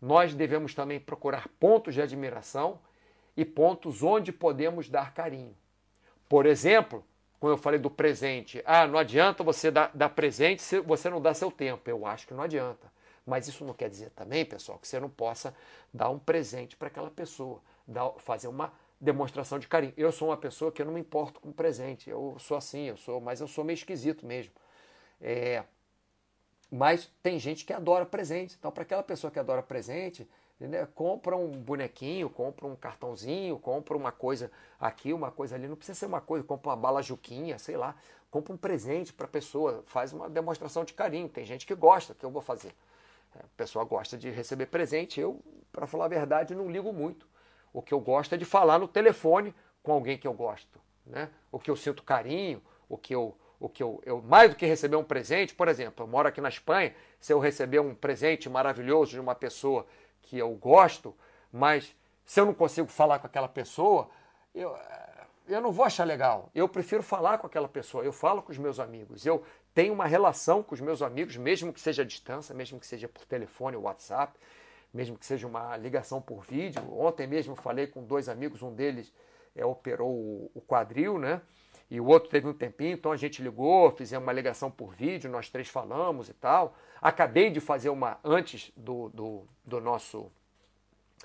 nós 0.00 0.32
devemos 0.32 0.74
também 0.74 0.98
procurar 0.98 1.46
pontos 1.60 1.92
de 1.92 2.00
admiração 2.00 2.80
e 3.36 3.44
pontos 3.44 4.02
onde 4.02 4.32
podemos 4.32 4.88
dar 4.88 5.12
carinho. 5.12 5.54
Por 6.30 6.46
exemplo, 6.46 7.04
quando 7.40 7.54
eu 7.54 7.58
falei 7.58 7.80
do 7.80 7.90
presente, 7.90 8.62
ah, 8.64 8.86
não 8.86 8.96
adianta 8.96 9.42
você 9.42 9.68
dar, 9.68 9.90
dar 9.92 10.10
presente 10.10 10.62
se 10.62 10.78
você 10.78 11.10
não 11.10 11.20
dá 11.20 11.34
seu 11.34 11.50
tempo. 11.50 11.90
Eu 11.90 12.06
acho 12.06 12.24
que 12.24 12.32
não 12.32 12.44
adianta. 12.44 12.86
Mas 13.26 13.48
isso 13.48 13.64
não 13.64 13.74
quer 13.74 13.90
dizer 13.90 14.10
também, 14.10 14.44
pessoal, 14.44 14.78
que 14.78 14.86
você 14.86 15.00
não 15.00 15.10
possa 15.10 15.52
dar 15.92 16.08
um 16.08 16.20
presente 16.20 16.76
para 16.76 16.86
aquela 16.86 17.10
pessoa, 17.10 17.60
dar, 17.84 18.12
fazer 18.18 18.46
uma 18.46 18.72
demonstração 19.00 19.58
de 19.58 19.66
carinho. 19.66 19.92
Eu 19.96 20.12
sou 20.12 20.28
uma 20.28 20.36
pessoa 20.36 20.70
que 20.70 20.80
eu 20.80 20.86
não 20.86 20.92
me 20.92 21.00
importo 21.00 21.40
com 21.40 21.50
presente. 21.50 22.08
Eu 22.08 22.36
sou 22.38 22.56
assim, 22.56 22.84
eu 22.84 22.96
sou, 22.96 23.20
mas 23.20 23.40
eu 23.40 23.48
sou 23.48 23.64
meio 23.64 23.74
esquisito 23.74 24.24
mesmo. 24.24 24.52
É, 25.20 25.64
mas 26.70 27.10
tem 27.24 27.40
gente 27.40 27.64
que 27.64 27.72
adora 27.72 28.06
presente. 28.06 28.54
Então, 28.56 28.70
para 28.70 28.84
aquela 28.84 29.02
pessoa 29.02 29.32
que 29.32 29.38
adora 29.40 29.64
presente, 29.64 30.28
Entendeu? 30.60 30.86
Compra 30.94 31.34
um 31.34 31.50
bonequinho, 31.50 32.28
compra 32.28 32.66
um 32.66 32.76
cartãozinho, 32.76 33.58
compra 33.58 33.96
uma 33.96 34.12
coisa 34.12 34.52
aqui, 34.78 35.10
uma 35.10 35.30
coisa 35.30 35.54
ali. 35.56 35.66
Não 35.66 35.74
precisa 35.74 35.98
ser 35.98 36.04
uma 36.04 36.20
coisa, 36.20 36.44
compra 36.44 36.68
uma 36.68 36.76
bala 36.76 37.02
juquinha, 37.02 37.58
sei 37.58 37.78
lá. 37.78 37.94
Compra 38.30 38.52
um 38.52 38.58
presente 38.58 39.10
para 39.10 39.24
a 39.24 39.28
pessoa, 39.28 39.82
faz 39.86 40.12
uma 40.12 40.28
demonstração 40.28 40.84
de 40.84 40.92
carinho. 40.92 41.30
Tem 41.30 41.46
gente 41.46 41.66
que 41.66 41.74
gosta, 41.74 42.14
que 42.14 42.26
eu 42.26 42.30
vou 42.30 42.42
fazer. 42.42 42.74
É, 43.34 43.38
a 43.38 43.48
pessoa 43.56 43.86
gosta 43.86 44.18
de 44.18 44.28
receber 44.28 44.66
presente. 44.66 45.18
Eu, 45.18 45.40
para 45.72 45.86
falar 45.86 46.04
a 46.04 46.08
verdade, 46.08 46.54
não 46.54 46.70
ligo 46.70 46.92
muito. 46.92 47.26
O 47.72 47.80
que 47.80 47.94
eu 47.94 48.00
gosto 48.00 48.34
é 48.34 48.38
de 48.38 48.44
falar 48.44 48.78
no 48.78 48.86
telefone 48.86 49.54
com 49.82 49.92
alguém 49.92 50.18
que 50.18 50.28
eu 50.28 50.34
gosto. 50.34 50.78
Né? 51.06 51.30
O 51.50 51.58
que 51.58 51.70
eu 51.70 51.76
sinto 51.76 52.02
carinho, 52.02 52.60
o 52.86 52.98
que 52.98 53.14
eu, 53.14 53.34
o 53.58 53.66
que 53.66 53.82
eu, 53.82 54.02
eu, 54.04 54.20
mais 54.20 54.50
do 54.50 54.56
que 54.56 54.66
receber 54.66 54.96
um 54.96 55.04
presente, 55.04 55.54
por 55.54 55.68
exemplo, 55.68 56.04
eu 56.04 56.08
moro 56.08 56.28
aqui 56.28 56.40
na 56.40 56.50
Espanha, 56.50 56.94
se 57.18 57.32
eu 57.32 57.38
receber 57.38 57.80
um 57.80 57.94
presente 57.94 58.46
maravilhoso 58.48 59.12
de 59.12 59.20
uma 59.20 59.34
pessoa 59.34 59.86
que 60.22 60.38
eu 60.38 60.50
gosto, 60.54 61.14
mas 61.52 61.94
se 62.24 62.40
eu 62.40 62.46
não 62.46 62.54
consigo 62.54 62.88
falar 62.88 63.18
com 63.18 63.26
aquela 63.26 63.48
pessoa, 63.48 64.08
eu, 64.54 64.76
eu 65.48 65.60
não 65.60 65.72
vou 65.72 65.84
achar 65.84 66.04
legal. 66.04 66.50
Eu 66.54 66.68
prefiro 66.68 67.02
falar 67.02 67.38
com 67.38 67.46
aquela 67.46 67.68
pessoa. 67.68 68.04
Eu 68.04 68.12
falo 68.12 68.42
com 68.42 68.52
os 68.52 68.58
meus 68.58 68.78
amigos. 68.78 69.26
Eu 69.26 69.42
tenho 69.74 69.92
uma 69.92 70.06
relação 70.06 70.62
com 70.62 70.74
os 70.74 70.80
meus 70.80 71.02
amigos, 71.02 71.36
mesmo 71.36 71.72
que 71.72 71.80
seja 71.80 72.02
à 72.02 72.04
distância, 72.04 72.54
mesmo 72.54 72.78
que 72.78 72.86
seja 72.86 73.08
por 73.08 73.24
telefone 73.24 73.76
ou 73.76 73.82
WhatsApp, 73.82 74.38
mesmo 74.92 75.18
que 75.18 75.26
seja 75.26 75.46
uma 75.46 75.76
ligação 75.76 76.20
por 76.20 76.42
vídeo. 76.42 76.82
Ontem 76.96 77.26
mesmo 77.26 77.56
falei 77.56 77.86
com 77.86 78.04
dois 78.04 78.28
amigos, 78.28 78.62
um 78.62 78.72
deles 78.72 79.12
é, 79.54 79.64
operou 79.64 80.50
o 80.54 80.62
quadril, 80.66 81.18
né? 81.18 81.40
E 81.90 82.00
o 82.00 82.06
outro 82.06 82.30
teve 82.30 82.46
um 82.46 82.52
tempinho, 82.52 82.92
então 82.92 83.10
a 83.10 83.16
gente 83.16 83.42
ligou, 83.42 83.90
fizemos 83.90 84.24
uma 84.24 84.32
ligação 84.32 84.70
por 84.70 84.94
vídeo, 84.94 85.28
nós 85.28 85.48
três 85.48 85.68
falamos 85.68 86.28
e 86.28 86.34
tal. 86.34 86.76
Acabei 87.02 87.50
de 87.50 87.58
fazer 87.60 87.88
uma, 87.88 88.18
antes 88.22 88.72
do, 88.76 89.08
do, 89.08 89.42
do 89.64 89.80
nosso 89.80 90.30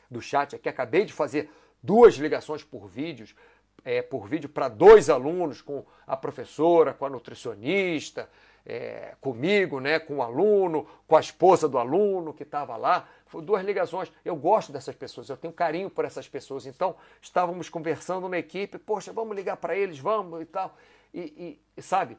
do 0.09 0.21
chat 0.21 0.55
aqui, 0.55 0.69
acabei 0.69 1.05
de 1.05 1.13
fazer 1.13 1.51
duas 1.81 2.15
ligações 2.15 2.63
por 2.63 2.87
vídeos, 2.87 3.35
é, 3.83 4.01
por 4.01 4.27
vídeo 4.27 4.49
para 4.49 4.67
dois 4.67 5.09
alunos, 5.09 5.61
com 5.61 5.85
a 6.07 6.15
professora, 6.15 6.93
com 6.93 7.05
a 7.05 7.09
nutricionista, 7.09 8.29
é, 8.65 9.13
comigo, 9.21 9.79
né, 9.79 9.99
com 9.99 10.17
o 10.17 10.21
aluno, 10.23 10.87
com 11.07 11.15
a 11.15 11.19
esposa 11.19 11.69
do 11.69 11.77
aluno 11.77 12.33
que 12.33 12.43
estava 12.43 12.75
lá. 12.75 13.07
Duas 13.43 13.63
ligações. 13.63 14.11
Eu 14.23 14.35
gosto 14.35 14.71
dessas 14.71 14.95
pessoas, 14.95 15.29
eu 15.29 15.37
tenho 15.37 15.53
carinho 15.53 15.89
por 15.89 16.05
essas 16.05 16.27
pessoas. 16.27 16.65
Então, 16.65 16.95
estávamos 17.21 17.69
conversando 17.69 18.27
na 18.29 18.37
equipe, 18.37 18.77
poxa, 18.77 19.11
vamos 19.11 19.35
ligar 19.35 19.57
para 19.57 19.75
eles, 19.75 19.99
vamos 19.99 20.41
e 20.41 20.45
tal. 20.45 20.75
E, 21.13 21.59
e, 21.75 21.81
sabe, 21.81 22.17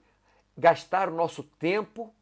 gastar 0.57 1.09
o 1.09 1.13
nosso 1.13 1.43
tempo 1.43 2.15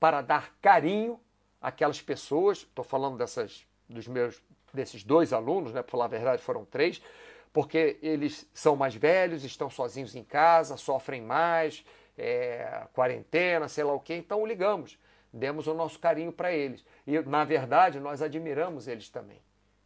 para 0.00 0.22
dar 0.22 0.54
carinho 0.62 1.20
àquelas 1.60 2.00
pessoas. 2.00 2.58
Estou 2.58 2.84
falando 2.84 3.18
dessas, 3.18 3.66
dos 3.88 4.06
meus, 4.06 4.40
desses 4.72 5.04
dois 5.04 5.32
alunos, 5.32 5.72
né? 5.72 5.82
Para 5.82 5.90
falar 5.90 6.04
a 6.06 6.08
verdade, 6.08 6.42
foram 6.42 6.64
três, 6.64 7.02
porque 7.54 7.98
eles 8.02 8.50
são 8.52 8.74
mais 8.74 8.96
velhos, 8.96 9.44
estão 9.44 9.70
sozinhos 9.70 10.16
em 10.16 10.24
casa, 10.24 10.76
sofrem 10.76 11.22
mais, 11.22 11.86
é, 12.18 12.88
quarentena, 12.92 13.68
sei 13.68 13.84
lá 13.84 13.92
o 13.92 14.00
quê. 14.00 14.16
Então 14.16 14.44
ligamos, 14.44 14.98
demos 15.32 15.68
o 15.68 15.72
nosso 15.72 16.00
carinho 16.00 16.32
para 16.32 16.52
eles. 16.52 16.84
E 17.06 17.20
na 17.20 17.44
verdade 17.44 18.00
nós 18.00 18.20
admiramos 18.20 18.88
eles 18.88 19.08
também. 19.08 19.40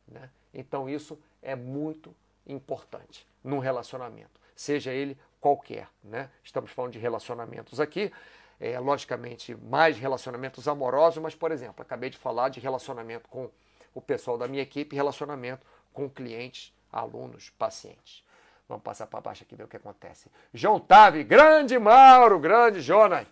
Né? 0.08 0.30
Então 0.54 0.88
isso 0.88 1.20
é 1.42 1.54
muito 1.54 2.16
importante 2.46 3.28
num 3.44 3.58
relacionamento, 3.58 4.40
seja 4.56 4.90
ele 4.90 5.18
qualquer. 5.38 5.88
Né? 6.02 6.30
Estamos 6.42 6.70
falando 6.70 6.92
de 6.92 6.98
relacionamentos 6.98 7.78
aqui 7.78 8.10
é, 8.58 8.78
logicamente, 8.80 9.54
mais 9.54 9.98
relacionamentos 9.98 10.66
amorosos, 10.66 11.22
mas, 11.22 11.34
por 11.34 11.52
exemplo, 11.52 11.82
acabei 11.82 12.08
de 12.08 12.16
falar 12.16 12.48
de 12.48 12.60
relacionamento 12.60 13.28
com 13.28 13.50
o 13.94 14.00
pessoal 14.00 14.38
da 14.38 14.48
minha 14.48 14.62
equipe, 14.62 14.96
relacionamento 14.96 15.66
com 15.92 16.08
clientes, 16.08 16.72
alunos, 16.92 17.50
pacientes. 17.50 18.24
Vamos 18.68 18.82
passar 18.82 19.06
para 19.06 19.20
baixo 19.20 19.44
aqui 19.44 19.56
ver 19.56 19.64
o 19.64 19.68
que 19.68 19.76
acontece. 19.76 20.30
João 20.52 20.78
Tave, 20.78 21.24
grande 21.24 21.78
Mauro, 21.78 22.38
grande 22.38 22.80
Jonas. 22.80 23.26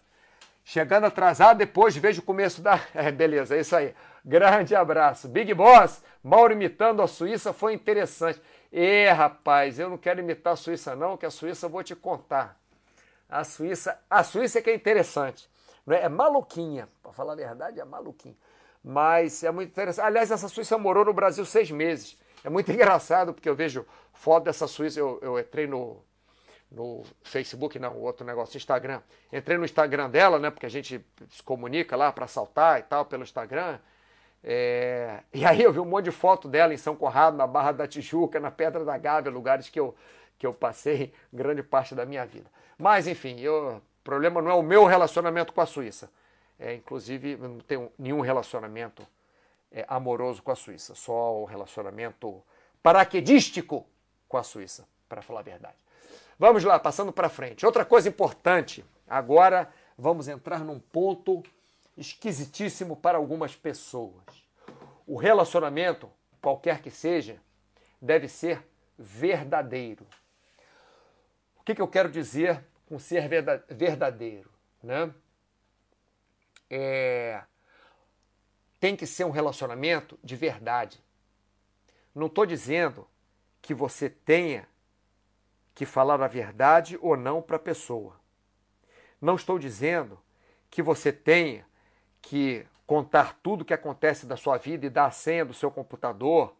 Chegando 0.64 1.04
atrasado, 1.04 1.59
depois 1.59 1.96
vejo 1.96 2.22
o 2.22 2.24
começo 2.24 2.61
da. 2.61 2.80
É, 2.94 3.12
beleza, 3.12 3.57
é 3.57 3.61
isso 3.61 3.76
aí. 3.76 3.94
Grande 4.24 4.74
abraço. 4.74 5.28
Big 5.28 5.54
Boss, 5.54 6.02
Mauro 6.22 6.52
imitando 6.52 7.02
a 7.02 7.07
Suíça 7.07 7.52
foi 7.52 7.74
interessante. 7.74 8.40
E 8.72 9.09
rapaz, 9.11 9.78
eu 9.78 9.88
não 9.88 9.96
quero 9.96 10.20
imitar 10.20 10.54
a 10.54 10.57
Suíça, 10.57 10.96
não, 10.96 11.16
que 11.16 11.24
a 11.24 11.30
Suíça 11.30 11.66
eu 11.66 11.70
vou 11.70 11.84
te 11.84 11.94
contar. 11.94 12.59
A 13.28 13.44
Suíça, 13.44 13.98
a 14.09 14.24
Suíça 14.24 14.59
é 14.59 14.62
que 14.62 14.70
é 14.70 14.74
interessante. 14.74 15.48
Não 15.86 15.94
é? 15.94 16.02
é 16.02 16.09
maluquinha, 16.09 16.88
para 17.02 17.12
falar 17.12 17.34
a 17.34 17.36
verdade, 17.36 17.78
é 17.78 17.84
maluquinha. 17.84 18.36
Mas 18.82 19.44
é 19.44 19.50
muito 19.50 19.70
interessante. 19.70 20.04
Aliás, 20.04 20.30
essa 20.30 20.48
Suíça 20.48 20.76
morou 20.76 21.04
no 21.04 21.12
Brasil 21.12 21.44
seis 21.44 21.70
meses. 21.70 22.18
É 22.47 22.49
muito 22.49 22.70
engraçado, 22.70 23.34
porque 23.34 23.49
eu 23.49 23.57
vejo 23.57 23.84
foto 24.14 24.44
dessa 24.44 24.68
Suíça. 24.68 25.01
Eu, 25.01 25.18
eu 25.20 25.36
entrei 25.36 25.66
no, 25.66 26.01
no 26.70 27.03
Facebook, 27.24 27.76
não, 27.76 27.99
outro 27.99 28.24
negócio, 28.24 28.57
Instagram. 28.57 29.03
Entrei 29.32 29.59
no 29.59 29.64
Instagram 29.64 30.09
dela, 30.09 30.38
né? 30.38 30.49
Porque 30.49 30.64
a 30.64 30.70
gente 30.70 31.05
se 31.28 31.42
comunica 31.42 31.97
lá 31.97 32.12
para 32.12 32.28
saltar 32.28 32.78
e 32.78 32.84
tal 32.84 33.05
pelo 33.05 33.24
Instagram. 33.24 33.80
É... 34.44 35.24
E 35.34 35.44
aí 35.44 35.61
eu 35.61 35.72
vi 35.72 35.80
um 35.80 35.84
monte 35.84 36.05
de 36.05 36.12
foto 36.12 36.49
dela 36.49 36.72
em 36.72 36.76
São 36.76 36.94
Conrado, 36.94 37.36
na 37.36 37.49
Barra 37.49 37.72
da 37.72 37.88
Tijuca, 37.88 38.38
na 38.38 38.53
Pedra 38.53 38.84
da 38.84 38.97
Gávea, 38.97 39.32
lugares 39.32 39.68
que 39.68 39.80
eu, 39.80 39.92
que 40.38 40.47
eu 40.47 40.55
passei 40.55 41.12
grande 41.32 41.64
parte 41.64 41.97
da 41.97 42.07
minha 42.07 42.24
vida. 42.24 42.49
Mas, 42.78 43.09
enfim, 43.09 43.44
o 43.49 43.82
problema 44.05 44.40
não 44.40 44.53
é 44.53 44.55
o 44.55 44.62
meu 44.62 44.84
relacionamento 44.84 45.53
com 45.53 45.61
a 45.61 45.66
Suíça. 45.66 46.09
É, 46.61 46.74
inclusive, 46.74 47.32
eu 47.32 47.49
não 47.49 47.59
tenho 47.59 47.92
nenhum 47.99 48.20
relacionamento 48.20 49.05
é, 49.71 49.85
amoroso 49.89 50.43
com 50.43 50.51
a 50.51 50.57
Suíça, 50.57 50.95
só 50.95 51.41
o 51.41 51.45
relacionamento 51.45 52.43
paraquedístico 52.83 53.87
com 54.29 54.37
a 54.37 54.43
Suíça, 54.43 54.87
para 55.09 55.23
falar 55.23 55.41
a 55.41 55.45
verdade. 55.45 55.77
Vamos 56.39 56.64
lá, 56.64 56.79
passando 56.79 57.12
para 57.12 57.29
frente. 57.29 57.64
Outra 57.64 57.85
coisa 57.85 58.09
importante, 58.09 58.85
agora 59.09 59.73
vamos 59.97 60.29
entrar 60.29 60.61
num 60.61 60.79
ponto 60.79 61.43
esquisitíssimo 61.97 62.97
para 62.97 63.19
algumas 63.19 63.57
pessoas. 63.57 64.23
O 65.07 65.17
relacionamento, 65.17 66.11
qualquer 66.41 66.83
que 66.83 66.91
seja, 66.91 67.41
deve 68.01 68.29
ser 68.29 68.62
verdadeiro 68.99 70.07
que, 71.67 71.75
que 71.75 71.83
eu 71.83 71.89
quero 71.89 72.09
dizer 72.09 72.64
com 72.87 72.97
ser 72.97 73.29
verdadeiro? 73.69 74.49
Né? 74.81 75.12
É, 76.71 77.43
tem 78.87 78.95
que 78.95 79.05
ser 79.05 79.24
um 79.24 79.30
relacionamento 79.30 80.16
de 80.22 80.37
verdade. 80.37 81.03
Não 82.14 82.28
estou 82.28 82.47
dizendo 82.47 83.05
que 83.61 83.74
você 83.74 84.09
tenha 84.09 84.68
que 85.74 85.84
falar 85.84 86.22
a 86.22 86.28
verdade 86.28 86.97
ou 87.03 87.16
não 87.16 87.43
para 87.43 87.57
a 87.57 87.59
pessoa. 87.59 88.14
Não 89.20 89.34
estou 89.34 89.59
dizendo 89.59 90.20
que 90.70 90.82
você 90.82 91.12
tenha 91.12 91.66
que 92.22 92.64
contar 92.87 93.37
tudo 93.43 93.62
o 93.62 93.64
que 93.64 93.74
acontece 93.74 94.24
da 94.24 94.37
sua 94.37 94.57
vida 94.57 94.87
e 94.87 94.91
dar 94.91 95.07
a 95.07 95.11
senha 95.11 95.45
do 95.45 95.53
seu 95.53 95.68
computador 95.68 96.55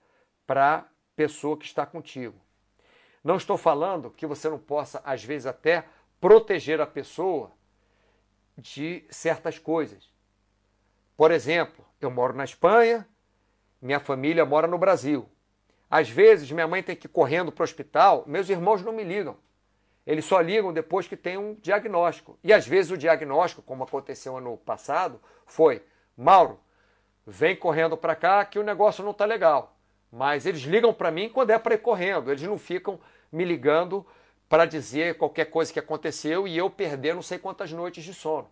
para 0.45 0.79
a 0.79 0.85
pessoa 1.15 1.57
que 1.57 1.65
está 1.65 1.87
contigo. 1.87 2.35
Não 3.23 3.37
estou 3.37 3.57
falando 3.57 4.11
que 4.11 4.27
você 4.27 4.49
não 4.49 4.59
possa, 4.59 5.01
às 5.05 5.23
vezes, 5.23 5.47
até 5.47 5.85
proteger 6.21 6.81
a 6.81 6.89
pessoa 6.89 7.53
de 8.59 9.07
certas 9.11 9.61
coisas. 9.61 10.13
Por 11.17 11.31
exemplo, 11.31 11.86
eu 12.01 12.11
moro 12.11 12.35
na 12.35 12.45
Espanha 12.45 13.07
minha 13.81 14.01
família 14.01 14.45
mora 14.45 14.67
no 14.67 14.79
Brasil. 14.79 15.29
Às 15.89 16.11
vezes 16.11 16.51
minha 16.51 16.67
mãe 16.67 16.83
tem 16.83 16.97
que 16.97 17.07
ir 17.07 17.11
correndo 17.11 17.53
para 17.53 17.63
o 17.63 17.65
hospital, 17.65 18.25
meus 18.27 18.49
irmãos 18.49 18.83
não 18.83 18.93
me 18.93 19.05
ligam. 19.05 19.37
Eles 20.07 20.25
só 20.25 20.41
ligam 20.41 20.73
depois 20.73 21.07
que 21.07 21.17
tem 21.17 21.37
um 21.37 21.55
diagnóstico. 21.55 22.39
E 22.43 22.53
às 22.53 22.67
vezes 22.67 22.91
o 22.91 22.97
diagnóstico, 22.97 23.63
como 23.63 23.85
aconteceu 23.85 24.37
ano 24.37 24.57
passado, 24.57 25.21
foi: 25.45 25.83
Mauro, 26.17 26.61
vem 27.27 27.57
correndo 27.57 27.97
para 27.97 28.15
cá 28.15 28.45
que 28.45 28.59
o 28.59 28.63
negócio 28.63 29.05
não 29.05 29.11
está 29.11 29.25
legal. 29.25 29.77
Mas 30.11 30.47
eles 30.47 30.63
ligam 30.63 30.95
para 30.95 31.11
mim 31.11 31.29
quando 31.29 31.51
é 31.51 31.59
para 31.59 31.75
ir 31.75 31.79
correndo. 31.79 32.31
Eles 32.31 32.43
não 32.43 32.57
ficam 32.57 33.01
me 33.33 33.45
ligando 33.45 34.07
para 34.49 34.65
dizer 34.65 35.17
qualquer 35.17 35.47
coisa 35.47 35.73
que 35.73 35.79
aconteceu 35.79 36.47
e 36.47 36.57
eu 36.57 36.71
perder 36.71 37.15
não 37.15 37.23
sei 37.23 37.39
quantas 37.39 37.73
noites 37.73 38.05
de 38.05 38.15
sono. 38.15 38.49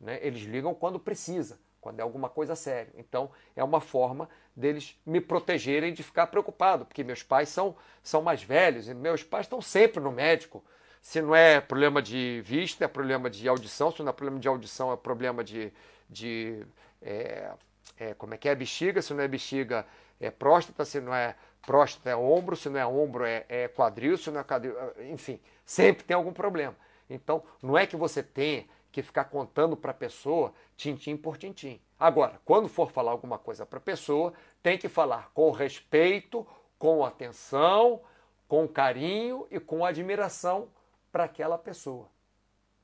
Né? 0.00 0.18
Eles 0.22 0.42
ligam 0.42 0.74
quando 0.74 0.98
precisa, 0.98 1.58
quando 1.84 2.00
é 2.00 2.02
alguma 2.02 2.30
coisa 2.30 2.56
séria. 2.56 2.90
Então 2.96 3.30
é 3.54 3.62
uma 3.62 3.78
forma 3.78 4.26
deles 4.56 4.98
me 5.04 5.20
protegerem 5.20 5.92
de 5.92 6.02
ficar 6.02 6.28
preocupado, 6.28 6.86
porque 6.86 7.04
meus 7.04 7.22
pais 7.22 7.50
são, 7.50 7.76
são 8.02 8.22
mais 8.22 8.42
velhos 8.42 8.88
e 8.88 8.94
meus 8.94 9.22
pais 9.22 9.44
estão 9.44 9.60
sempre 9.60 10.02
no 10.02 10.10
médico. 10.10 10.64
Se 11.02 11.20
não 11.20 11.36
é 11.36 11.60
problema 11.60 12.00
de 12.00 12.40
vista, 12.42 12.86
é 12.86 12.88
problema 12.88 13.28
de 13.28 13.46
audição. 13.46 13.92
Se 13.92 14.02
não 14.02 14.08
é 14.08 14.12
problema 14.14 14.40
de 14.40 14.48
audição, 14.48 14.90
é 14.94 14.96
problema 14.96 15.44
de, 15.44 15.70
de 16.08 16.64
é, 17.02 17.52
é, 17.98 18.14
como 18.14 18.32
é 18.32 18.38
que 18.38 18.48
é 18.48 18.54
bexiga. 18.54 19.02
Se 19.02 19.12
não 19.12 19.22
é 19.22 19.28
bexiga, 19.28 19.84
é 20.18 20.30
próstata. 20.30 20.86
Se 20.86 21.02
não 21.02 21.14
é 21.14 21.36
próstata, 21.60 22.08
é 22.08 22.16
ombro. 22.16 22.56
Se 22.56 22.70
não 22.70 22.80
é 22.80 22.86
ombro, 22.86 23.26
é, 23.26 23.44
é 23.50 23.68
quadril. 23.68 24.16
Se 24.16 24.30
não 24.30 24.40
é 24.40 24.44
quadril, 24.44 24.74
enfim, 25.12 25.38
sempre 25.66 26.02
tem 26.04 26.14
algum 26.16 26.32
problema. 26.32 26.74
Então, 27.10 27.42
não 27.62 27.76
é 27.76 27.86
que 27.86 27.96
você 27.96 28.22
tenha 28.22 28.64
que 28.94 29.02
ficar 29.02 29.24
contando 29.24 29.76
para 29.76 29.90
a 29.90 29.94
pessoa 29.94 30.54
tintim 30.76 31.16
por 31.16 31.36
tintim. 31.36 31.80
Agora, 31.98 32.40
quando 32.44 32.68
for 32.68 32.92
falar 32.92 33.10
alguma 33.10 33.36
coisa 33.36 33.66
para 33.66 33.78
a 33.78 33.82
pessoa, 33.82 34.32
tem 34.62 34.78
que 34.78 34.88
falar 34.88 35.32
com 35.34 35.50
respeito, 35.50 36.46
com 36.78 37.04
atenção, 37.04 38.00
com 38.46 38.68
carinho 38.68 39.48
e 39.50 39.58
com 39.58 39.84
admiração 39.84 40.68
para 41.10 41.24
aquela 41.24 41.58
pessoa, 41.58 42.08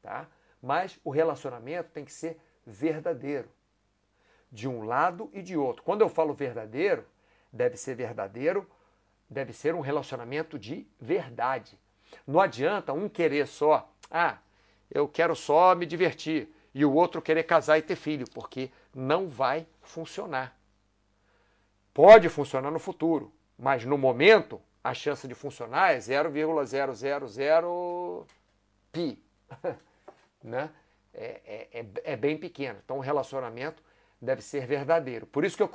tá? 0.03 0.27
Mas 0.61 0.99
o 1.05 1.11
relacionamento 1.11 1.91
tem 1.91 2.05
que 2.05 2.13
ser 2.13 2.41
verdadeiro, 2.67 3.49
de 4.51 4.67
um 4.67 4.83
lado 4.83 5.31
e 5.33 5.41
de 5.41 5.57
outro. 5.57 5.85
Quando 5.85 6.01
eu 6.01 6.09
falo 6.09 6.35
verdadeiro, 6.35 7.07
deve 7.53 7.77
ser 7.77 7.95
verdadeiro, 7.95 8.69
deve 9.29 9.53
ser 9.53 9.77
um 9.77 9.81
relacionamento 9.81 10.59
de 10.59 10.89
verdade. 11.01 11.79
Não 12.27 12.41
adianta 12.41 12.93
um 12.93 13.09
querer 13.09 13.47
só, 13.47 13.89
ah, 14.11 14.39
eu 14.91 15.09
quero 15.09 15.37
só 15.37 15.75
me 15.75 15.87
divertir, 15.87 16.49
e 16.75 16.85
o 16.85 16.95
outro 16.95 17.21
querer 17.21 17.43
casar 17.45 17.79
e 17.79 17.83
ter 17.83 17.97
filho, 17.97 18.27
porque 18.33 18.71
não 18.95 19.29
vai 19.29 19.67
funcionar. 19.83 20.57
Pode 21.93 22.29
funcionar 22.29 22.71
no 22.71 22.79
futuro, 22.79 23.33
mas 23.59 23.85
no 23.85 23.99
momento 23.99 24.61
a 24.83 24.95
chance 24.95 25.27
de 25.27 25.35
funcionar 25.35 25.93
é 25.93 26.01
0,000 26.01 28.27
pi. 28.93 29.19
né? 30.43 30.71
É, 31.13 31.41
é, 31.45 31.81
é, 31.81 31.87
é, 32.05 32.17
bem 32.17 32.39
pequeno. 32.39 32.79
Então 32.85 32.99
o 32.99 33.01
relacionamento 33.01 33.83
deve 34.21 34.43
ser 34.43 34.67
verdadeiro. 34.67 35.27
Por 35.27 35.45
isso 35.45 35.57
que 35.57 35.63
eu 35.63 35.71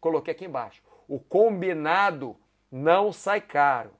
coloquei 0.00 0.32
aqui 0.32 0.46
embaixo. 0.46 0.82
O 1.06 1.20
combinado 1.20 2.36
não 2.70 3.12
sai 3.12 3.40
caro. 3.40 3.90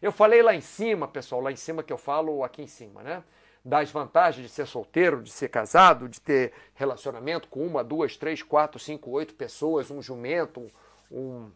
Eu 0.00 0.10
falei 0.10 0.42
lá 0.42 0.54
em 0.54 0.62
cima, 0.62 1.06
pessoal, 1.06 1.42
lá 1.42 1.52
em 1.52 1.56
cima 1.56 1.82
que 1.82 1.92
eu 1.92 1.98
falo 1.98 2.42
aqui 2.42 2.62
em 2.62 2.66
cima, 2.66 3.02
né? 3.02 3.22
Das 3.64 3.90
vantagens 3.90 4.46
de 4.46 4.52
ser 4.52 4.66
solteiro, 4.66 5.22
de 5.22 5.30
ser 5.30 5.48
casado, 5.48 6.08
de 6.08 6.20
ter 6.20 6.52
relacionamento 6.74 7.48
com 7.48 7.66
uma, 7.66 7.84
duas, 7.84 8.16
três, 8.16 8.42
quatro, 8.42 8.78
cinco, 8.78 9.10
oito 9.10 9.34
pessoas, 9.34 9.90
um 9.90 10.00
jumento, 10.00 10.66
um 11.10 11.50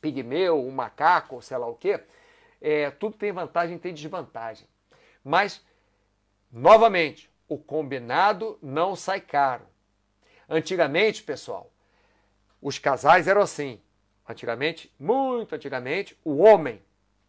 pigmeu, 0.00 0.60
um 0.60 0.70
macaco, 0.70 1.40
sei 1.40 1.56
lá 1.56 1.66
o 1.66 1.74
quê. 1.74 2.00
É, 2.60 2.90
tudo 2.90 3.16
tem 3.16 3.32
vantagem 3.32 3.76
e 3.76 3.78
tem 3.78 3.94
desvantagem. 3.94 4.66
Mas, 5.24 5.64
novamente, 6.52 7.30
o 7.48 7.58
combinado 7.58 8.58
não 8.62 8.94
sai 8.94 9.20
caro. 9.20 9.66
Antigamente, 10.48 11.22
pessoal, 11.22 11.70
os 12.60 12.78
casais 12.78 13.26
eram 13.26 13.40
assim. 13.40 13.80
Antigamente, 14.28 14.92
muito 14.98 15.54
antigamente, 15.54 16.18
o 16.24 16.38
homem, 16.38 16.82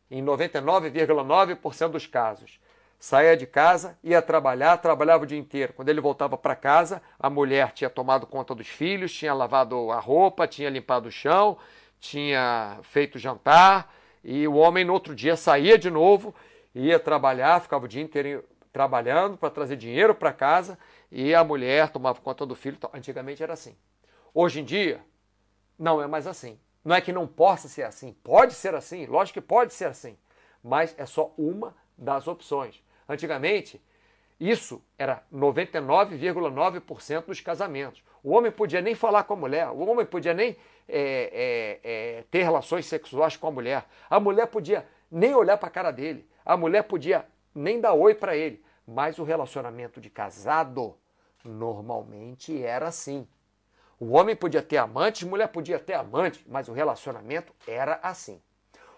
em 0.09 0.23
99,9% 0.23 1.89
dos 1.89 2.07
casos, 2.07 2.59
saía 2.99 3.37
de 3.37 3.45
casa, 3.45 3.97
ia 4.03 4.21
trabalhar, 4.21 4.77
trabalhava 4.77 5.23
o 5.23 5.27
dia 5.27 5.37
inteiro. 5.37 5.73
Quando 5.73 5.89
ele 5.89 6.01
voltava 6.01 6.37
para 6.37 6.55
casa, 6.55 7.01
a 7.19 7.29
mulher 7.29 7.71
tinha 7.71 7.89
tomado 7.89 8.25
conta 8.25 8.55
dos 8.55 8.67
filhos, 8.67 9.13
tinha 9.13 9.33
lavado 9.33 9.91
a 9.91 9.99
roupa, 9.99 10.47
tinha 10.47 10.69
limpado 10.69 11.09
o 11.09 11.11
chão, 11.11 11.57
tinha 11.99 12.79
feito 12.83 13.19
jantar, 13.19 13.93
e 14.23 14.47
o 14.47 14.55
homem 14.55 14.83
no 14.83 14.93
outro 14.93 15.15
dia 15.15 15.35
saía 15.35 15.77
de 15.77 15.89
novo, 15.89 16.33
ia 16.73 16.99
trabalhar, 16.99 17.61
ficava 17.61 17.85
o 17.85 17.87
dia 17.87 18.01
inteiro 18.01 18.43
trabalhando 18.73 19.37
para 19.37 19.49
trazer 19.49 19.75
dinheiro 19.75 20.13
para 20.13 20.33
casa, 20.33 20.77
e 21.11 21.33
a 21.33 21.43
mulher 21.43 21.89
tomava 21.89 22.19
conta 22.19 22.45
do 22.45 22.55
filho. 22.55 22.77
Antigamente 22.93 23.41
era 23.41 23.53
assim. 23.53 23.75
Hoje 24.33 24.59
em 24.59 24.63
dia, 24.63 25.01
não 25.79 26.01
é 26.01 26.07
mais 26.07 26.27
assim. 26.27 26.59
Não 26.87 26.95
é 26.95 27.01
que 27.01 27.11
não 27.11 27.27
possa 27.27 27.67
ser 27.67 27.83
assim, 27.83 28.13
pode 28.23 28.53
ser 28.53 28.73
assim, 28.73 29.05
lógico 29.07 29.41
que 29.41 29.45
pode 29.45 29.73
ser 29.73 29.87
assim, 29.87 30.17
mas 30.63 30.95
é 30.97 31.05
só 31.05 31.33
uma 31.37 31.75
das 31.97 32.29
opções. 32.29 32.81
Antigamente, 33.07 33.81
isso 34.39 34.81
era 34.97 35.23
99,9% 35.33 37.25
dos 37.25 37.41
casamentos. 37.41 38.03
O 38.23 38.31
homem 38.31 38.51
podia 38.51 38.81
nem 38.81 38.93
falar 38.93 39.23
com 39.23 39.33
a 39.33 39.37
mulher, 39.37 39.69
o 39.69 39.79
homem 39.79 40.05
podia 40.05 40.33
nem 40.33 40.55
é, 40.87 41.79
é, 41.79 41.79
é, 41.83 42.23
ter 42.29 42.43
relações 42.43 42.85
sexuais 42.85 43.35
com 43.35 43.47
a 43.47 43.51
mulher, 43.51 43.85
a 44.09 44.19
mulher 44.19 44.47
podia 44.47 44.87
nem 45.11 45.33
olhar 45.33 45.57
para 45.57 45.69
a 45.69 45.71
cara 45.71 45.91
dele, 45.91 46.27
a 46.45 46.55
mulher 46.55 46.83
podia 46.83 47.25
nem 47.53 47.79
dar 47.79 47.93
oi 47.93 48.13
para 48.13 48.35
ele. 48.35 48.63
Mas 48.85 49.19
o 49.19 49.23
relacionamento 49.23 49.99
de 49.99 50.09
casado 50.09 50.95
normalmente 51.43 52.63
era 52.63 52.87
assim. 52.87 53.27
O 53.99 54.13
homem 54.13 54.35
podia 54.35 54.61
ter 54.61 54.77
amante, 54.77 55.25
mulher 55.25 55.47
podia 55.47 55.79
ter 55.79 55.93
amante, 55.93 56.45
mas 56.47 56.69
o 56.69 56.73
relacionamento 56.73 57.53
era 57.67 57.99
assim. 58.03 58.41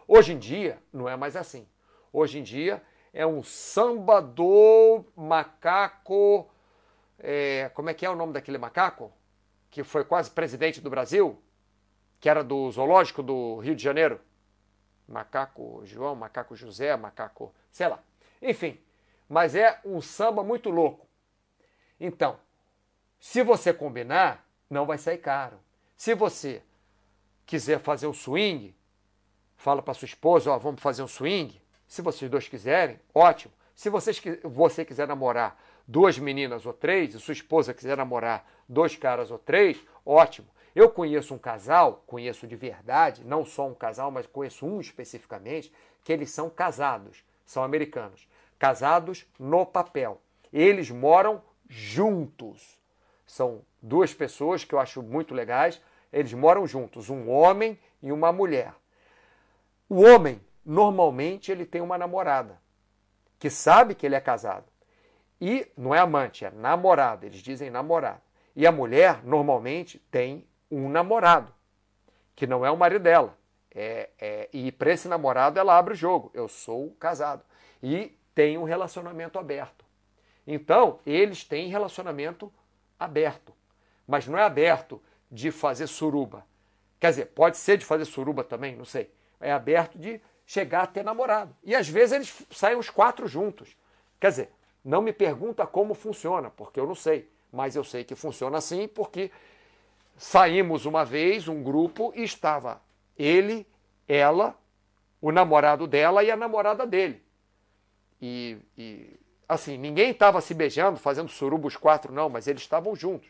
Hoje 0.07 0.33
em 0.33 0.37
dia 0.37 0.77
não 0.91 1.07
é 1.07 1.15
mais 1.15 1.35
assim. 1.35 1.67
Hoje 2.11 2.39
em 2.39 2.43
dia 2.43 2.83
é 3.19 3.27
um 3.27 3.43
samba 3.43 4.21
do 4.21 5.03
macaco. 5.13 6.49
É, 7.17 7.69
como 7.73 7.89
é 7.89 7.93
que 7.93 8.05
é 8.05 8.09
o 8.09 8.15
nome 8.15 8.31
daquele 8.31 8.57
macaco? 8.57 9.11
Que 9.69 9.83
foi 9.83 10.05
quase 10.05 10.31
presidente 10.31 10.79
do 10.79 10.89
Brasil? 10.89 11.37
Que 12.17 12.29
era 12.29 12.41
do 12.41 12.71
zoológico 12.71 13.21
do 13.21 13.59
Rio 13.59 13.75
de 13.75 13.83
Janeiro? 13.83 14.21
Macaco 15.05 15.81
João, 15.83 16.15
macaco 16.15 16.55
José, 16.55 16.95
macaco. 16.95 17.53
sei 17.69 17.89
lá. 17.89 17.99
Enfim, 18.41 18.79
mas 19.27 19.53
é 19.53 19.81
um 19.83 19.99
samba 19.99 20.41
muito 20.41 20.69
louco. 20.69 21.05
Então, 21.99 22.39
se 23.19 23.43
você 23.43 23.73
combinar, 23.73 24.47
não 24.69 24.85
vai 24.85 24.97
sair 24.97 25.17
caro. 25.17 25.59
Se 25.97 26.15
você 26.15 26.63
quiser 27.45 27.81
fazer 27.81 28.07
o 28.07 28.13
swing, 28.13 28.73
fala 29.57 29.81
para 29.81 29.93
sua 29.93 30.05
esposa, 30.05 30.51
ó, 30.51 30.57
vamos 30.57 30.81
fazer 30.81 31.03
um 31.03 31.07
swing, 31.07 31.61
se 31.89 32.03
vocês 32.03 32.29
dois 32.29 32.47
quiserem, 32.47 32.99
ótimo. 33.13 33.51
Se 33.75 33.89
vocês, 33.89 34.21
você 34.43 34.85
quiser 34.85 35.07
namorar 35.07 35.59
duas 35.87 36.19
meninas 36.19 36.63
ou 36.67 36.71
três, 36.71 37.15
e 37.15 37.19
sua 37.19 37.31
esposa 37.31 37.73
quiser 37.73 37.97
namorar 37.97 38.47
dois 38.67 38.95
caras 38.95 39.31
ou 39.31 39.39
três, 39.39 39.83
ótimo. 40.05 40.47
Eu 40.75 40.91
conheço 40.91 41.33
um 41.33 41.39
casal, 41.39 42.03
conheço 42.05 42.45
de 42.45 42.55
verdade, 42.55 43.23
não 43.25 43.43
só 43.43 43.67
um 43.67 43.73
casal, 43.73 44.11
mas 44.11 44.27
conheço 44.27 44.67
um 44.67 44.79
especificamente, 44.79 45.73
que 46.03 46.13
eles 46.13 46.29
são 46.29 46.47
casados, 46.47 47.23
são 47.43 47.63
americanos. 47.63 48.27
Casados 48.59 49.25
no 49.39 49.65
papel. 49.65 50.21
Eles 50.53 50.91
moram 50.91 51.41
juntos. 51.67 52.77
São 53.25 53.63
duas 53.81 54.13
pessoas 54.13 54.63
que 54.63 54.75
eu 54.75 54.79
acho 54.79 55.01
muito 55.01 55.33
legais. 55.33 55.81
Eles 56.13 56.33
moram 56.33 56.67
juntos, 56.67 57.09
um 57.09 57.31
homem 57.31 57.79
e 58.03 58.11
uma 58.11 58.31
mulher. 58.31 58.75
O 59.89 60.03
homem 60.03 60.39
normalmente 60.69 61.51
ele 61.51 61.65
tem 61.65 61.81
uma 61.81 61.97
namorada 61.97 62.61
que 63.39 63.49
sabe 63.49 63.95
que 63.95 64.05
ele 64.05 64.13
é 64.13 64.21
casado. 64.21 64.65
E 65.41 65.67
não 65.75 65.95
é 65.95 65.99
amante, 65.99 66.45
é 66.45 66.51
namorada, 66.51 67.25
eles 67.25 67.41
dizem 67.41 67.71
namorado. 67.71 68.21
E 68.55 68.67
a 68.67 68.71
mulher 68.71 69.23
normalmente 69.23 69.97
tem 70.11 70.47
um 70.69 70.87
namorado, 70.87 71.51
que 72.35 72.45
não 72.45 72.63
é 72.63 72.69
o 72.69 72.77
marido 72.77 73.01
dela. 73.01 73.35
É, 73.73 74.09
é, 74.19 74.49
e 74.53 74.71
para 74.71 74.91
esse 74.91 75.07
namorado 75.07 75.59
ela 75.59 75.75
abre 75.75 75.93
o 75.93 75.97
jogo. 75.97 76.29
Eu 76.35 76.47
sou 76.47 76.91
casado. 76.99 77.43
E 77.81 78.15
tem 78.35 78.55
um 78.55 78.63
relacionamento 78.63 79.39
aberto. 79.39 79.83
Então, 80.45 80.99
eles 81.03 81.43
têm 81.43 81.69
relacionamento 81.69 82.53
aberto. 82.99 83.53
Mas 84.05 84.27
não 84.27 84.37
é 84.37 84.43
aberto 84.43 85.01
de 85.31 85.49
fazer 85.49 85.87
suruba. 85.87 86.45
Quer 86.99 87.09
dizer, 87.09 87.25
pode 87.27 87.57
ser 87.57 87.77
de 87.77 87.85
fazer 87.85 88.05
suruba 88.05 88.43
também, 88.43 88.75
não 88.75 88.85
sei. 88.85 89.11
É 89.39 89.51
aberto 89.51 89.97
de 89.97 90.21
chegar 90.49 90.81
a 90.81 90.87
ter 90.87 91.03
namorado. 91.03 91.55
E 91.63 91.75
às 91.75 91.87
vezes 91.87 92.11
eles 92.11 92.47
saem 92.49 92.75
os 92.75 92.89
quatro 92.89 93.27
juntos. 93.27 93.77
Quer 94.19 94.29
dizer, 94.31 94.49
não 94.83 94.99
me 94.99 95.13
pergunta 95.13 95.67
como 95.67 95.93
funciona, 95.93 96.49
porque 96.49 96.79
eu 96.79 96.87
não 96.87 96.95
sei. 96.95 97.29
Mas 97.53 97.75
eu 97.75 97.83
sei 97.83 98.03
que 98.03 98.15
funciona 98.15 98.57
assim 98.57 98.87
porque 98.87 99.29
saímos 100.17 100.87
uma 100.87 101.05
vez, 101.05 101.47
um 101.47 101.61
grupo, 101.61 102.11
e 102.15 102.23
estava 102.23 102.81
ele, 103.15 103.67
ela, 104.07 104.57
o 105.21 105.31
namorado 105.31 105.85
dela 105.85 106.23
e 106.23 106.31
a 106.31 106.35
namorada 106.35 106.83
dele. 106.87 107.23
E, 108.19 108.57
e 108.75 109.19
assim, 109.47 109.77
ninguém 109.77 110.09
estava 110.09 110.41
se 110.41 110.55
beijando, 110.55 110.97
fazendo 110.97 111.29
surubo 111.29 111.67
os 111.67 111.77
quatro, 111.77 112.11
não, 112.11 112.27
mas 112.27 112.47
eles 112.47 112.63
estavam 112.63 112.95
juntos. 112.95 113.29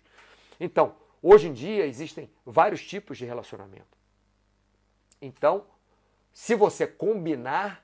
Então, 0.58 0.96
hoje 1.22 1.50
em 1.50 1.54
dia 1.54 1.86
existem 1.86 2.32
vários 2.46 2.82
tipos 2.82 3.18
de 3.18 3.26
relacionamento. 3.26 3.98
Então, 5.22 5.66
se 6.34 6.56
você 6.56 6.88
combinar, 6.88 7.84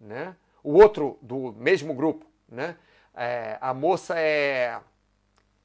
né, 0.00 0.36
o 0.62 0.74
outro 0.74 1.18
do 1.22 1.52
mesmo 1.52 1.94
grupo, 1.94 2.26
né, 2.48 2.76
é, 3.14 3.56
a 3.60 3.72
moça 3.72 4.18
é 4.18 4.80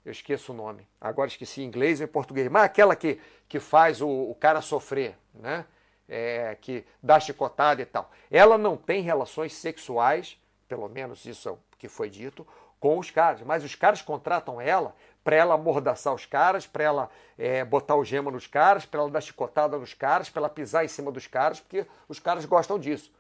eu 0.04 0.12
esqueço 0.12 0.52
o 0.52 0.56
nome, 0.56 0.88
agora 1.00 1.28
esqueci 1.28 1.62
em 1.62 1.66
inglês 1.66 2.00
ou 2.00 2.06
em 2.06 2.10
português, 2.10 2.48
mas 2.50 2.64
aquela 2.64 2.96
que, 2.96 3.20
que 3.48 3.60
faz 3.60 4.02
o, 4.02 4.08
o 4.08 4.36
cara 4.36 4.62
sofrer, 4.62 5.16
né? 5.34 5.66
É, 6.10 6.58
que 6.60 6.84
dá 7.02 7.20
chicotada 7.20 7.82
e 7.82 7.86
tal. 7.86 8.12
Ela 8.30 8.58
não 8.58 8.76
tem 8.76 9.02
relações 9.02 9.54
sexuais, 9.54 10.38
pelo 10.68 10.90
menos 10.90 11.26
isso 11.26 11.48
é 11.48 11.52
o 11.54 11.60
que 11.78 11.88
foi 11.88 12.10
dito, 12.10 12.46
com 12.82 12.98
os 12.98 13.12
caras, 13.12 13.42
mas 13.44 13.64
os 13.64 13.76
caras 13.76 14.02
contratam 14.02 14.60
ela 14.60 14.94
para 15.24 15.36
ela 15.36 15.56
amordaçar 15.56 16.14
os 16.14 16.26
caras, 16.26 16.66
para 16.66 16.84
ela 16.84 17.10
é, 17.38 17.64
botar 17.64 17.96
o 17.96 18.04
gema 18.04 18.32
nos 18.32 18.48
caras, 18.48 18.86
para 18.86 19.02
ela 19.02 19.10
dar 19.10 19.22
chicotada 19.22 19.78
nos 19.78 19.94
caras, 19.94 20.30
para 20.30 20.42
ela 20.42 20.50
pisar 20.50 20.84
em 20.84 20.88
cima 20.88 21.12
dos 21.12 21.28
caras, 21.28 21.60
porque 21.60 21.86
os 22.08 22.20
caras 22.20 22.46
gostam 22.46 22.80
disso. 22.80 23.12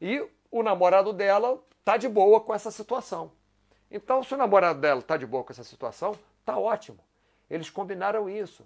E 0.00 0.24
o 0.50 0.62
namorado 0.62 1.12
dela 1.12 1.58
tá 1.84 1.96
de 1.96 2.08
boa 2.08 2.40
com 2.40 2.54
essa 2.54 2.70
situação. 2.70 3.32
Então, 3.90 4.22
se 4.22 4.34
o 4.34 4.36
namorado 4.36 4.80
dela 4.80 5.02
tá 5.02 5.16
de 5.16 5.26
boa 5.26 5.42
com 5.42 5.52
essa 5.52 5.64
situação, 5.64 6.16
tá 6.44 6.58
ótimo. 6.58 6.98
Eles 7.50 7.70
combinaram 7.70 8.28
isso. 8.28 8.64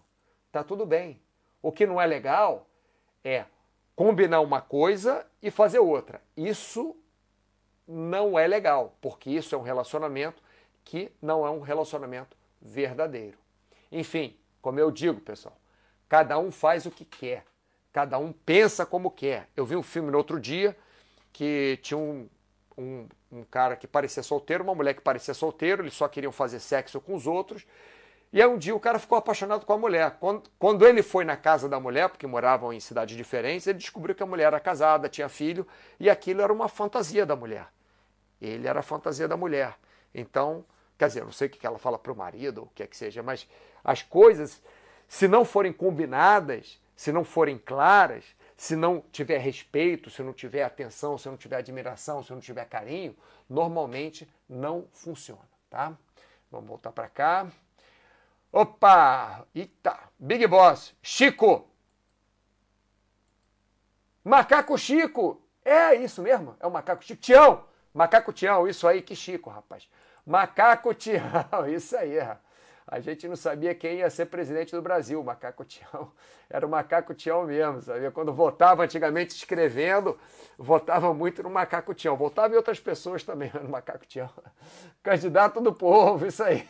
Tá 0.51 0.63
tudo 0.63 0.85
bem. 0.85 1.21
O 1.63 1.71
que 1.71 1.87
não 1.87 2.01
é 2.01 2.07
legal 2.07 2.67
é 3.25 3.45
combinar 3.95 4.41
uma 4.41 4.61
coisa 4.61 5.25
e 5.41 5.51
fazer 5.51 5.79
outra. 5.79 6.21
Isso 6.37 6.97
não 7.87 8.39
é 8.39 8.47
legal, 8.47 8.95
porque 9.01 9.31
isso 9.31 9.55
é 9.55 9.59
um 9.59 9.63
relacionamento 9.63 10.43
que 10.85 11.13
não 11.23 11.47
é 11.47 11.51
um 11.51 11.61
relacionamento 11.61 12.37
verdadeiro. 12.63 13.37
Enfim, 13.91 14.37
como 14.61 14.79
eu 14.79 14.91
digo, 14.91 15.21
pessoal, 15.21 15.57
cada 16.09 16.39
um 16.39 16.51
faz 16.51 16.87
o 16.87 16.91
que 16.91 17.05
quer, 17.05 17.45
cada 17.93 18.17
um 18.19 18.33
pensa 18.33 18.87
como 18.87 19.11
quer. 19.11 19.49
Eu 19.57 19.67
vi 19.67 19.77
um 19.77 19.83
filme 19.83 20.11
no 20.11 20.17
outro 20.17 20.41
dia 20.41 20.77
que 21.33 21.79
tinha 21.83 21.99
um, 21.99 22.29
um, 22.79 23.09
um 23.31 23.45
cara 23.45 23.77
que 23.77 23.87
parecia 23.87 24.23
solteiro, 24.23 24.63
uma 24.63 24.75
mulher 24.75 24.95
que 24.95 25.01
parecia 25.01 25.35
solteiro, 25.35 25.83
eles 25.83 25.95
só 25.95 26.07
queriam 26.07 26.33
fazer 26.33 26.61
sexo 26.61 27.01
com 27.01 27.15
os 27.15 27.27
outros. 27.27 27.67
E 28.33 28.41
aí 28.41 28.49
um 28.49 28.57
dia 28.57 28.75
o 28.75 28.81
cara 28.81 28.99
ficou 28.99 29.19
apaixonado 29.19 29.67
com 29.67 29.73
a 29.75 29.79
mulher. 29.79 30.17
Quando, 30.19 30.49
quando 30.59 30.87
ele 30.87 31.03
foi 31.03 31.23
na 31.23 31.37
casa 31.37 31.69
da 31.69 31.79
mulher, 31.79 32.09
porque 32.09 32.27
moravam 32.27 32.73
em 32.73 32.81
cidades 32.81 33.15
diferentes, 33.15 33.67
ele 33.67 33.79
descobriu 33.79 34.15
que 34.15 34.23
a 34.23 34.27
mulher 34.27 34.45
era 34.45 34.61
casada, 34.61 35.09
tinha 35.09 35.29
filho, 35.29 35.67
e 36.01 36.09
aquilo 36.09 36.41
era 36.41 36.53
uma 36.53 36.67
fantasia 36.67 37.27
da 37.27 37.37
mulher. 37.37 37.67
Ele 38.41 38.67
era 38.67 38.81
a 38.81 38.83
fantasia 38.83 39.29
da 39.29 39.37
mulher. 39.37 39.77
Então, 40.15 40.65
quer 41.03 41.09
dizer, 41.09 41.25
não 41.25 41.33
sei 41.33 41.49
o 41.49 41.51
que 41.51 41.67
ela 41.67 41.81
fala 41.81 41.99
para 41.99 42.13
o 42.13 42.17
marido, 42.17 42.63
o 42.63 42.67
que 42.69 42.81
é 42.81 42.87
que 42.87 42.97
seja, 42.97 43.25
mas 43.25 43.49
as 43.83 44.03
coisas, 44.03 44.63
se 45.09 45.27
não 45.27 45.45
forem 45.45 45.73
combinadas, 45.73 46.81
se 46.95 47.11
não 47.11 47.25
forem 47.25 47.59
claras, 47.59 48.25
se 48.57 48.77
não 48.77 49.01
tiver 49.11 49.39
respeito, 49.39 50.09
se 50.11 50.23
não 50.23 50.33
tiver 50.33 50.63
atenção, 50.63 51.19
se 51.19 51.29
não 51.29 51.37
tiver 51.37 51.57
admiração, 51.57 52.23
se 52.23 52.31
não 52.31 52.39
tiver 52.39 52.65
carinho, 52.67 53.17
normalmente 53.51 54.33
não 54.49 54.87
funciona, 54.93 55.43
tá? 55.69 55.93
Vamos 56.49 56.69
voltar 56.69 56.93
para 56.93 57.09
cá. 57.09 57.51
Opa! 58.53 59.45
Eita! 59.53 59.99
Big 60.17 60.47
Boss! 60.47 60.95
Chico! 61.03 61.69
Macaco 64.23 64.79
Chico! 64.79 65.43
É 65.65 65.97
isso 65.97 66.23
mesmo? 66.23 66.55
É 66.61 66.67
o 66.67 66.71
Macaco 66.71 67.03
Chico. 67.03 67.21
Tião! 67.21 67.65
Macaco 67.93 68.33
Tião, 68.33 68.69
isso 68.69 68.87
aí, 68.87 69.03
que 69.03 69.17
Chico, 69.17 69.51
rapaz. 69.51 69.89
Macaco 70.27 70.95
Tião, 70.95 71.23
isso 71.69 71.97
aí, 71.97 72.19
a 72.87 73.01
gente 73.01 73.27
não 73.27 73.37
sabia 73.37 73.75
quem 73.75 73.99
ia 73.99 74.11
ser 74.11 74.27
presidente 74.27 74.73
do 74.73 74.83
Brasil, 74.83 75.23
Macaco 75.23 75.65
Tião. 75.65 76.13
Era 76.51 76.67
o 76.67 76.69
Macaco 76.69 77.15
Tião 77.15 77.45
mesmo, 77.45 77.81
sabia? 77.81 78.11
Quando 78.11 78.33
votava 78.33 78.83
antigamente 78.83 79.35
escrevendo, 79.35 80.19
votava 80.59 81.15
muito 81.15 81.43
no 81.43 81.49
Macaco 81.49 81.95
Tião. 81.95 82.17
Votava 82.17 82.53
em 82.53 82.57
outras 82.57 82.79
pessoas 82.79 83.23
também 83.23 83.51
no 83.63 83.71
Macaco 83.71 84.05
Tião. 84.05 84.29
Candidato 85.03 85.61
do 85.61 85.73
povo, 85.73 86.27
isso 86.27 86.43
aí. 86.43 86.69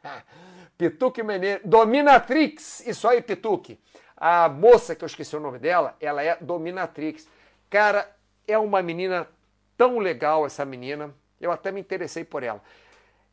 Pituque 0.78 1.22
Menezes, 1.22 1.60
Dominatrix, 1.64 2.86
isso 2.86 3.06
aí, 3.06 3.20
Pituque. 3.20 3.78
A 4.16 4.48
moça 4.48 4.94
que 4.94 5.04
eu 5.04 5.06
esqueci 5.06 5.36
o 5.36 5.40
nome 5.40 5.58
dela, 5.58 5.94
ela 6.00 6.22
é 6.22 6.38
Dominatrix. 6.40 7.28
Cara, 7.68 8.10
é 8.48 8.56
uma 8.56 8.80
menina 8.82 9.28
tão 9.76 9.98
legal 9.98 10.46
essa 10.46 10.64
menina. 10.64 11.14
Eu 11.40 11.52
até 11.52 11.70
me 11.70 11.80
interessei 11.80 12.24
por 12.24 12.42
ela. 12.42 12.62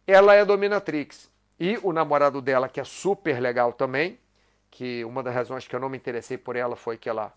Ela 0.05 0.35
é 0.35 0.43
Dominatrix. 0.43 1.29
E 1.59 1.77
o 1.83 1.93
namorado 1.93 2.41
dela, 2.41 2.67
que 2.67 2.79
é 2.79 2.83
super 2.83 3.39
legal 3.39 3.71
também, 3.71 4.19
que 4.71 5.05
uma 5.05 5.21
das 5.21 5.35
razões 5.35 5.67
que 5.67 5.75
eu 5.75 5.79
não 5.79 5.89
me 5.89 5.97
interessei 5.97 6.37
por 6.37 6.55
ela 6.55 6.75
foi 6.75 6.97
que 6.97 7.07
ela 7.07 7.31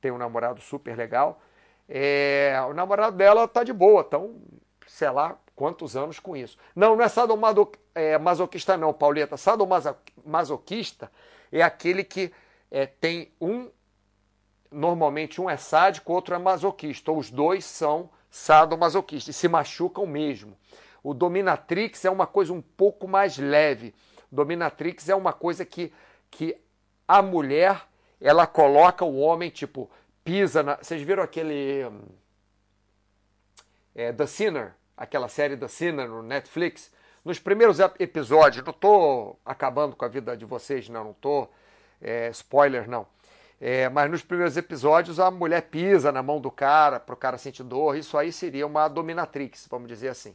tem 0.00 0.10
um 0.10 0.18
namorado 0.18 0.60
super 0.60 0.96
legal. 0.96 1.40
É, 1.88 2.58
o 2.68 2.74
namorado 2.74 3.16
dela 3.16 3.46
tá 3.46 3.62
de 3.62 3.72
boa, 3.72 4.04
então, 4.06 4.34
sei 4.86 5.10
lá 5.10 5.38
quantos 5.54 5.96
anos 5.96 6.18
com 6.18 6.36
isso. 6.36 6.56
Não, 6.74 6.96
não 6.96 7.04
é 7.04 7.08
sadomasoquista, 7.08 8.74
é, 8.74 8.76
não, 8.76 8.92
Pauleta. 8.92 9.36
Sadomasoquista 9.36 11.10
é 11.50 11.62
aquele 11.62 12.04
que 12.04 12.32
é, 12.70 12.86
tem 12.86 13.32
um. 13.40 13.70
Normalmente 14.70 15.40
um 15.40 15.48
é 15.48 15.56
sádico, 15.56 16.12
outro 16.12 16.34
é 16.34 16.38
masoquista. 16.38 17.10
Ou 17.10 17.18
os 17.18 17.30
dois 17.30 17.64
são 17.64 18.10
sadomasoquistas 18.30 19.34
e 19.34 19.38
se 19.38 19.48
machucam 19.48 20.06
mesmo. 20.06 20.56
O 21.02 21.14
dominatrix 21.14 22.04
é 22.04 22.10
uma 22.10 22.26
coisa 22.26 22.52
um 22.52 22.60
pouco 22.60 23.06
mais 23.08 23.38
leve. 23.38 23.94
Dominatrix 24.30 25.08
é 25.08 25.14
uma 25.14 25.32
coisa 25.32 25.64
que, 25.64 25.92
que 26.30 26.56
a 27.06 27.22
mulher 27.22 27.82
ela 28.20 28.46
coloca 28.46 29.04
o 29.04 29.18
homem, 29.18 29.48
tipo, 29.48 29.90
pisa 30.24 30.62
na. 30.62 30.76
Vocês 30.76 31.00
viram 31.02 31.22
aquele. 31.22 31.88
É, 33.94 34.12
The 34.12 34.26
Sinner, 34.26 34.74
aquela 34.96 35.28
série 35.28 35.56
The 35.56 35.68
Sinner 35.68 36.08
no 36.08 36.22
Netflix? 36.22 36.92
Nos 37.24 37.38
primeiros 37.38 37.78
episódios, 37.98 38.64
não 38.64 38.72
estou 38.72 39.38
acabando 39.44 39.94
com 39.96 40.04
a 40.04 40.08
vida 40.08 40.36
de 40.36 40.44
vocês, 40.44 40.88
não, 40.88 41.16
não. 41.22 41.48
É, 42.00 42.28
spoiler, 42.30 42.88
não. 42.88 43.06
É, 43.60 43.88
mas 43.88 44.08
nos 44.10 44.22
primeiros 44.22 44.56
episódios 44.56 45.18
a 45.18 45.30
mulher 45.30 45.62
pisa 45.62 46.12
na 46.12 46.22
mão 46.22 46.40
do 46.40 46.50
cara 46.50 47.00
para 47.00 47.12
o 47.12 47.16
cara 47.16 47.38
sentir 47.38 47.64
dor. 47.64 47.96
Isso 47.96 48.16
aí 48.16 48.32
seria 48.32 48.66
uma 48.66 48.86
dominatrix, 48.86 49.66
vamos 49.68 49.88
dizer 49.88 50.08
assim. 50.08 50.34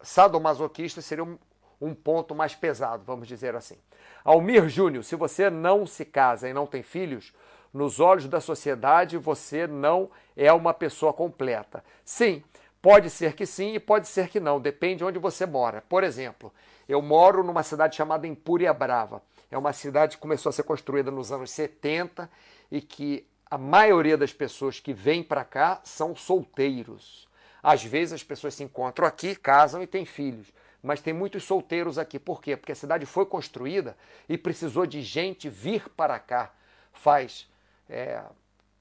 Sadomasoquista 0.00 1.00
seria 1.00 1.24
um, 1.24 1.36
um 1.80 1.94
ponto 1.94 2.34
mais 2.34 2.54
pesado, 2.54 3.02
vamos 3.04 3.26
dizer 3.26 3.56
assim. 3.56 3.76
Almir 4.24 4.68
Júnior, 4.68 5.02
se 5.02 5.16
você 5.16 5.50
não 5.50 5.84
se 5.84 6.04
casa 6.04 6.48
e 6.48 6.52
não 6.52 6.66
tem 6.66 6.82
filhos, 6.82 7.32
nos 7.74 7.98
olhos 7.98 8.28
da 8.28 8.40
sociedade 8.40 9.18
você 9.18 9.66
não 9.66 10.08
é 10.36 10.52
uma 10.52 10.72
pessoa 10.72 11.12
completa. 11.12 11.82
Sim, 12.04 12.44
pode 12.80 13.10
ser 13.10 13.34
que 13.34 13.46
sim 13.46 13.74
e 13.74 13.80
pode 13.80 14.06
ser 14.06 14.28
que 14.28 14.38
não, 14.38 14.60
depende 14.60 14.98
de 14.98 15.04
onde 15.04 15.18
você 15.18 15.44
mora. 15.44 15.82
Por 15.88 16.04
exemplo, 16.04 16.52
eu 16.88 17.02
moro 17.02 17.42
numa 17.42 17.64
cidade 17.64 17.96
chamada 17.96 18.28
Empúria 18.28 18.72
Brava. 18.72 19.22
É 19.52 19.58
uma 19.58 19.74
cidade 19.74 20.16
que 20.16 20.22
começou 20.22 20.48
a 20.48 20.52
ser 20.52 20.62
construída 20.62 21.10
nos 21.10 21.30
anos 21.30 21.50
70 21.50 22.28
e 22.70 22.80
que 22.80 23.26
a 23.50 23.58
maioria 23.58 24.16
das 24.16 24.32
pessoas 24.32 24.80
que 24.80 24.94
vêm 24.94 25.22
para 25.22 25.44
cá 25.44 25.78
são 25.84 26.16
solteiros. 26.16 27.28
Às 27.62 27.84
vezes 27.84 28.14
as 28.14 28.22
pessoas 28.22 28.54
se 28.54 28.64
encontram 28.64 29.06
aqui, 29.06 29.36
casam 29.36 29.82
e 29.82 29.86
têm 29.86 30.06
filhos. 30.06 30.50
Mas 30.82 31.02
tem 31.02 31.12
muitos 31.12 31.44
solteiros 31.44 31.98
aqui. 31.98 32.18
Por 32.18 32.40
quê? 32.40 32.56
Porque 32.56 32.72
a 32.72 32.74
cidade 32.74 33.04
foi 33.04 33.26
construída 33.26 33.94
e 34.26 34.38
precisou 34.38 34.86
de 34.86 35.02
gente 35.02 35.50
vir 35.50 35.86
para 35.90 36.18
cá. 36.18 36.50
Faz 36.90 37.46
é, 37.90 38.22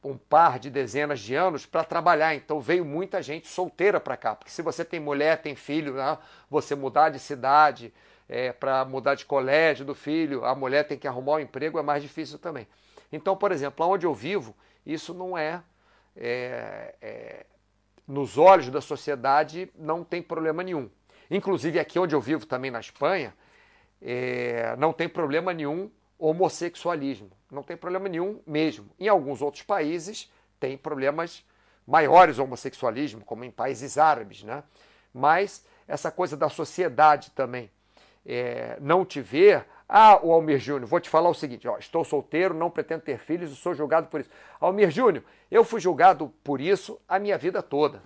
um 0.01 0.17
par 0.17 0.57
de 0.57 0.69
dezenas 0.69 1.19
de 1.19 1.35
anos 1.35 1.65
para 1.65 1.83
trabalhar. 1.83 2.33
Então 2.33 2.61
veio 2.61 2.85
muita 2.85 3.21
gente 3.21 3.45
solteira 3.45 3.99
para 3.99 4.15
cá. 4.15 4.35
Porque 4.35 4.49
se 4.49 4.61
você 4.61 4.85
tem 4.85 5.01
mulher, 5.01 5.41
tem 5.41 5.53
filho, 5.53 5.95
né? 5.95 6.17
você 6.49 6.75
mudar 6.75 7.09
de 7.09 7.19
cidade 7.19 7.93
é, 8.31 8.53
para 8.53 8.85
mudar 8.85 9.15
de 9.15 9.25
colégio 9.25 9.83
do 9.83 9.93
filho, 9.93 10.45
a 10.45 10.55
mulher 10.55 10.87
tem 10.87 10.97
que 10.97 11.05
arrumar 11.05 11.33
um 11.33 11.39
emprego, 11.39 11.77
é 11.77 11.81
mais 11.81 12.01
difícil 12.01 12.39
também. 12.39 12.65
Então, 13.11 13.35
por 13.35 13.51
exemplo, 13.51 13.85
onde 13.85 14.05
eu 14.05 14.13
vivo, 14.13 14.55
isso 14.85 15.13
não 15.13 15.37
é, 15.37 15.61
é, 16.15 16.95
é 17.01 17.45
nos 18.07 18.37
olhos 18.37 18.69
da 18.69 18.79
sociedade, 18.79 19.69
não 19.77 20.01
tem 20.01 20.21
problema 20.21 20.63
nenhum. 20.63 20.89
Inclusive 21.29 21.77
aqui 21.77 21.99
onde 21.99 22.15
eu 22.15 22.21
vivo 22.21 22.45
também 22.45 22.71
na 22.71 22.79
Espanha, 22.79 23.35
é, 24.01 24.77
não 24.77 24.93
tem 24.93 25.09
problema 25.09 25.53
nenhum 25.53 25.91
homossexualismo. 26.17 27.29
Não 27.51 27.63
tem 27.63 27.75
problema 27.75 28.07
nenhum 28.07 28.41
mesmo. 28.47 28.89
Em 28.97 29.09
alguns 29.09 29.41
outros 29.41 29.63
países 29.63 30.31
tem 30.57 30.77
problemas 30.77 31.43
maiores 31.85 32.39
homossexualismo, 32.39 33.25
como 33.25 33.43
em 33.43 33.51
países 33.51 33.97
árabes, 33.97 34.41
né? 34.41 34.63
Mas 35.13 35.65
essa 35.85 36.09
coisa 36.09 36.37
da 36.37 36.47
sociedade 36.47 37.31
também 37.31 37.69
é, 38.25 38.77
não 38.79 39.05
te 39.05 39.21
ver, 39.21 39.65
Ah, 39.93 40.17
o 40.23 40.31
Almir 40.31 40.57
Júnior, 40.57 40.87
vou 40.87 41.01
te 41.01 41.09
falar 41.09 41.29
o 41.29 41.33
seguinte: 41.33 41.67
ó, 41.67 41.77
estou 41.77 42.05
solteiro, 42.05 42.53
não 42.53 42.69
pretendo 42.69 43.01
ter 43.01 43.17
filhos 43.17 43.51
e 43.51 43.55
sou 43.57 43.73
julgado 43.73 44.07
por 44.07 44.21
isso. 44.21 44.29
Almir 44.57 44.89
Júnior, 44.89 45.21
eu 45.49 45.65
fui 45.65 45.81
julgado 45.81 46.33
por 46.45 46.61
isso 46.61 46.97
a 47.07 47.19
minha 47.19 47.37
vida 47.37 47.61
toda. 47.61 48.01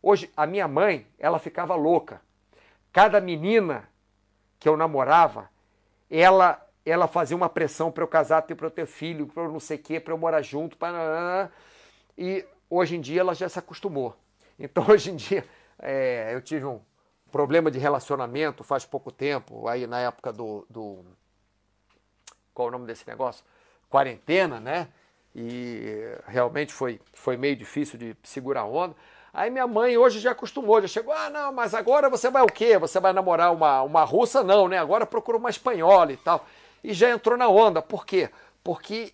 Hoje, 0.00 0.30
a 0.36 0.46
minha 0.46 0.68
mãe, 0.68 1.06
ela 1.18 1.40
ficava 1.40 1.74
louca. 1.74 2.20
Cada 2.92 3.20
menina 3.20 3.88
que 4.60 4.68
eu 4.68 4.76
namorava, 4.76 5.50
ela 6.08 6.64
ela 6.86 7.08
fazia 7.08 7.36
uma 7.36 7.48
pressão 7.48 7.90
para 7.90 8.04
eu 8.04 8.08
casar, 8.08 8.42
para 8.42 8.66
eu 8.66 8.70
ter 8.70 8.86
filho, 8.86 9.26
para 9.26 9.42
eu 9.42 9.50
não 9.50 9.58
sei 9.58 9.78
o 9.78 9.80
quê, 9.80 9.98
para 9.98 10.12
eu 10.12 10.18
morar 10.18 10.42
junto. 10.42 10.76
Pra... 10.76 11.50
E 12.16 12.44
hoje 12.68 12.96
em 12.96 13.00
dia 13.00 13.20
ela 13.20 13.34
já 13.34 13.48
se 13.48 13.58
acostumou. 13.58 14.14
Então, 14.58 14.84
hoje 14.90 15.10
em 15.10 15.16
dia, 15.16 15.44
é, 15.78 16.30
eu 16.32 16.40
tive 16.42 16.64
um 16.66 16.80
problema 17.34 17.68
de 17.68 17.80
relacionamento 17.80 18.62
faz 18.62 18.84
pouco 18.84 19.10
tempo, 19.10 19.66
aí 19.66 19.88
na 19.88 19.98
época 19.98 20.32
do, 20.32 20.64
do 20.70 21.04
qual 22.54 22.66
é 22.66 22.68
o 22.68 22.70
nome 22.70 22.86
desse 22.86 23.04
negócio? 23.08 23.44
Quarentena, 23.90 24.60
né? 24.60 24.86
E 25.34 26.16
realmente 26.28 26.72
foi, 26.72 27.00
foi 27.12 27.36
meio 27.36 27.56
difícil 27.56 27.98
de 27.98 28.16
segurar 28.22 28.60
a 28.60 28.64
onda. 28.64 28.94
Aí 29.32 29.50
minha 29.50 29.66
mãe 29.66 29.98
hoje 29.98 30.20
já 30.20 30.30
acostumou, 30.30 30.80
já 30.80 30.86
chegou, 30.86 31.12
ah, 31.12 31.28
não, 31.28 31.52
mas 31.52 31.74
agora 31.74 32.08
você 32.08 32.30
vai 32.30 32.40
o 32.40 32.46
quê? 32.46 32.78
Você 32.78 33.00
vai 33.00 33.12
namorar 33.12 33.52
uma, 33.52 33.82
uma 33.82 34.04
russa? 34.04 34.44
Não, 34.44 34.68
né? 34.68 34.78
Agora 34.78 35.04
procura 35.04 35.36
uma 35.36 35.50
espanhola 35.50 36.12
e 36.12 36.16
tal. 36.16 36.46
E 36.84 36.92
já 36.92 37.10
entrou 37.10 37.36
na 37.36 37.48
onda. 37.48 37.82
Por 37.82 38.06
quê? 38.06 38.30
Porque 38.62 39.12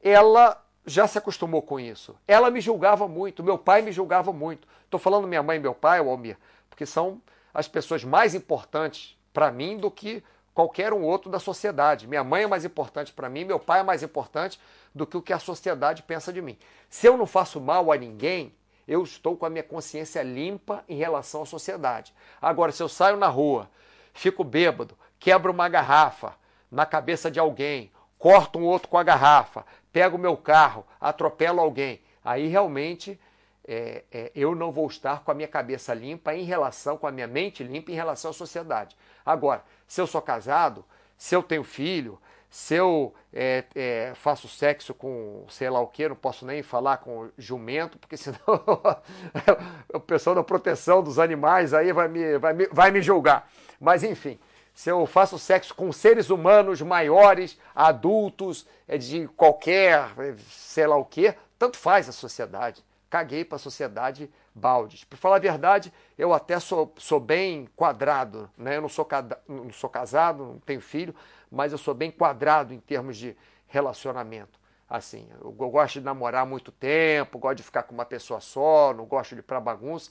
ela 0.00 0.64
já 0.86 1.08
se 1.08 1.18
acostumou 1.18 1.60
com 1.60 1.80
isso. 1.80 2.14
Ela 2.28 2.52
me 2.52 2.60
julgava 2.60 3.08
muito, 3.08 3.42
meu 3.42 3.58
pai 3.58 3.82
me 3.82 3.90
julgava 3.90 4.32
muito. 4.32 4.68
Estou 4.84 5.00
falando 5.00 5.26
minha 5.26 5.42
mãe 5.42 5.56
e 5.56 5.60
meu 5.60 5.74
pai, 5.74 6.00
o 6.00 6.08
Almir, 6.08 6.38
porque 6.70 6.86
são 6.86 7.20
as 7.52 7.68
pessoas 7.68 8.04
mais 8.04 8.34
importantes 8.34 9.18
para 9.32 9.50
mim 9.50 9.76
do 9.76 9.90
que 9.90 10.22
qualquer 10.54 10.92
um 10.92 11.02
outro 11.02 11.30
da 11.30 11.38
sociedade. 11.38 12.08
Minha 12.08 12.24
mãe 12.24 12.42
é 12.42 12.46
mais 12.46 12.64
importante 12.64 13.12
para 13.12 13.28
mim, 13.28 13.44
meu 13.44 13.60
pai 13.60 13.80
é 13.80 13.82
mais 13.84 14.02
importante 14.02 14.58
do 14.94 15.06
que 15.06 15.16
o 15.16 15.22
que 15.22 15.32
a 15.32 15.38
sociedade 15.38 16.02
pensa 16.02 16.32
de 16.32 16.42
mim. 16.42 16.58
Se 16.90 17.06
eu 17.06 17.16
não 17.16 17.26
faço 17.26 17.60
mal 17.60 17.92
a 17.92 17.96
ninguém, 17.96 18.52
eu 18.88 19.02
estou 19.04 19.36
com 19.36 19.46
a 19.46 19.50
minha 19.50 19.62
consciência 19.62 20.22
limpa 20.22 20.82
em 20.88 20.96
relação 20.96 21.42
à 21.42 21.46
sociedade. 21.46 22.12
Agora, 22.42 22.72
se 22.72 22.82
eu 22.82 22.88
saio 22.88 23.16
na 23.16 23.28
rua, 23.28 23.70
fico 24.12 24.42
bêbado, 24.42 24.98
quebro 25.18 25.52
uma 25.52 25.68
garrafa 25.68 26.34
na 26.70 26.84
cabeça 26.84 27.30
de 27.30 27.38
alguém, 27.38 27.92
corto 28.18 28.58
um 28.58 28.64
outro 28.64 28.88
com 28.88 28.98
a 28.98 29.02
garrafa, 29.04 29.64
pego 29.92 30.18
meu 30.18 30.36
carro, 30.36 30.84
atropelo 31.00 31.60
alguém, 31.60 32.00
aí 32.24 32.48
realmente 32.48 33.20
é, 33.68 34.02
é, 34.10 34.32
eu 34.34 34.54
não 34.54 34.72
vou 34.72 34.86
estar 34.86 35.22
com 35.22 35.30
a 35.30 35.34
minha 35.34 35.46
cabeça 35.46 35.92
limpa 35.92 36.34
em 36.34 36.42
relação, 36.42 36.96
com 36.96 37.06
a 37.06 37.12
minha 37.12 37.26
mente 37.26 37.62
limpa 37.62 37.92
em 37.92 37.94
relação 37.94 38.30
à 38.30 38.34
sociedade. 38.34 38.96
Agora, 39.24 39.62
se 39.86 40.00
eu 40.00 40.06
sou 40.06 40.22
casado, 40.22 40.82
se 41.18 41.36
eu 41.36 41.42
tenho 41.42 41.62
filho, 41.62 42.18
se 42.48 42.74
eu 42.76 43.14
é, 43.30 43.64
é, 43.74 44.12
faço 44.14 44.48
sexo 44.48 44.94
com 44.94 45.44
sei 45.50 45.68
lá 45.68 45.80
o 45.80 45.86
que, 45.86 46.08
não 46.08 46.16
posso 46.16 46.46
nem 46.46 46.62
falar 46.62 46.96
com 46.96 47.28
jumento, 47.36 47.98
porque 47.98 48.16
senão 48.16 48.38
o 49.92 50.00
pessoal 50.00 50.34
da 50.34 50.42
proteção 50.42 51.02
dos 51.02 51.18
animais 51.18 51.74
aí 51.74 51.92
vai 51.92 52.08
me, 52.08 52.38
vai, 52.38 52.54
me, 52.54 52.66
vai 52.72 52.90
me 52.90 53.02
julgar. 53.02 53.50
Mas 53.78 54.02
enfim, 54.02 54.38
se 54.72 54.90
eu 54.90 55.04
faço 55.04 55.38
sexo 55.38 55.74
com 55.74 55.92
seres 55.92 56.30
humanos 56.30 56.80
maiores, 56.80 57.58
adultos, 57.74 58.66
é 58.86 58.96
de 58.96 59.28
qualquer 59.36 60.08
sei 60.48 60.86
lá 60.86 60.96
o 60.96 61.04
que, 61.04 61.34
tanto 61.58 61.76
faz 61.76 62.08
a 62.08 62.12
sociedade 62.12 62.87
caguei 63.08 63.44
para 63.44 63.56
a 63.56 63.58
sociedade 63.58 64.30
baldes. 64.54 65.04
Para 65.04 65.18
falar 65.18 65.36
a 65.36 65.40
verdade, 65.40 65.92
eu 66.16 66.32
até 66.32 66.58
sou, 66.58 66.92
sou 66.98 67.20
bem 67.20 67.68
quadrado, 67.76 68.50
né? 68.56 68.76
Eu 68.76 68.82
não 68.82 68.88
sou, 68.88 69.06
não 69.48 69.72
sou 69.72 69.88
casado, 69.88 70.44
não 70.44 70.58
tenho 70.58 70.80
filho, 70.80 71.14
mas 71.50 71.72
eu 71.72 71.78
sou 71.78 71.94
bem 71.94 72.10
quadrado 72.10 72.74
em 72.74 72.80
termos 72.80 73.16
de 73.16 73.36
relacionamento. 73.66 74.58
Assim, 74.88 75.28
eu 75.40 75.52
gosto 75.52 75.94
de 75.94 76.00
namorar 76.00 76.46
muito 76.46 76.72
tempo, 76.72 77.38
gosto 77.38 77.58
de 77.58 77.62
ficar 77.62 77.82
com 77.82 77.94
uma 77.94 78.06
pessoa 78.06 78.40
só, 78.40 78.94
não 78.94 79.04
gosto 79.04 79.34
de 79.34 79.40
ir 79.40 79.42
para 79.42 79.60
bagunça, 79.60 80.10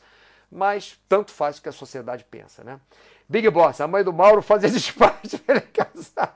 mas 0.52 1.00
tanto 1.10 1.32
faz 1.32 1.58
o 1.58 1.62
que 1.64 1.70
a 1.70 1.74
sociedade 1.74 2.24
pensa, 2.24 2.64
né? 2.64 2.80
Big 3.28 3.50
Boss, 3.50 3.82
a 3.82 3.88
mãe 3.88 4.04
do 4.04 4.14
Mauro 4.14 4.42
fazia 4.42 4.70
despacho 4.72 5.40
para 5.40 5.56
ele 5.56 5.66
casar. 5.66 6.34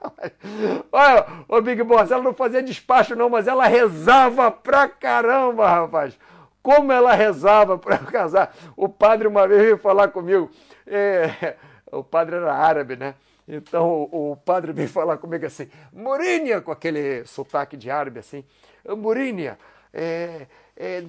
Olha, 0.92 1.26
ô 1.48 1.62
Big 1.62 1.82
Boss, 1.84 2.12
ela 2.12 2.24
não 2.24 2.34
fazia 2.34 2.64
despacho 2.64 3.16
não, 3.16 3.30
mas 3.30 3.48
ela 3.48 3.68
rezava 3.68 4.52
pra 4.52 4.90
caramba, 4.90 5.70
rapaz. 5.70 6.18
Como 6.62 6.92
ela 6.92 7.14
rezava 7.14 7.78
para 7.78 7.98
casar. 7.98 8.56
O 8.76 8.88
padre 8.88 9.28
uma 9.28 9.48
vez 9.48 9.62
veio 9.62 9.78
falar 9.78 10.10
comigo. 10.10 10.50
É, 10.86 11.56
o 11.92 12.04
padre 12.04 12.36
era 12.36 12.54
árabe, 12.54 12.96
né? 12.96 13.16
Então 13.48 14.08
o, 14.12 14.32
o 14.32 14.38
padre 14.38 14.72
veio 14.72 14.88
falar 14.88 15.18
comigo 15.18 15.46
assim, 15.46 15.70
Mourinha, 15.92 16.62
com 16.62 16.72
aquele 16.72 17.26
sotaque 17.26 17.76
de 17.76 17.90
árabe 17.90 18.20
assim, 18.20 18.46
Mourinha, 18.88 19.58
é, 19.94 20.48
é, 20.78 21.04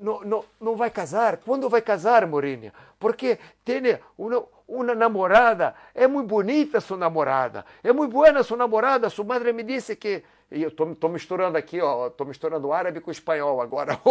não, 0.00 0.20
não, 0.20 0.44
não 0.60 0.76
vai 0.76 0.90
casar? 0.90 1.38
Quando 1.38 1.68
vai 1.68 1.80
casar, 1.80 2.26
Mourinha? 2.26 2.72
Porque 2.98 3.38
tem 3.64 3.82
uma, 4.18 4.44
uma 4.68 4.94
namorada, 4.94 5.74
é 5.94 6.06
muito 6.06 6.28
bonita 6.28 6.80
sua 6.80 6.96
namorada, 6.96 7.64
é 7.82 7.92
muito 7.92 8.12
boa 8.12 8.42
sua 8.42 8.56
namorada, 8.56 9.08
sua 9.08 9.24
madre 9.24 9.52
me 9.52 9.62
disse 9.62 9.96
que 9.96 10.22
e 10.50 10.62
eu 10.62 10.68
estou 10.68 11.10
misturando 11.10 11.56
aqui, 11.56 11.80
ó, 11.80 12.08
estou 12.08 12.26
misturando 12.26 12.72
árabe 12.72 13.00
com 13.00 13.10
espanhol 13.10 13.60
agora, 13.60 14.00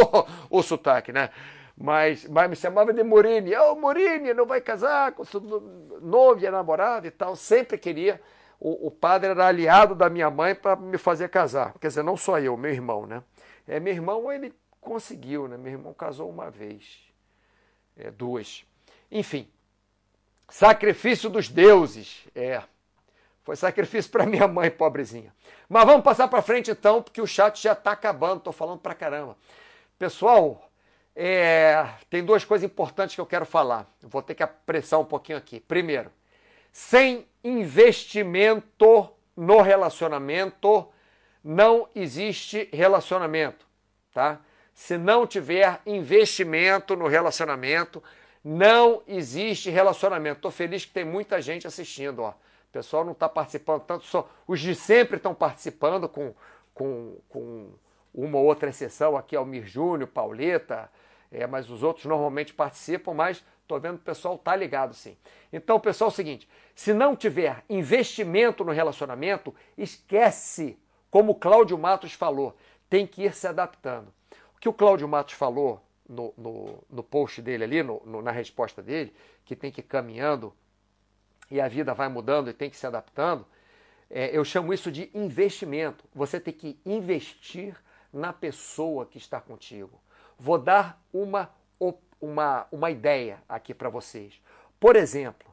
o, 0.50 0.60
o 0.60 0.64
sotaque, 0.64 1.12
né? 1.12 1.30
Mas, 1.76 2.26
mas 2.28 2.50
me 2.50 2.56
chamava 2.58 2.94
de 2.94 3.02
Morini. 3.04 3.56
Ô, 3.56 3.72
oh, 3.72 3.76
Morini, 3.76 4.34
não 4.34 4.46
vai 4.46 4.60
casar 4.60 5.14
com 5.14 5.24
sua 5.24 5.42
noiva, 6.02 6.52
namorada 6.52 7.08
e 7.08 7.12
tal. 7.12 7.38
Sempre 7.38 7.78
queria. 7.78 8.22
O, 8.60 8.88
o 8.88 8.92
padre 8.92 9.30
era 9.30 9.48
aliado 9.48 9.96
da 9.96 10.10
minha 10.10 10.30
mãe 10.30 10.54
para 10.54 10.76
me 10.76 10.98
fazer 10.98 11.30
casar. 11.30 11.74
Quer 11.80 11.88
dizer, 11.88 12.04
não 12.04 12.18
só 12.18 12.38
eu, 12.38 12.58
meu 12.58 12.72
irmão, 12.72 13.06
né? 13.06 13.24
É, 13.66 13.80
meu 13.80 13.94
irmão, 13.94 14.30
ele 14.30 14.54
conseguiu, 14.82 15.48
né? 15.48 15.56
Meu 15.56 15.72
irmão 15.72 15.94
casou 15.94 16.30
uma 16.30 16.52
vez, 16.52 17.00
é, 17.96 18.12
duas. 18.12 18.66
Enfim, 19.10 19.48
sacrifício 20.50 21.30
dos 21.30 21.48
deuses. 21.48 22.28
É, 22.36 22.62
foi 23.50 23.56
sacrifício 23.56 24.12
para 24.12 24.28
minha 24.28 24.48
mãe, 24.48 24.70
pobrezinha. 24.70 25.34
Mas 25.68 25.84
vamos 25.84 26.04
passar 26.04 26.28
para 26.28 26.40
frente 26.40 26.70
então, 26.70 27.02
porque 27.02 27.20
o 27.20 27.26
chat 27.26 27.60
já 27.60 27.72
está 27.72 27.94
acabando. 27.94 28.38
Estou 28.38 28.54
falando 28.54 28.78
para 28.78 28.94
caramba. 28.94 29.36
Pessoal, 29.98 30.70
é, 31.16 31.84
tem 32.12 32.24
duas 32.24 32.46
coisas 32.46 32.64
importantes 32.64 33.16
que 33.16 33.22
eu 33.22 33.26
quero 33.26 33.48
falar. 33.48 33.92
Eu 34.04 34.08
vou 34.08 34.22
ter 34.22 34.36
que 34.36 34.44
apressar 34.44 35.00
um 35.00 35.06
pouquinho 35.06 35.36
aqui. 35.36 35.60
Primeiro, 35.60 36.12
sem 36.72 37.26
investimento 37.44 39.10
no 39.36 39.62
relacionamento, 39.62 40.88
não 41.44 41.90
existe 41.96 42.70
relacionamento, 42.72 43.66
tá? 44.14 44.40
Se 44.76 44.96
não 44.96 45.26
tiver 45.26 45.82
investimento 45.88 46.96
no 46.96 47.08
relacionamento, 47.08 48.04
não 48.44 49.02
existe 49.08 49.72
relacionamento. 49.72 50.38
Estou 50.38 50.52
feliz 50.52 50.86
que 50.86 50.92
tem 50.92 51.04
muita 51.04 51.42
gente 51.42 51.66
assistindo, 51.66 52.22
ó. 52.22 52.36
O 52.70 52.72
pessoal 52.72 53.04
não 53.04 53.14
está 53.14 53.28
participando 53.28 53.82
tanto, 53.82 54.06
só 54.06 54.30
os 54.48 54.60
de 54.60 54.76
sempre 54.76 55.18
estão 55.18 55.34
participando 55.34 56.08
com, 56.08 56.36
com, 56.74 57.18
com 57.28 57.72
uma 58.14 58.38
ou 58.38 58.46
outra 58.46 58.70
exceção, 58.70 59.18
aqui 59.18 59.36
Almir 59.36 59.66
Júnior, 59.66 60.08
Pauleta, 60.08 60.90
é, 61.32 61.48
mas 61.48 61.72
os 61.72 61.82
outros 61.82 62.06
normalmente 62.06 62.54
participam, 62.54 63.14
mas 63.14 63.44
estou 63.62 63.80
vendo 63.80 63.96
que 63.96 64.04
o 64.04 64.06
pessoal 64.06 64.36
está 64.36 64.56
ligado 64.56 64.94
sim. 64.94 65.18
Então, 65.52 65.80
pessoal, 65.80 66.10
é 66.10 66.14
o 66.14 66.16
seguinte: 66.16 66.48
se 66.76 66.94
não 66.94 67.16
tiver 67.16 67.64
investimento 67.68 68.64
no 68.64 68.72
relacionamento, 68.72 69.54
esquece, 69.76 70.78
como 71.10 71.32
o 71.32 71.36
Cláudio 71.36 71.78
Matos 71.78 72.14
falou, 72.14 72.56
tem 72.88 73.08
que 73.08 73.24
ir 73.24 73.34
se 73.34 73.48
adaptando. 73.48 74.14
O 74.56 74.60
que 74.60 74.70
o 74.70 74.74
Cláudio 74.74 75.08
Matos 75.08 75.34
falou 75.34 75.82
no, 76.08 76.34
no, 76.38 76.84
no 76.88 77.04
post 77.04 77.42
dele 77.42 77.64
ali, 77.64 77.82
no, 77.82 78.00
no, 78.06 78.22
na 78.22 78.32
resposta 78.32 78.82
dele, 78.82 79.12
que 79.44 79.56
tem 79.56 79.72
que 79.72 79.82
ir 79.82 79.86
caminhando 79.86 80.54
e 81.50 81.60
a 81.60 81.68
vida 81.68 81.94
vai 81.94 82.08
mudando 82.08 82.50
e 82.50 82.54
tem 82.54 82.70
que 82.70 82.78
se 82.78 82.86
adaptando, 82.86 83.46
é, 84.10 84.36
eu 84.36 84.44
chamo 84.44 84.74
isso 84.74 84.92
de 84.92 85.10
investimento. 85.14 86.04
Você 86.14 86.40
tem 86.40 86.54
que 86.54 86.80
investir 86.86 87.76
na 88.12 88.34
pessoa 88.34 89.06
que 89.06 89.18
está 89.18 89.40
contigo. 89.40 90.02
Vou 90.38 90.58
dar 90.58 91.02
uma, 91.14 91.50
uma, 92.20 92.68
uma 92.72 92.92
ideia 92.92 93.42
aqui 93.48 93.74
para 93.74 93.90
vocês. 93.90 94.42
Por 94.80 94.96
exemplo, 94.96 95.48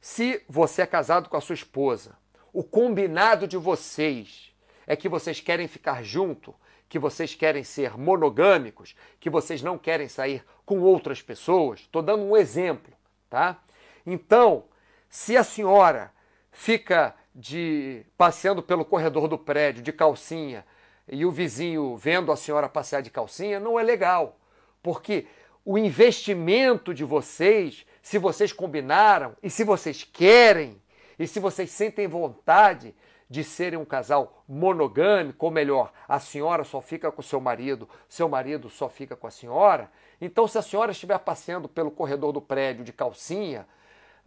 se 0.00 0.42
você 0.48 0.82
é 0.82 0.86
casado 0.86 1.28
com 1.28 1.36
a 1.36 1.40
sua 1.40 1.54
esposa, 1.54 2.16
o 2.52 2.62
combinado 2.62 3.48
de 3.48 3.56
vocês 3.56 4.54
é 4.86 4.94
que 4.94 5.08
vocês 5.08 5.40
querem 5.40 5.66
ficar 5.66 6.02
junto, 6.02 6.54
que 6.88 6.98
vocês 6.98 7.34
querem 7.34 7.64
ser 7.64 7.98
monogâmicos, 7.98 8.94
que 9.20 9.28
vocês 9.28 9.60
não 9.62 9.76
querem 9.76 10.08
sair 10.08 10.44
com 10.64 10.80
outras 10.80 11.20
pessoas. 11.20 11.80
Estou 11.80 12.02
dando 12.02 12.22
um 12.22 12.36
exemplo, 12.36 12.92
tá? 13.28 13.60
Então, 14.06 14.64
se 15.08 15.36
a 15.36 15.44
senhora 15.44 16.12
fica 16.50 17.14
de 17.34 18.04
passeando 18.16 18.62
pelo 18.62 18.84
corredor 18.84 19.28
do 19.28 19.38
prédio 19.38 19.82
de 19.82 19.92
calcinha 19.92 20.64
e 21.06 21.24
o 21.24 21.30
vizinho 21.30 21.96
vendo 21.96 22.32
a 22.32 22.36
senhora 22.36 22.68
passear 22.68 23.00
de 23.00 23.10
calcinha, 23.10 23.60
não 23.60 23.78
é 23.78 23.82
legal. 23.82 24.38
Porque 24.82 25.26
o 25.64 25.78
investimento 25.78 26.92
de 26.92 27.04
vocês, 27.04 27.86
se 28.02 28.18
vocês 28.18 28.52
combinaram 28.52 29.36
e 29.42 29.48
se 29.48 29.64
vocês 29.64 30.02
querem 30.04 30.80
e 31.18 31.26
se 31.26 31.40
vocês 31.40 31.70
sentem 31.70 32.06
vontade, 32.06 32.94
de 33.30 33.44
serem 33.44 33.78
um 33.78 33.84
casal 33.84 34.42
monogâmico, 34.48 35.44
ou 35.44 35.52
melhor, 35.52 35.92
a 36.08 36.18
senhora 36.18 36.64
só 36.64 36.80
fica 36.80 37.12
com 37.12 37.20
seu 37.20 37.40
marido, 37.40 37.88
seu 38.08 38.28
marido 38.28 38.70
só 38.70 38.88
fica 38.88 39.14
com 39.14 39.26
a 39.26 39.30
senhora. 39.30 39.90
Então, 40.20 40.48
se 40.48 40.56
a 40.56 40.62
senhora 40.62 40.92
estiver 40.92 41.18
passeando 41.18 41.68
pelo 41.68 41.90
corredor 41.90 42.32
do 42.32 42.40
prédio 42.40 42.84
de 42.84 42.92
calcinha, 42.92 43.66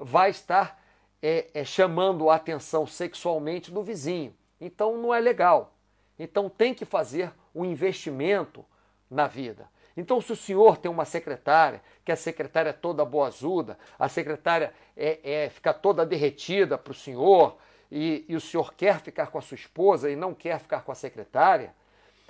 vai 0.02 0.32
estar 0.32 0.82
é, 1.22 1.48
é, 1.54 1.64
chamando 1.64 2.30
a 2.30 2.36
atenção 2.36 2.88
sexualmente 2.88 3.72
do 3.72 3.84
vizinho. 3.84 4.36
Então, 4.60 4.98
não 4.98 5.14
é 5.14 5.20
legal. 5.20 5.74
Então, 6.18 6.50
tem 6.50 6.74
que 6.74 6.86
fazer 6.86 7.32
um 7.54 7.64
investimento 7.64 8.66
na 9.10 9.28
vida. 9.28 9.70
Então, 9.96 10.20
se 10.22 10.32
o 10.32 10.36
senhor 10.36 10.78
tem 10.78 10.90
uma 10.90 11.06
secretária, 11.06 11.82
que 12.04 12.12
a 12.12 12.16
secretária 12.16 12.70
é 12.70 12.74
toda 12.74 13.06
boazuda, 13.06 13.78
a 14.00 14.10
secretária 14.10 14.74
é, 14.96 15.44
é 15.46 15.50
fica 15.50 15.74
toda 15.74 16.06
derretida 16.06 16.78
para 16.78 16.92
o 16.92 16.96
senhor, 16.96 17.58
e, 17.92 18.26
e, 18.30 18.36
o 18.36 18.42
senhor 18.42 18.74
quer 18.74 19.02
ficar 19.02 19.28
com 19.28 19.38
a 19.38 19.42
sua 19.42 19.56
esposa 19.56 20.10
e 20.10 20.16
não 20.16 20.34
quer 20.34 20.60
ficar 20.60 20.82
com 20.82 20.94
a 20.94 20.96
secretária, 20.96 21.76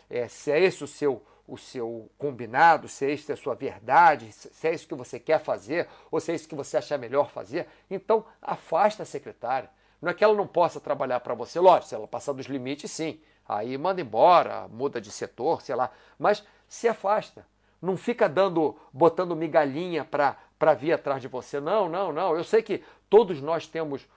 é, 0.09 0.28
se 0.28 0.51
é 0.51 0.59
esse 0.59 0.84
o 0.84 0.88
seu, 0.88 1.24
o 1.52 1.58
seu 1.58 2.10
combinado, 2.18 2.88
se 2.88 3.06
é 3.06 3.12
isso 3.12 3.34
a 3.34 3.36
sua 3.36 3.56
verdade, 3.56 4.32
se 4.32 4.68
é 4.70 4.74
isso 4.74 4.88
que 4.88 4.95
você 4.95 5.20
quer 5.20 5.38
fazer, 5.41 5.86
ou 6.10 6.18
se 6.18 6.32
é 6.32 6.36
isso 6.36 6.47
que 6.47 6.56
você 6.56 6.78
acha 6.78 6.97
melhor 6.97 7.30
fazer, 7.30 7.68
então 7.89 8.24
afasta 8.41 9.04
a 9.04 9.06
secretária. 9.06 9.70
Não 10.02 10.10
é 10.10 10.14
que 10.14 10.24
ela 10.24 10.34
não 10.34 10.47
possa 10.47 10.80
trabalhar 10.80 11.20
para 11.20 11.34
você, 11.34 11.60
lógico, 11.60 11.89
se 11.89 11.95
ela 11.95 12.08
passar 12.08 12.32
dos 12.32 12.45
limites, 12.45 12.89
sim. 12.89 13.20
Aí 13.45 13.78
manda 13.78 13.99
embora, 13.99 14.66
muda 14.70 15.02
de 15.02 15.12
setor, 15.12 15.62
sei 15.62 15.76
lá. 15.76 15.91
Mas 16.18 16.41
se 16.70 16.88
afasta. 16.88 17.45
Não 17.82 17.97
fica 17.97 18.30
dando, 18.30 18.78
botando 18.93 19.36
migalhinha 19.36 20.06
para 20.06 20.74
vir 20.74 20.93
atrás 20.93 21.22
de 21.22 21.28
você. 21.28 21.60
Não, 21.60 21.89
não, 21.89 22.14
não. 22.14 22.34
Eu 22.34 22.45
sei 22.45 22.62
que 22.62 22.82
todos 23.10 23.41
nós 23.41 23.68
temos 23.68 24.08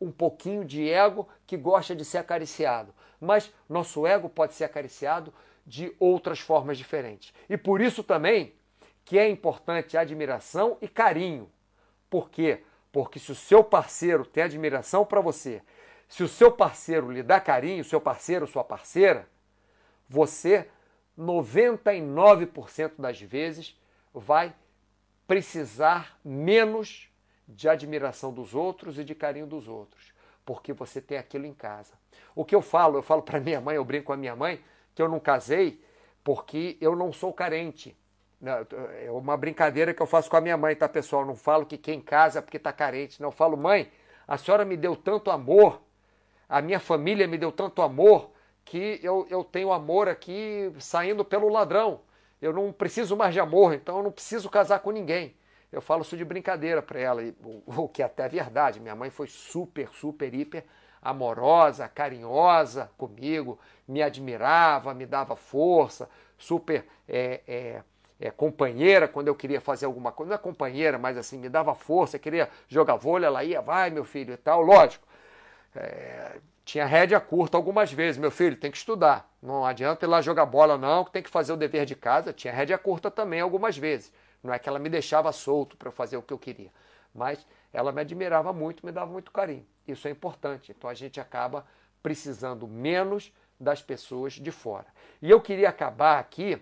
um 0.00 0.10
pouquinho 0.10 0.64
de 0.64 0.88
ego 0.88 1.28
que 1.46 1.58
gosta 1.58 1.94
de 1.94 2.06
ser 2.06 2.18
acariciado. 2.18 2.94
Mas 3.20 3.52
nosso 3.68 4.06
ego 4.06 4.30
pode 4.30 4.54
ser 4.54 4.64
acariciado 4.64 5.30
de 5.70 5.94
outras 6.00 6.40
formas 6.40 6.76
diferentes. 6.76 7.32
E 7.48 7.56
por 7.56 7.80
isso 7.80 8.02
também 8.02 8.52
que 9.04 9.16
é 9.16 9.28
importante 9.28 9.96
admiração 9.96 10.76
e 10.82 10.88
carinho. 10.88 11.48
Por 12.10 12.28
quê? 12.28 12.64
Porque 12.90 13.20
se 13.20 13.30
o 13.30 13.36
seu 13.36 13.62
parceiro 13.62 14.26
tem 14.26 14.42
admiração 14.42 15.06
para 15.06 15.20
você, 15.20 15.62
se 16.08 16.24
o 16.24 16.28
seu 16.28 16.50
parceiro 16.50 17.08
lhe 17.08 17.22
dá 17.22 17.38
carinho, 17.38 17.84
seu 17.84 18.00
parceiro, 18.00 18.48
sua 18.48 18.64
parceira, 18.64 19.28
você 20.08 20.68
99% 21.16 22.94
das 22.98 23.20
vezes 23.20 23.78
vai 24.12 24.52
precisar 25.24 26.18
menos 26.24 27.08
de 27.46 27.68
admiração 27.68 28.32
dos 28.32 28.56
outros 28.56 28.98
e 28.98 29.04
de 29.04 29.14
carinho 29.14 29.46
dos 29.46 29.68
outros, 29.68 30.12
porque 30.44 30.72
você 30.72 31.00
tem 31.00 31.16
aquilo 31.16 31.46
em 31.46 31.54
casa. 31.54 31.92
O 32.34 32.44
que 32.44 32.56
eu 32.56 32.62
falo, 32.62 32.98
eu 32.98 33.02
falo 33.02 33.22
para 33.22 33.38
minha 33.38 33.60
mãe, 33.60 33.76
eu 33.76 33.84
brinco 33.84 34.06
com 34.06 34.12
a 34.12 34.16
minha 34.16 34.34
mãe, 34.34 34.60
que 34.94 35.02
eu 35.02 35.08
não 35.08 35.20
casei 35.20 35.82
porque 36.22 36.76
eu 36.80 36.94
não 36.94 37.12
sou 37.12 37.32
carente. 37.32 37.96
É 39.02 39.10
uma 39.10 39.36
brincadeira 39.36 39.92
que 39.92 40.00
eu 40.00 40.06
faço 40.06 40.30
com 40.30 40.36
a 40.36 40.40
minha 40.40 40.56
mãe, 40.56 40.74
tá, 40.74 40.88
pessoal? 40.88 41.22
Eu 41.22 41.26
não 41.26 41.36
falo 41.36 41.66
que 41.66 41.76
quem 41.76 42.00
casa 42.00 42.38
é 42.38 42.42
porque 42.42 42.56
está 42.56 42.72
carente. 42.72 43.20
Não, 43.20 43.28
eu 43.28 43.32
falo, 43.32 43.56
mãe, 43.56 43.90
a 44.26 44.38
senhora 44.38 44.64
me 44.64 44.76
deu 44.76 44.96
tanto 44.96 45.30
amor, 45.30 45.82
a 46.48 46.62
minha 46.62 46.80
família 46.80 47.26
me 47.26 47.36
deu 47.36 47.52
tanto 47.52 47.82
amor, 47.82 48.30
que 48.64 49.00
eu, 49.02 49.26
eu 49.28 49.42
tenho 49.44 49.72
amor 49.72 50.08
aqui 50.08 50.72
saindo 50.78 51.24
pelo 51.24 51.48
ladrão. 51.48 52.00
Eu 52.40 52.52
não 52.52 52.72
preciso 52.72 53.16
mais 53.16 53.34
de 53.34 53.40
amor, 53.40 53.74
então 53.74 53.98
eu 53.98 54.02
não 54.02 54.12
preciso 54.12 54.48
casar 54.48 54.78
com 54.80 54.90
ninguém. 54.90 55.34
Eu 55.70 55.80
falo 55.80 56.02
isso 56.02 56.16
de 56.16 56.24
brincadeira 56.24 56.80
para 56.80 56.98
ela, 56.98 57.22
o, 57.66 57.88
que 57.88 58.02
é 58.02 58.06
até 58.06 58.24
é 58.24 58.28
verdade. 58.28 58.80
Minha 58.80 58.94
mãe 58.94 59.10
foi 59.10 59.26
super, 59.26 59.88
super, 59.90 60.32
hiper 60.34 60.64
amorosa, 61.02 61.88
carinhosa 61.88 62.90
comigo, 62.96 63.58
me 63.86 64.02
admirava, 64.02 64.94
me 64.94 65.06
dava 65.06 65.34
força, 65.34 66.08
super 66.38 66.84
é, 67.08 67.40
é, 67.46 67.82
é, 68.20 68.30
companheira 68.30 69.08
quando 69.08 69.28
eu 69.28 69.34
queria 69.34 69.60
fazer 69.60 69.86
alguma 69.86 70.12
coisa. 70.12 70.30
Não 70.30 70.36
é 70.36 70.38
companheira, 70.38 70.98
mas 70.98 71.16
assim, 71.16 71.38
me 71.38 71.48
dava 71.48 71.74
força, 71.74 72.18
queria 72.18 72.48
jogar 72.68 72.96
vôlei, 72.96 73.26
ela 73.26 73.42
ia, 73.42 73.60
vai 73.60 73.90
meu 73.90 74.04
filho 74.04 74.34
e 74.34 74.36
tal. 74.36 74.60
Lógico, 74.62 75.06
é, 75.74 76.38
tinha 76.64 76.86
rédea 76.86 77.18
curta 77.18 77.56
algumas 77.56 77.92
vezes, 77.92 78.18
meu 78.18 78.30
filho, 78.30 78.56
tem 78.56 78.70
que 78.70 78.76
estudar. 78.76 79.28
Não 79.42 79.64
adianta 79.64 80.04
ir 80.04 80.08
lá 80.08 80.20
jogar 80.20 80.46
bola, 80.46 80.76
não, 80.76 81.04
que 81.04 81.10
tem 81.10 81.22
que 81.22 81.30
fazer 81.30 81.52
o 81.52 81.56
dever 81.56 81.84
de 81.84 81.96
casa. 81.96 82.32
Tinha 82.32 82.52
rédea 82.52 82.78
curta 82.78 83.10
também 83.10 83.40
algumas 83.40 83.76
vezes. 83.76 84.12
Não 84.42 84.52
é 84.52 84.58
que 84.58 84.68
ela 84.68 84.78
me 84.78 84.88
deixava 84.88 85.32
solto 85.32 85.76
para 85.76 85.90
fazer 85.90 86.16
o 86.16 86.22
que 86.22 86.32
eu 86.32 86.38
queria, 86.38 86.70
mas 87.14 87.44
ela 87.72 87.92
me 87.92 88.00
admirava 88.00 88.52
muito, 88.52 88.84
me 88.84 88.92
dava 88.92 89.10
muito 89.10 89.30
carinho. 89.30 89.66
Isso 89.86 90.08
é 90.08 90.10
importante. 90.10 90.72
Então 90.72 90.88
a 90.88 90.94
gente 90.94 91.20
acaba 91.20 91.66
precisando 92.02 92.66
menos 92.66 93.32
das 93.58 93.82
pessoas 93.82 94.34
de 94.34 94.50
fora. 94.50 94.86
E 95.20 95.30
eu 95.30 95.40
queria 95.40 95.68
acabar 95.68 96.18
aqui 96.18 96.60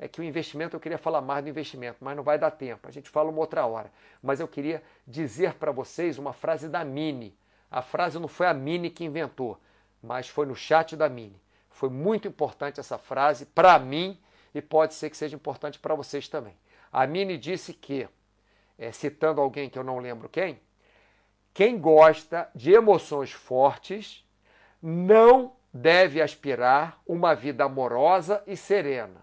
é 0.00 0.08
que 0.08 0.18
o 0.18 0.24
investimento, 0.24 0.74
eu 0.74 0.80
queria 0.80 0.96
falar 0.96 1.20
mais 1.20 1.44
do 1.44 1.50
investimento, 1.50 1.98
mas 2.00 2.16
não 2.16 2.22
vai 2.22 2.38
dar 2.38 2.50
tempo. 2.50 2.88
A 2.88 2.90
gente 2.90 3.10
fala 3.10 3.28
uma 3.28 3.40
outra 3.40 3.66
hora. 3.66 3.92
Mas 4.22 4.40
eu 4.40 4.48
queria 4.48 4.82
dizer 5.06 5.54
para 5.54 5.70
vocês 5.70 6.16
uma 6.16 6.32
frase 6.32 6.70
da 6.70 6.82
Mini. 6.82 7.36
A 7.70 7.82
frase 7.82 8.18
não 8.18 8.26
foi 8.26 8.46
a 8.46 8.54
Mini 8.54 8.88
que 8.88 9.04
inventou, 9.04 9.60
mas 10.02 10.26
foi 10.26 10.46
no 10.46 10.56
chat 10.56 10.96
da 10.96 11.06
Mini. 11.06 11.38
Foi 11.68 11.90
muito 11.90 12.26
importante 12.26 12.80
essa 12.80 12.96
frase 12.96 13.44
para 13.44 13.78
mim 13.78 14.18
e 14.54 14.62
pode 14.62 14.94
ser 14.94 15.10
que 15.10 15.18
seja 15.18 15.36
importante 15.36 15.78
para 15.78 15.94
vocês 15.94 16.26
também. 16.28 16.56
A 16.90 17.06
Mini 17.06 17.36
disse 17.36 17.74
que, 17.74 18.08
é, 18.80 18.90
citando 18.90 19.42
alguém 19.42 19.68
que 19.68 19.78
eu 19.78 19.84
não 19.84 19.98
lembro 19.98 20.26
quem, 20.26 20.58
quem 21.52 21.78
gosta 21.78 22.50
de 22.54 22.72
emoções 22.72 23.30
fortes 23.30 24.24
não 24.82 25.54
deve 25.70 26.22
aspirar 26.22 26.98
uma 27.06 27.34
vida 27.34 27.64
amorosa 27.64 28.42
e 28.46 28.56
serena. 28.56 29.20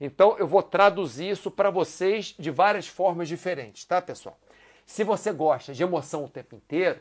Então 0.00 0.38
eu 0.38 0.46
vou 0.46 0.62
traduzir 0.62 1.30
isso 1.30 1.50
para 1.50 1.70
vocês 1.70 2.36
de 2.38 2.50
várias 2.52 2.86
formas 2.86 3.28
diferentes, 3.28 3.84
tá, 3.84 4.00
pessoal? 4.00 4.38
Se 4.86 5.02
você 5.02 5.32
gosta 5.32 5.72
de 5.74 5.82
emoção 5.82 6.24
o 6.24 6.28
tempo 6.28 6.54
inteiro, 6.54 7.00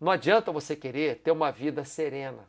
não 0.00 0.10
adianta 0.10 0.50
você 0.50 0.74
querer 0.74 1.16
ter 1.18 1.30
uma 1.30 1.52
vida 1.52 1.84
serena. 1.84 2.48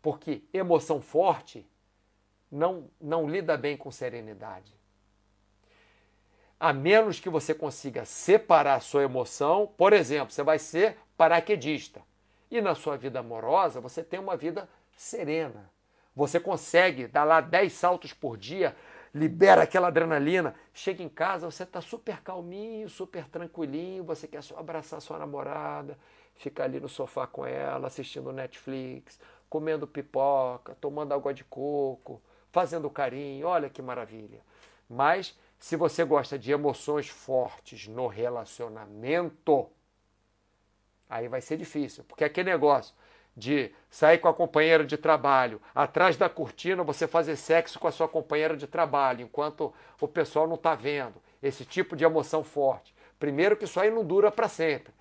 Porque 0.00 0.44
emoção 0.52 1.00
forte 1.02 1.66
não, 2.50 2.90
não 2.98 3.28
lida 3.28 3.56
bem 3.56 3.76
com 3.76 3.90
serenidade 3.90 4.77
a 6.58 6.72
menos 6.72 7.20
que 7.20 7.28
você 7.28 7.54
consiga 7.54 8.04
separar 8.04 8.74
a 8.74 8.80
sua 8.80 9.04
emoção. 9.04 9.72
Por 9.76 9.92
exemplo, 9.92 10.32
você 10.32 10.42
vai 10.42 10.58
ser 10.58 10.96
paraquedista. 11.16 12.02
E 12.50 12.60
na 12.60 12.74
sua 12.74 12.96
vida 12.96 13.20
amorosa, 13.20 13.80
você 13.80 14.02
tem 14.02 14.18
uma 14.18 14.36
vida 14.36 14.68
serena. 14.96 15.70
Você 16.16 16.40
consegue 16.40 17.06
dar 17.06 17.24
lá 17.24 17.40
10 17.40 17.72
saltos 17.72 18.12
por 18.12 18.36
dia, 18.36 18.74
libera 19.14 19.62
aquela 19.62 19.88
adrenalina. 19.88 20.54
Chega 20.74 21.02
em 21.02 21.08
casa, 21.08 21.48
você 21.48 21.62
está 21.62 21.80
super 21.80 22.20
calminho, 22.22 22.88
super 22.88 23.28
tranquilinho, 23.28 24.02
você 24.02 24.26
quer 24.26 24.42
só 24.42 24.58
abraçar 24.58 25.00
sua 25.00 25.18
namorada, 25.18 25.96
ficar 26.34 26.64
ali 26.64 26.80
no 26.80 26.88
sofá 26.88 27.26
com 27.26 27.46
ela, 27.46 27.86
assistindo 27.86 28.32
Netflix, 28.32 29.20
comendo 29.48 29.86
pipoca, 29.86 30.76
tomando 30.80 31.14
água 31.14 31.32
de 31.32 31.44
coco, 31.44 32.20
fazendo 32.50 32.90
carinho. 32.90 33.46
Olha 33.46 33.70
que 33.70 33.80
maravilha. 33.80 34.40
Mas 34.88 35.38
se 35.58 35.76
você 35.76 36.04
gosta 36.04 36.38
de 36.38 36.52
emoções 36.52 37.08
fortes 37.08 37.88
no 37.88 38.06
relacionamento, 38.06 39.68
aí 41.08 41.28
vai 41.28 41.40
ser 41.40 41.56
difícil, 41.56 42.04
porque 42.04 42.24
aquele 42.24 42.50
negócio 42.50 42.94
de 43.36 43.72
sair 43.88 44.18
com 44.18 44.28
a 44.28 44.34
companheira 44.34 44.84
de 44.84 44.96
trabalho, 44.96 45.62
atrás 45.74 46.16
da 46.16 46.28
cortina 46.28 46.82
você 46.82 47.06
fazer 47.06 47.36
sexo 47.36 47.78
com 47.78 47.86
a 47.86 47.92
sua 47.92 48.08
companheira 48.08 48.56
de 48.56 48.66
trabalho, 48.66 49.22
enquanto 49.22 49.72
o 50.00 50.08
pessoal 50.08 50.46
não 50.46 50.56
está 50.56 50.74
vendo. 50.74 51.14
Esse 51.40 51.64
tipo 51.64 51.94
de 51.94 52.04
emoção 52.04 52.42
forte. 52.42 52.92
Primeiro 53.18 53.56
que 53.56 53.64
isso 53.64 53.78
aí 53.78 53.90
não 53.90 54.04
dura 54.04 54.30
para 54.30 54.48
sempre. 54.48 54.92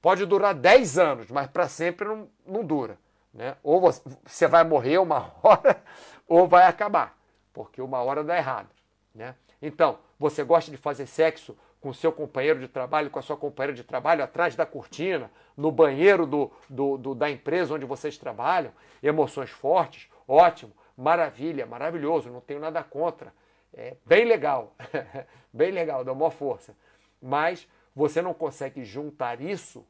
Pode 0.00 0.24
durar 0.24 0.54
10 0.54 0.98
anos, 0.98 1.30
mas 1.30 1.46
para 1.46 1.68
sempre 1.68 2.08
não, 2.08 2.28
não 2.46 2.64
dura. 2.64 2.98
Né? 3.32 3.56
Ou 3.62 3.80
você 3.80 4.46
vai 4.46 4.64
morrer 4.64 4.98
uma 4.98 5.34
hora, 5.42 5.82
ou 6.26 6.48
vai 6.48 6.66
acabar, 6.66 7.18
porque 7.52 7.82
uma 7.82 8.02
hora 8.02 8.24
dá 8.24 8.36
errado. 8.36 8.68
Né? 9.14 9.34
Então, 9.66 9.98
você 10.18 10.44
gosta 10.44 10.70
de 10.70 10.76
fazer 10.76 11.06
sexo 11.06 11.56
com 11.80 11.90
seu 11.90 12.12
companheiro 12.12 12.60
de 12.60 12.68
trabalho, 12.68 13.08
com 13.08 13.18
a 13.18 13.22
sua 13.22 13.34
companheira 13.34 13.74
de 13.74 13.82
trabalho, 13.82 14.22
atrás 14.22 14.54
da 14.54 14.66
cortina, 14.66 15.30
no 15.56 15.72
banheiro 15.72 16.26
do, 16.26 16.52
do, 16.68 16.98
do, 16.98 17.14
da 17.14 17.30
empresa 17.30 17.72
onde 17.72 17.86
vocês 17.86 18.18
trabalham, 18.18 18.72
emoções 19.02 19.48
fortes, 19.48 20.06
ótimo, 20.28 20.70
maravilha, 20.94 21.64
maravilhoso, 21.64 22.28
não 22.28 22.42
tenho 22.42 22.60
nada 22.60 22.84
contra. 22.84 23.32
É 23.72 23.96
bem 24.04 24.26
legal, 24.26 24.76
bem 25.50 25.70
legal, 25.70 26.04
dá 26.04 26.12
uma 26.12 26.30
força. 26.30 26.76
Mas 27.20 27.66
você 27.96 28.20
não 28.20 28.34
consegue 28.34 28.84
juntar 28.84 29.40
isso 29.40 29.82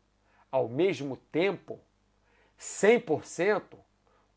ao 0.52 0.68
mesmo 0.68 1.16
tempo, 1.32 1.80
100%, 2.60 3.62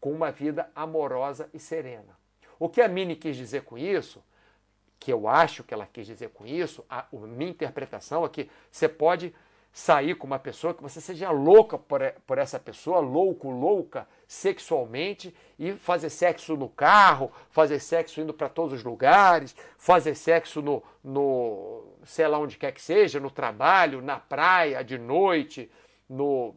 com 0.01 0.11
uma 0.11 0.31
vida 0.31 0.71
amorosa 0.73 1.47
e 1.53 1.59
serena. 1.59 2.17
O 2.57 2.67
que 2.67 2.81
a 2.81 2.87
Mini 2.87 3.15
quis 3.15 3.35
dizer 3.35 3.61
com 3.65 3.77
isso 3.77 4.23
que 4.99 5.11
eu 5.11 5.27
acho 5.27 5.63
que 5.63 5.73
ela 5.73 5.87
quis 5.91 6.07
dizer 6.07 6.29
com 6.29 6.45
isso, 6.45 6.83
a, 6.89 6.99
a 6.99 7.17
minha 7.17 7.51
interpretação 7.51 8.25
é 8.25 8.29
que 8.29 8.49
você 8.71 8.87
pode 8.89 9.33
sair 9.77 10.15
com 10.15 10.25
uma 10.25 10.39
pessoa, 10.39 10.73
que 10.73 10.81
você 10.81 10.99
seja 10.99 11.29
louca 11.29 11.77
por, 11.77 12.01
por 12.25 12.39
essa 12.39 12.59
pessoa, 12.59 12.99
louco, 12.99 13.49
louca 13.49 14.07
sexualmente 14.27 15.35
e 15.59 15.73
fazer 15.73 16.09
sexo 16.09 16.57
no 16.57 16.67
carro, 16.67 17.31
fazer 17.51 17.79
sexo 17.79 18.19
indo 18.19 18.33
para 18.33 18.49
todos 18.49 18.73
os 18.73 18.83
lugares, 18.83 19.55
fazer 19.77 20.15
sexo 20.15 20.63
no, 20.63 20.81
no, 21.03 21.93
sei 22.03 22.27
lá 22.27 22.39
onde 22.39 22.57
quer 22.57 22.71
que 22.71 22.81
seja, 22.81 23.19
no 23.19 23.29
trabalho, 23.29 24.01
na 24.01 24.19
praia, 24.19 24.83
de 24.83 24.97
noite, 24.97 25.71
no 26.09 26.55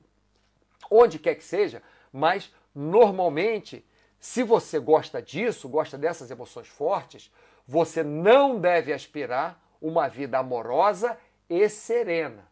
onde 0.91 1.19
quer 1.19 1.35
que 1.35 1.45
seja, 1.45 1.83
mas 2.11 2.51
normalmente, 2.75 3.85
se 4.19 4.43
você 4.43 4.79
gosta 4.79 5.21
disso, 5.21 5.69
gosta 5.69 5.99
dessas 5.99 6.31
emoções 6.31 6.69
fortes, 6.69 7.31
você 7.71 8.03
não 8.03 8.59
deve 8.59 8.93
aspirar 8.93 9.63
uma 9.81 10.09
vida 10.09 10.39
amorosa 10.39 11.17
e 11.49 11.69
serena 11.69 12.51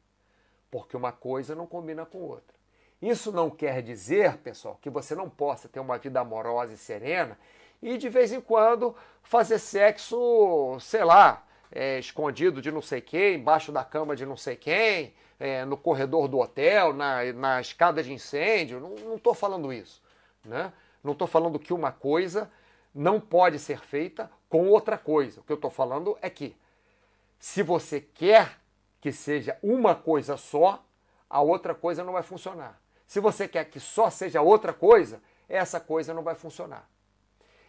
porque 0.70 0.96
uma 0.96 1.12
coisa 1.12 1.54
não 1.54 1.66
combina 1.66 2.04
com 2.04 2.18
outra. 2.18 2.56
Isso 3.00 3.30
não 3.30 3.48
quer 3.48 3.82
dizer, 3.82 4.38
pessoal, 4.38 4.78
que 4.80 4.90
você 4.90 5.14
não 5.14 5.28
possa 5.28 5.68
ter 5.68 5.80
uma 5.80 5.98
vida 5.98 6.20
amorosa 6.20 6.74
e 6.74 6.76
serena 6.76 7.38
e 7.80 7.96
de 7.96 8.08
vez 8.08 8.32
em 8.32 8.40
quando 8.40 8.94
fazer 9.22 9.58
sexo, 9.58 10.76
sei 10.80 11.04
lá, 11.04 11.46
é, 11.70 11.98
escondido 11.98 12.60
de 12.60 12.72
não 12.72 12.82
sei 12.82 13.00
quem, 13.00 13.36
embaixo 13.36 13.70
da 13.70 13.84
cama 13.84 14.16
de 14.16 14.26
não 14.26 14.36
sei 14.36 14.56
quem, 14.56 15.14
é, 15.38 15.64
no 15.64 15.76
corredor 15.76 16.26
do 16.26 16.38
hotel, 16.38 16.92
na, 16.92 17.32
na 17.32 17.60
escada 17.60 18.02
de 18.02 18.12
incêndio. 18.12 18.80
Não 18.80 19.14
estou 19.14 19.32
falando 19.32 19.72
isso. 19.72 20.02
Né? 20.44 20.72
Não 21.04 21.12
estou 21.12 21.28
falando 21.28 21.58
que 21.58 21.72
uma 21.72 21.92
coisa 21.92 22.50
não 22.92 23.20
pode 23.20 23.60
ser 23.60 23.78
feita 23.80 24.28
com 24.48 24.68
outra 24.68 24.96
coisa. 24.96 25.40
O 25.40 25.44
que 25.44 25.52
eu 25.52 25.56
estou 25.56 25.70
falando 25.70 26.16
é 26.22 26.30
que 26.30 26.56
se 27.38 27.62
você 27.62 28.00
quer 28.00 28.58
que 29.00 29.12
seja 29.12 29.56
uma 29.62 29.94
coisa 29.94 30.36
só, 30.36 30.84
a 31.30 31.40
outra 31.40 31.74
coisa 31.74 32.02
não 32.02 32.12
vai 32.12 32.22
funcionar. 32.22 32.80
Se 33.06 33.20
você 33.20 33.46
quer 33.46 33.64
que 33.66 33.78
só 33.78 34.10
seja 34.10 34.42
outra 34.42 34.72
coisa, 34.72 35.20
essa 35.48 35.78
coisa 35.78 36.12
não 36.12 36.22
vai 36.22 36.34
funcionar. 36.34 36.88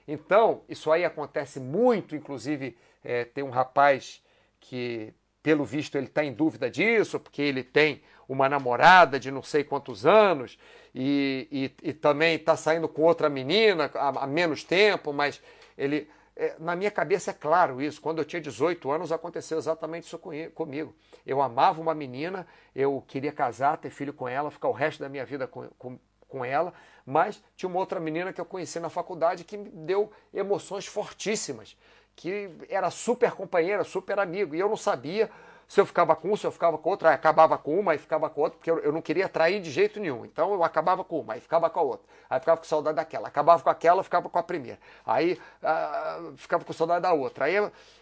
Então, 0.07 0.63
isso 0.67 0.91
aí 0.91 1.05
acontece 1.05 1.59
muito, 1.59 2.15
inclusive 2.15 2.75
é, 3.03 3.25
tem 3.25 3.43
um 3.43 3.51
rapaz 3.51 4.23
que, 4.59 5.13
pelo 5.43 5.63
visto, 5.63 5.97
ele 5.97 6.07
está 6.07 6.23
em 6.23 6.34
dúvida 6.34 6.69
disso, 6.69 7.19
porque 7.19 7.41
ele 7.41 7.63
tem 7.63 8.01
uma 8.27 8.49
namorada 8.49 9.19
de 9.19 9.32
não 9.32 9.43
sei 9.43 9.63
quantos 9.63 10.05
anos 10.05 10.57
e, 10.93 11.47
e, 11.84 11.89
e 11.89 11.93
também 11.93 12.36
está 12.36 12.55
saindo 12.55 12.88
com 12.88 13.03
outra 13.03 13.30
menina 13.30 13.89
há, 13.93 14.23
há 14.23 14.27
menos 14.27 14.63
tempo, 14.63 15.13
mas 15.13 15.41
ele 15.77 16.09
é, 16.39 16.55
na 16.57 16.73
minha 16.73 16.89
cabeça 16.89 17.31
é 17.31 17.33
claro 17.33 17.81
isso. 17.81 17.99
Quando 18.01 18.19
eu 18.19 18.25
tinha 18.25 18.41
18 18.41 18.89
anos, 18.89 19.11
aconteceu 19.11 19.57
exatamente 19.57 20.05
isso 20.05 20.17
comigo. 20.17 20.95
Eu 21.25 21.41
amava 21.41 21.81
uma 21.81 21.93
menina, 21.93 22.47
eu 22.73 23.03
queria 23.05 23.33
casar, 23.33 23.77
ter 23.77 23.89
filho 23.89 24.13
com 24.13 24.25
ela, 24.25 24.49
ficar 24.49 24.69
o 24.69 24.71
resto 24.71 25.01
da 25.01 25.09
minha 25.09 25.25
vida 25.25 25.45
com, 25.45 25.67
com, 25.77 25.99
com 26.29 26.45
ela, 26.45 26.73
mas 27.05 27.43
tinha 27.57 27.69
uma 27.69 27.77
outra 27.77 27.99
menina 27.99 28.31
que 28.31 28.39
eu 28.39 28.45
conheci 28.45 28.79
na 28.79 28.89
faculdade 28.89 29.43
que 29.43 29.57
me 29.57 29.69
deu 29.69 30.09
emoções 30.33 30.85
fortíssimas, 30.85 31.75
que 32.15 32.49
era 32.69 32.89
super 32.89 33.33
companheira, 33.33 33.83
super 33.83 34.17
amigo, 34.17 34.55
e 34.55 34.59
eu 34.59 34.69
não 34.69 34.77
sabia 34.77 35.29
se 35.70 35.80
eu 35.80 35.86
ficava 35.86 36.15
com 36.15 36.32
um, 36.32 36.36
se 36.36 36.47
eu 36.47 36.51
ficava 36.51 36.80
com 36.80 36.89
outra, 36.89 37.13
acabava 37.13 37.55
com 37.55 37.80
uma 37.80 37.93
e 37.93 37.99
ficava 37.99 38.28
com 38.28 38.41
outra, 38.41 38.57
porque 38.57 38.72
eu, 38.72 38.80
eu 38.80 38.91
não 38.91 39.03
queria 39.03 39.30
trair 39.30 39.61
de 39.61 39.70
jeito 39.70 39.99
nenhum. 39.99 40.26
Então 40.26 40.51
eu 40.51 40.63
acabava 40.63 41.03
com 41.03 41.20
uma, 41.20 41.36
aí 41.36 41.39
ficava 41.39 41.70
com 41.70 41.80
a 41.80 41.84
outra. 41.84 42.07
Aí 42.28 42.39
ficava 42.39 42.57
com 42.57 42.63
saudade 42.63 42.95
daquela. 42.95 43.28
Acabava 43.28 43.61
com 43.61 43.70
aquela, 43.70 44.03
ficava 44.03 44.28
com 44.28 44.39
a 44.39 44.41
primeira. 44.41 44.80
Aí 45.05 45.39
ah, 45.61 46.32
ficava 46.38 46.65
com 46.65 46.74
saudade 46.74 47.03
da 47.03 47.13
outra. 47.13 47.45
Aí, 47.45 47.53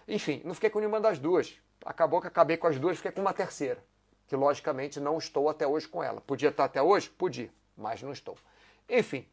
enfim, 0.08 0.42
não 0.46 0.54
fiquei 0.54 0.70
com 0.70 0.80
nenhuma 0.80 1.02
das 1.02 1.20
duas. 1.20 1.60
Acabou 1.84 2.22
que 2.22 2.28
acabei 2.28 2.56
com 2.56 2.68
as 2.68 2.80
duas, 2.80 2.96
fiquei 2.96 3.12
com 3.12 3.20
uma 3.20 3.34
terceira. 3.34 3.84
Que 4.28 4.36
logicamente 4.38 5.02
não 5.02 5.18
estou 5.18 5.50
até 5.50 5.68
hoje 5.68 5.90
com 5.90 6.02
ela. 6.02 6.22
Podia 6.22 6.48
estar 6.48 6.64
até 6.64 6.82
hoje? 6.82 7.10
Podia, 7.10 7.52
mas 7.76 8.02
não 8.02 8.14
estou. 8.14 8.38
Enfim, 8.88 9.28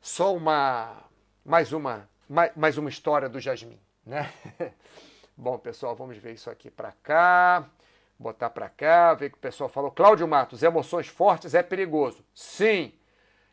só 0.00 0.32
uma. 0.32 0.96
Mais 1.44 1.72
uma, 1.72 2.08
mais, 2.28 2.52
mais 2.54 2.78
uma 2.78 2.88
história 2.88 3.28
do 3.28 3.40
Jasmine, 3.40 3.80
né? 4.06 4.32
Bom, 5.42 5.56
pessoal, 5.56 5.96
vamos 5.96 6.18
ver 6.18 6.34
isso 6.34 6.50
aqui 6.50 6.70
para 6.70 6.92
cá. 7.02 7.66
Botar 8.18 8.50
para 8.50 8.68
cá, 8.68 9.14
ver 9.14 9.30
que 9.30 9.38
o 9.38 9.40
pessoal 9.40 9.70
falou. 9.70 9.90
Cláudio 9.90 10.28
Matos, 10.28 10.62
emoções 10.62 11.06
fortes 11.08 11.54
é 11.54 11.62
perigoso. 11.62 12.22
Sim. 12.34 12.92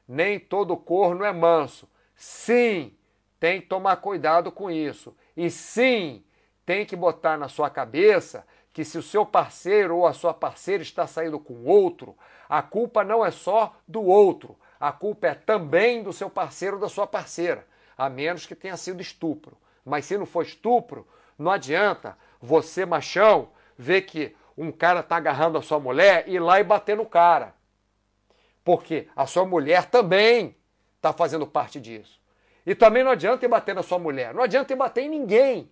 Nem 0.05 0.37
todo 0.37 0.75
corno 0.75 1.23
é 1.23 1.31
manso. 1.31 1.89
Sim. 2.13 2.93
Tem 3.39 3.61
que 3.61 3.67
tomar 3.67 3.95
cuidado 3.97 4.51
com 4.51 4.69
isso. 4.69 5.15
E 5.37 5.49
sim, 5.49 6.25
tem 6.65 6.85
que 6.85 6.93
botar 6.93 7.37
na 7.37 7.47
sua 7.47 7.69
cabeça 7.69 8.45
que 8.73 8.83
se 8.83 8.97
o 8.97 9.01
seu 9.01 9.25
parceiro 9.25 9.95
ou 9.95 10.05
a 10.05 10.11
sua 10.11 10.33
parceira 10.33 10.83
está 10.83 11.07
saindo 11.07 11.39
com 11.39 11.63
outro, 11.63 12.17
a 12.49 12.61
culpa 12.61 13.01
não 13.01 13.25
é 13.25 13.31
só 13.31 13.73
do 13.87 14.03
outro, 14.03 14.59
a 14.77 14.91
culpa 14.91 15.27
é 15.27 15.35
também 15.35 16.03
do 16.03 16.11
seu 16.11 16.29
parceiro 16.29 16.75
ou 16.75 16.81
da 16.81 16.89
sua 16.89 17.07
parceira, 17.07 17.65
a 17.97 18.09
menos 18.09 18.45
que 18.45 18.55
tenha 18.55 18.75
sido 18.75 19.01
estupro. 19.01 19.57
Mas 19.85 20.03
se 20.03 20.17
não 20.17 20.25
for 20.25 20.43
estupro, 20.43 21.07
não 21.37 21.51
adianta 21.51 22.17
você, 22.41 22.85
machão, 22.85 23.49
ver 23.77 24.01
que 24.01 24.35
um 24.57 24.71
cara 24.71 25.01
está 25.01 25.17
agarrando 25.17 25.57
a 25.57 25.61
sua 25.61 25.79
mulher 25.79 26.23
e 26.27 26.35
ir 26.35 26.39
lá 26.39 26.59
e 26.59 26.63
bater 26.63 26.97
no 26.97 27.05
cara. 27.05 27.53
Porque 28.63 29.07
a 29.15 29.25
sua 29.25 29.45
mulher 29.45 29.85
também 29.85 30.55
está 30.95 31.13
fazendo 31.13 31.45
parte 31.45 31.79
disso. 31.79 32.19
E 32.65 32.75
também 32.75 33.03
não 33.03 33.11
adianta 33.11 33.45
ir 33.45 33.47
bater 33.47 33.73
na 33.73 33.83
sua 33.83 33.99
mulher. 33.99 34.33
Não 34.33 34.43
adianta 34.43 34.73
ir 34.73 34.75
bater 34.75 35.03
em 35.03 35.09
ninguém. 35.09 35.71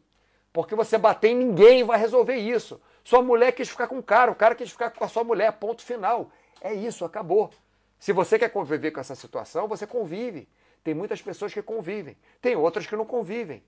Porque 0.53 0.75
você 0.75 0.97
bater 0.97 1.29
em 1.29 1.35
ninguém 1.35 1.83
vai 1.83 1.99
resolver 1.99 2.35
isso. 2.35 2.79
Sua 3.03 3.21
mulher 3.21 3.51
quis 3.51 3.67
ficar 3.67 3.87
com 3.87 3.97
o 3.97 4.03
cara, 4.03 4.31
o 4.31 4.35
cara 4.35 4.55
quis 4.55 4.71
ficar 4.71 4.89
com 4.91 5.03
a 5.03 5.07
sua 5.07 5.23
mulher, 5.23 5.51
ponto 5.53 5.83
final. 5.83 6.31
É 6.61 6.73
isso, 6.73 7.03
acabou. 7.03 7.51
Se 7.99 8.13
você 8.13 8.39
quer 8.39 8.49
conviver 8.49 8.91
com 8.91 8.99
essa 8.99 9.15
situação, 9.15 9.67
você 9.67 9.85
convive. 9.85 10.47
Tem 10.83 10.93
muitas 10.93 11.21
pessoas 11.21 11.53
que 11.53 11.61
convivem, 11.61 12.15
tem 12.39 12.55
outras 12.55 12.85
que 12.85 12.95
não 12.95 13.05
convivem. 13.05 13.63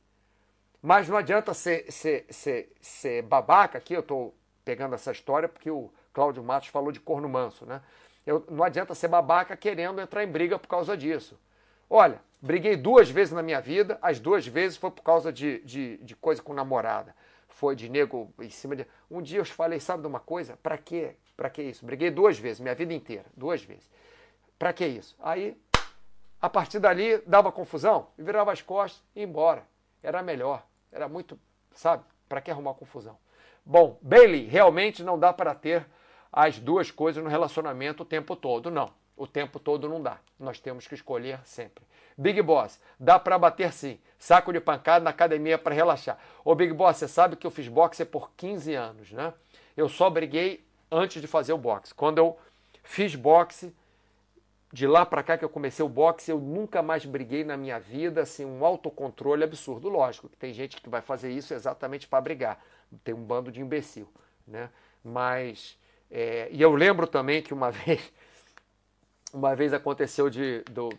Mas 0.81 1.09
não 1.09 1.17
adianta 1.17 1.53
ser, 1.53 1.91
ser, 1.91 2.25
ser, 2.29 2.71
ser 2.79 3.21
babaca, 3.23 3.77
aqui 3.77 3.93
eu 3.93 4.01
estou 4.01 4.35
pegando 4.63 4.95
essa 4.95 5.11
história 5.11 5.49
porque 5.49 5.71
o 5.71 5.91
Cláudio 6.13 6.43
Matos 6.43 6.69
falou 6.69 6.91
de 6.91 6.99
corno 6.99 7.27
manso, 7.27 7.65
né? 7.65 7.81
Eu, 8.25 8.45
não 8.49 8.63
adianta 8.63 8.93
ser 8.93 9.07
babaca 9.07 9.55
querendo 9.55 10.01
entrar 10.01 10.23
em 10.23 10.27
briga 10.27 10.59
por 10.59 10.67
causa 10.67 10.97
disso. 10.97 11.39
Olha, 11.89 12.21
briguei 12.41 12.75
duas 12.75 13.09
vezes 13.09 13.33
na 13.33 13.41
minha 13.41 13.61
vida, 13.61 13.97
as 14.01 14.19
duas 14.19 14.45
vezes 14.45 14.77
foi 14.77 14.91
por 14.91 15.01
causa 15.01 15.31
de, 15.31 15.59
de, 15.59 15.97
de 15.97 16.15
coisa 16.15 16.41
com 16.41 16.53
namorada. 16.53 17.15
Foi 17.47 17.75
de 17.75 17.89
nego 17.89 18.31
em 18.39 18.49
cima 18.49 18.75
de. 18.75 18.85
Um 19.09 19.21
dia 19.21 19.39
eu 19.39 19.45
falei, 19.45 19.79
sabe 19.79 20.01
de 20.01 20.07
uma 20.07 20.19
coisa? 20.19 20.57
Pra 20.61 20.77
quê? 20.77 21.15
Pra 21.35 21.49
que 21.49 21.61
isso? 21.61 21.85
Briguei 21.85 22.11
duas 22.11 22.37
vezes, 22.37 22.59
minha 22.59 22.75
vida 22.75 22.93
inteira, 22.93 23.25
duas 23.35 23.63
vezes. 23.63 23.89
Pra 24.59 24.73
que 24.73 24.85
isso? 24.85 25.15
Aí, 25.19 25.57
a 26.41 26.49
partir 26.49 26.79
dali, 26.79 27.17
dava 27.25 27.51
confusão, 27.51 28.09
virava 28.17 28.51
as 28.51 28.61
costas 28.61 29.01
e 29.15 29.21
ia 29.21 29.25
embora 29.25 29.63
era 30.07 30.23
melhor. 30.23 30.63
Era 30.89 31.09
muito, 31.09 31.37
sabe? 31.73 32.05
Para 32.29 32.39
que 32.39 32.49
arrumar 32.49 32.73
confusão? 32.75 33.17
Bom, 33.65 33.99
Bailey, 34.01 34.47
realmente 34.47 35.03
não 35.03 35.19
dá 35.19 35.33
para 35.33 35.53
ter 35.53 35.85
as 36.31 36.57
duas 36.59 36.89
coisas 36.89 37.21
no 37.21 37.29
relacionamento 37.29 38.03
o 38.03 38.05
tempo 38.05 38.33
todo. 38.33 38.71
Não, 38.71 38.89
o 39.17 39.27
tempo 39.27 39.59
todo 39.59 39.89
não 39.89 40.01
dá. 40.01 40.19
Nós 40.39 40.61
temos 40.61 40.87
que 40.87 40.95
escolher 40.95 41.41
sempre. 41.43 41.83
Big 42.17 42.41
Boss, 42.41 42.79
dá 42.97 43.19
para 43.19 43.37
bater 43.37 43.73
sim. 43.73 43.99
Saco 44.17 44.53
de 44.53 44.61
pancada 44.61 45.03
na 45.03 45.09
academia 45.09 45.57
para 45.57 45.75
relaxar. 45.75 46.17
Ô 46.45 46.55
Big 46.55 46.71
Boss, 46.71 46.95
você 46.95 47.07
sabe 47.07 47.35
que 47.35 47.45
eu 47.45 47.51
fiz 47.51 47.67
boxe 47.67 48.05
por 48.05 48.31
15 48.37 48.73
anos, 48.75 49.11
né? 49.11 49.33
Eu 49.75 49.89
só 49.89 50.09
briguei 50.09 50.65
antes 50.89 51.21
de 51.21 51.27
fazer 51.27 51.51
o 51.51 51.57
boxe. 51.57 51.93
Quando 51.93 52.17
eu 52.17 52.39
fiz 52.81 53.13
boxe, 53.13 53.75
de 54.71 54.85
lá 54.85 55.05
para 55.05 55.23
cá 55.23 55.37
que 55.37 55.45
eu 55.45 55.49
comecei 55.49 55.83
o 55.83 55.89
boxe, 55.89 56.29
eu 56.29 56.39
nunca 56.39 56.81
mais 56.81 57.05
briguei 57.05 57.43
na 57.43 57.55
minha 57.55 57.79
vida, 57.79 58.21
assim, 58.21 58.43
um 58.45 58.65
autocontrole 58.65 59.43
absurdo. 59.43 59.87
Lógico 59.87 60.27
que 60.27 60.35
tem 60.35 60.53
gente 60.53 60.81
que 60.81 60.89
vai 60.89 61.01
fazer 61.01 61.31
isso 61.31 61.53
exatamente 61.53 62.07
para 62.07 62.19
brigar. 62.19 62.61
Tem 63.03 63.13
um 63.13 63.23
bando 63.23 63.51
de 63.51 63.61
imbecil, 63.61 64.07
né? 64.45 64.69
Mas, 65.03 65.77
é, 66.11 66.49
e 66.51 66.61
eu 66.61 66.73
lembro 66.73 67.07
também 67.07 67.41
que 67.41 67.53
uma 67.53 67.71
vez, 67.71 68.11
uma 69.33 69.55
vez 69.55 69.73
aconteceu 69.73 70.29
de, 70.29 70.63
de, 70.63 70.89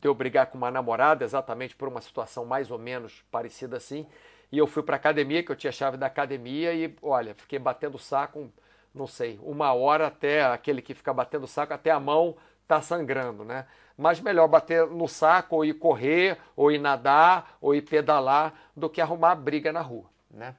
de 0.00 0.08
eu 0.08 0.14
brigar 0.14 0.46
com 0.46 0.56
uma 0.56 0.70
namorada, 0.70 1.24
exatamente 1.24 1.74
por 1.74 1.88
uma 1.88 2.00
situação 2.00 2.44
mais 2.44 2.70
ou 2.70 2.78
menos 2.78 3.24
parecida 3.32 3.76
assim, 3.76 4.06
e 4.50 4.58
eu 4.58 4.66
fui 4.66 4.82
para 4.82 4.96
academia, 4.96 5.42
que 5.42 5.50
eu 5.52 5.56
tinha 5.56 5.72
chave 5.72 5.96
da 5.96 6.06
academia, 6.06 6.72
e 6.72 6.96
olha, 7.02 7.34
fiquei 7.34 7.58
batendo 7.58 7.98
saco, 7.98 8.50
não 8.94 9.06
sei, 9.06 9.38
uma 9.42 9.74
hora 9.74 10.06
até 10.06 10.44
aquele 10.44 10.80
que 10.80 10.94
fica 10.94 11.12
batendo 11.12 11.46
saco, 11.46 11.74
até 11.74 11.90
a 11.90 12.00
mão 12.00 12.36
está 12.68 12.82
sangrando, 12.82 13.44
né? 13.44 13.66
Mas 13.96 14.20
melhor 14.20 14.46
bater 14.46 14.86
no 14.86 15.08
saco, 15.08 15.56
ou 15.56 15.64
ir 15.64 15.74
correr, 15.74 16.36
ou 16.54 16.70
ir 16.70 16.78
nadar, 16.78 17.56
ou 17.60 17.74
ir 17.74 17.82
pedalar, 17.82 18.54
do 18.76 18.90
que 18.90 19.00
arrumar 19.00 19.34
briga 19.34 19.72
na 19.72 19.80
rua, 19.80 20.04
né? 20.30 20.54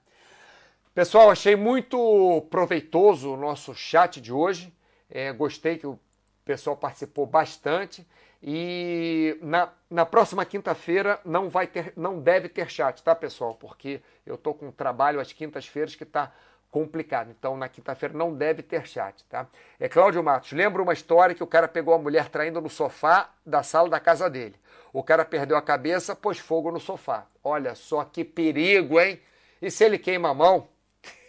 Pessoal, 0.94 1.30
achei 1.30 1.56
muito 1.56 2.46
proveitoso 2.50 3.32
o 3.32 3.38
nosso 3.38 3.74
chat 3.76 4.20
de 4.20 4.34
hoje. 4.34 4.74
É, 5.10 5.32
gostei 5.32 5.78
que 5.78 5.88
o 5.88 5.98
pessoal 6.44 6.76
participou 6.76 7.26
bastante. 7.26 8.06
E 8.42 9.38
na, 9.42 9.70
na 9.90 10.06
próxima 10.06 10.44
quinta-feira 10.44 11.20
não 11.24 11.48
vai 11.48 11.68
ter, 11.68 11.94
não 11.96 12.20
deve 12.20 12.50
ter 12.50 12.70
chat, 12.70 13.04
tá, 13.04 13.14
pessoal? 13.14 13.54
Porque 13.54 14.02
eu 14.26 14.38
tô 14.38 14.54
com 14.54 14.72
trabalho 14.72 15.20
às 15.20 15.32
quintas-feiras 15.32 15.96
que 15.96 16.04
está 16.04 16.34
complicado. 16.72 17.32
Então, 17.32 17.58
na 17.58 17.68
quinta-feira 17.68 18.18
não 18.18 18.34
deve 18.34 18.62
ter 18.62 18.86
chat, 18.88 19.24
tá? 19.26 19.48
É 19.80 19.90
Cláudio 19.90 20.24
Matos. 20.24 20.52
Lembra 20.52 20.82
uma 20.82 20.94
história 20.94 21.36
que 21.36 21.44
o 21.44 21.48
cara 21.48 21.68
pegou 21.68 21.94
a 21.94 21.98
mulher 21.98 22.30
traindo 22.30 22.62
no 22.62 22.70
sofá 22.70 23.30
da 23.46 23.64
sala 23.64 23.90
da 23.90 24.00
casa 24.00 24.30
dele. 24.30 24.56
O 24.92 25.04
cara 25.04 25.24
perdeu 25.24 25.56
a 25.58 25.62
cabeça, 25.62 26.16
pôs 26.16 26.40
fogo 26.40 26.72
no 26.72 26.80
sofá. 26.80 27.26
Olha 27.44 27.76
só 27.76 28.04
que 28.04 28.24
perigo, 28.24 29.00
hein? 29.00 29.20
E 29.62 29.70
se 29.70 29.84
ele 29.84 29.98
queima 29.98 30.30
a 30.30 30.34
mão? 30.34 30.68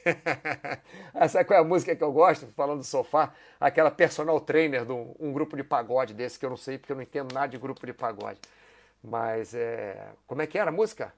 Essa 1.14 1.40
é 1.40 1.56
a 1.56 1.64
música 1.64 1.94
que 1.94 2.02
eu 2.02 2.12
gosto, 2.12 2.46
falando 2.56 2.78
do 2.78 2.84
sofá? 2.84 3.32
Aquela 3.60 3.90
personal 3.90 4.40
trainer 4.40 4.84
de 4.84 4.92
um, 4.92 5.32
grupo 5.32 5.56
de 5.56 5.62
pagode 5.62 6.14
desse, 6.14 6.38
que 6.38 6.46
eu 6.46 6.50
não 6.50 6.56
sei 6.56 6.78
porque 6.78 6.92
eu 6.92 6.96
não 6.96 7.02
entendo 7.02 7.32
nada 7.34 7.48
de 7.48 7.58
grupo 7.58 7.84
de 7.84 7.92
pagode. 7.92 8.40
Mas 9.02 9.54
é. 9.54 10.08
Como 10.26 10.40
é 10.42 10.46
que 10.46 10.58
era 10.58 10.70
a 10.70 10.72
música? 10.72 11.12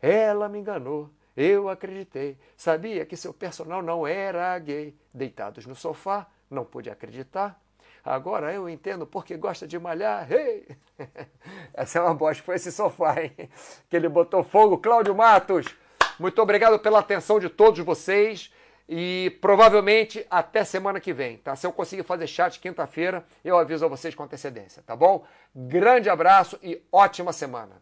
Ela 0.00 0.48
me 0.48 0.58
enganou, 0.58 1.10
eu 1.40 1.70
acreditei. 1.70 2.36
Sabia 2.54 3.06
que 3.06 3.16
seu 3.16 3.32
personal 3.32 3.80
não 3.80 4.06
era 4.06 4.58
gay. 4.58 4.94
Deitados 5.12 5.66
no 5.66 5.74
sofá, 5.74 6.26
não 6.50 6.66
pude 6.66 6.90
acreditar. 6.90 7.58
Agora 8.04 8.52
eu 8.52 8.68
entendo 8.68 9.06
porque 9.06 9.36
gosta 9.38 9.66
de 9.66 9.78
malhar. 9.78 10.28
Essa 11.72 11.98
é 11.98 12.02
uma 12.02 12.14
bosta, 12.14 12.42
foi 12.42 12.56
esse 12.56 12.70
sofá, 12.70 13.22
hein? 13.22 13.32
Que 13.88 13.96
ele 13.96 14.08
botou 14.08 14.42
fogo. 14.42 14.78
Cláudio 14.78 15.14
Matos, 15.14 15.66
muito 16.18 16.40
obrigado 16.40 16.78
pela 16.78 16.98
atenção 16.98 17.38
de 17.38 17.48
todos 17.48 17.80
vocês. 17.84 18.52
E 18.88 19.38
provavelmente 19.40 20.26
até 20.28 20.64
semana 20.64 20.98
que 20.98 21.12
vem, 21.12 21.38
tá? 21.38 21.54
Se 21.54 21.66
eu 21.66 21.72
conseguir 21.72 22.02
fazer 22.02 22.26
chat 22.26 22.58
quinta-feira, 22.58 23.24
eu 23.44 23.56
aviso 23.56 23.84
a 23.84 23.88
vocês 23.88 24.14
com 24.14 24.24
antecedência, 24.24 24.82
tá 24.84 24.96
bom? 24.96 25.24
Grande 25.54 26.10
abraço 26.10 26.58
e 26.62 26.82
ótima 26.90 27.32
semana. 27.32 27.80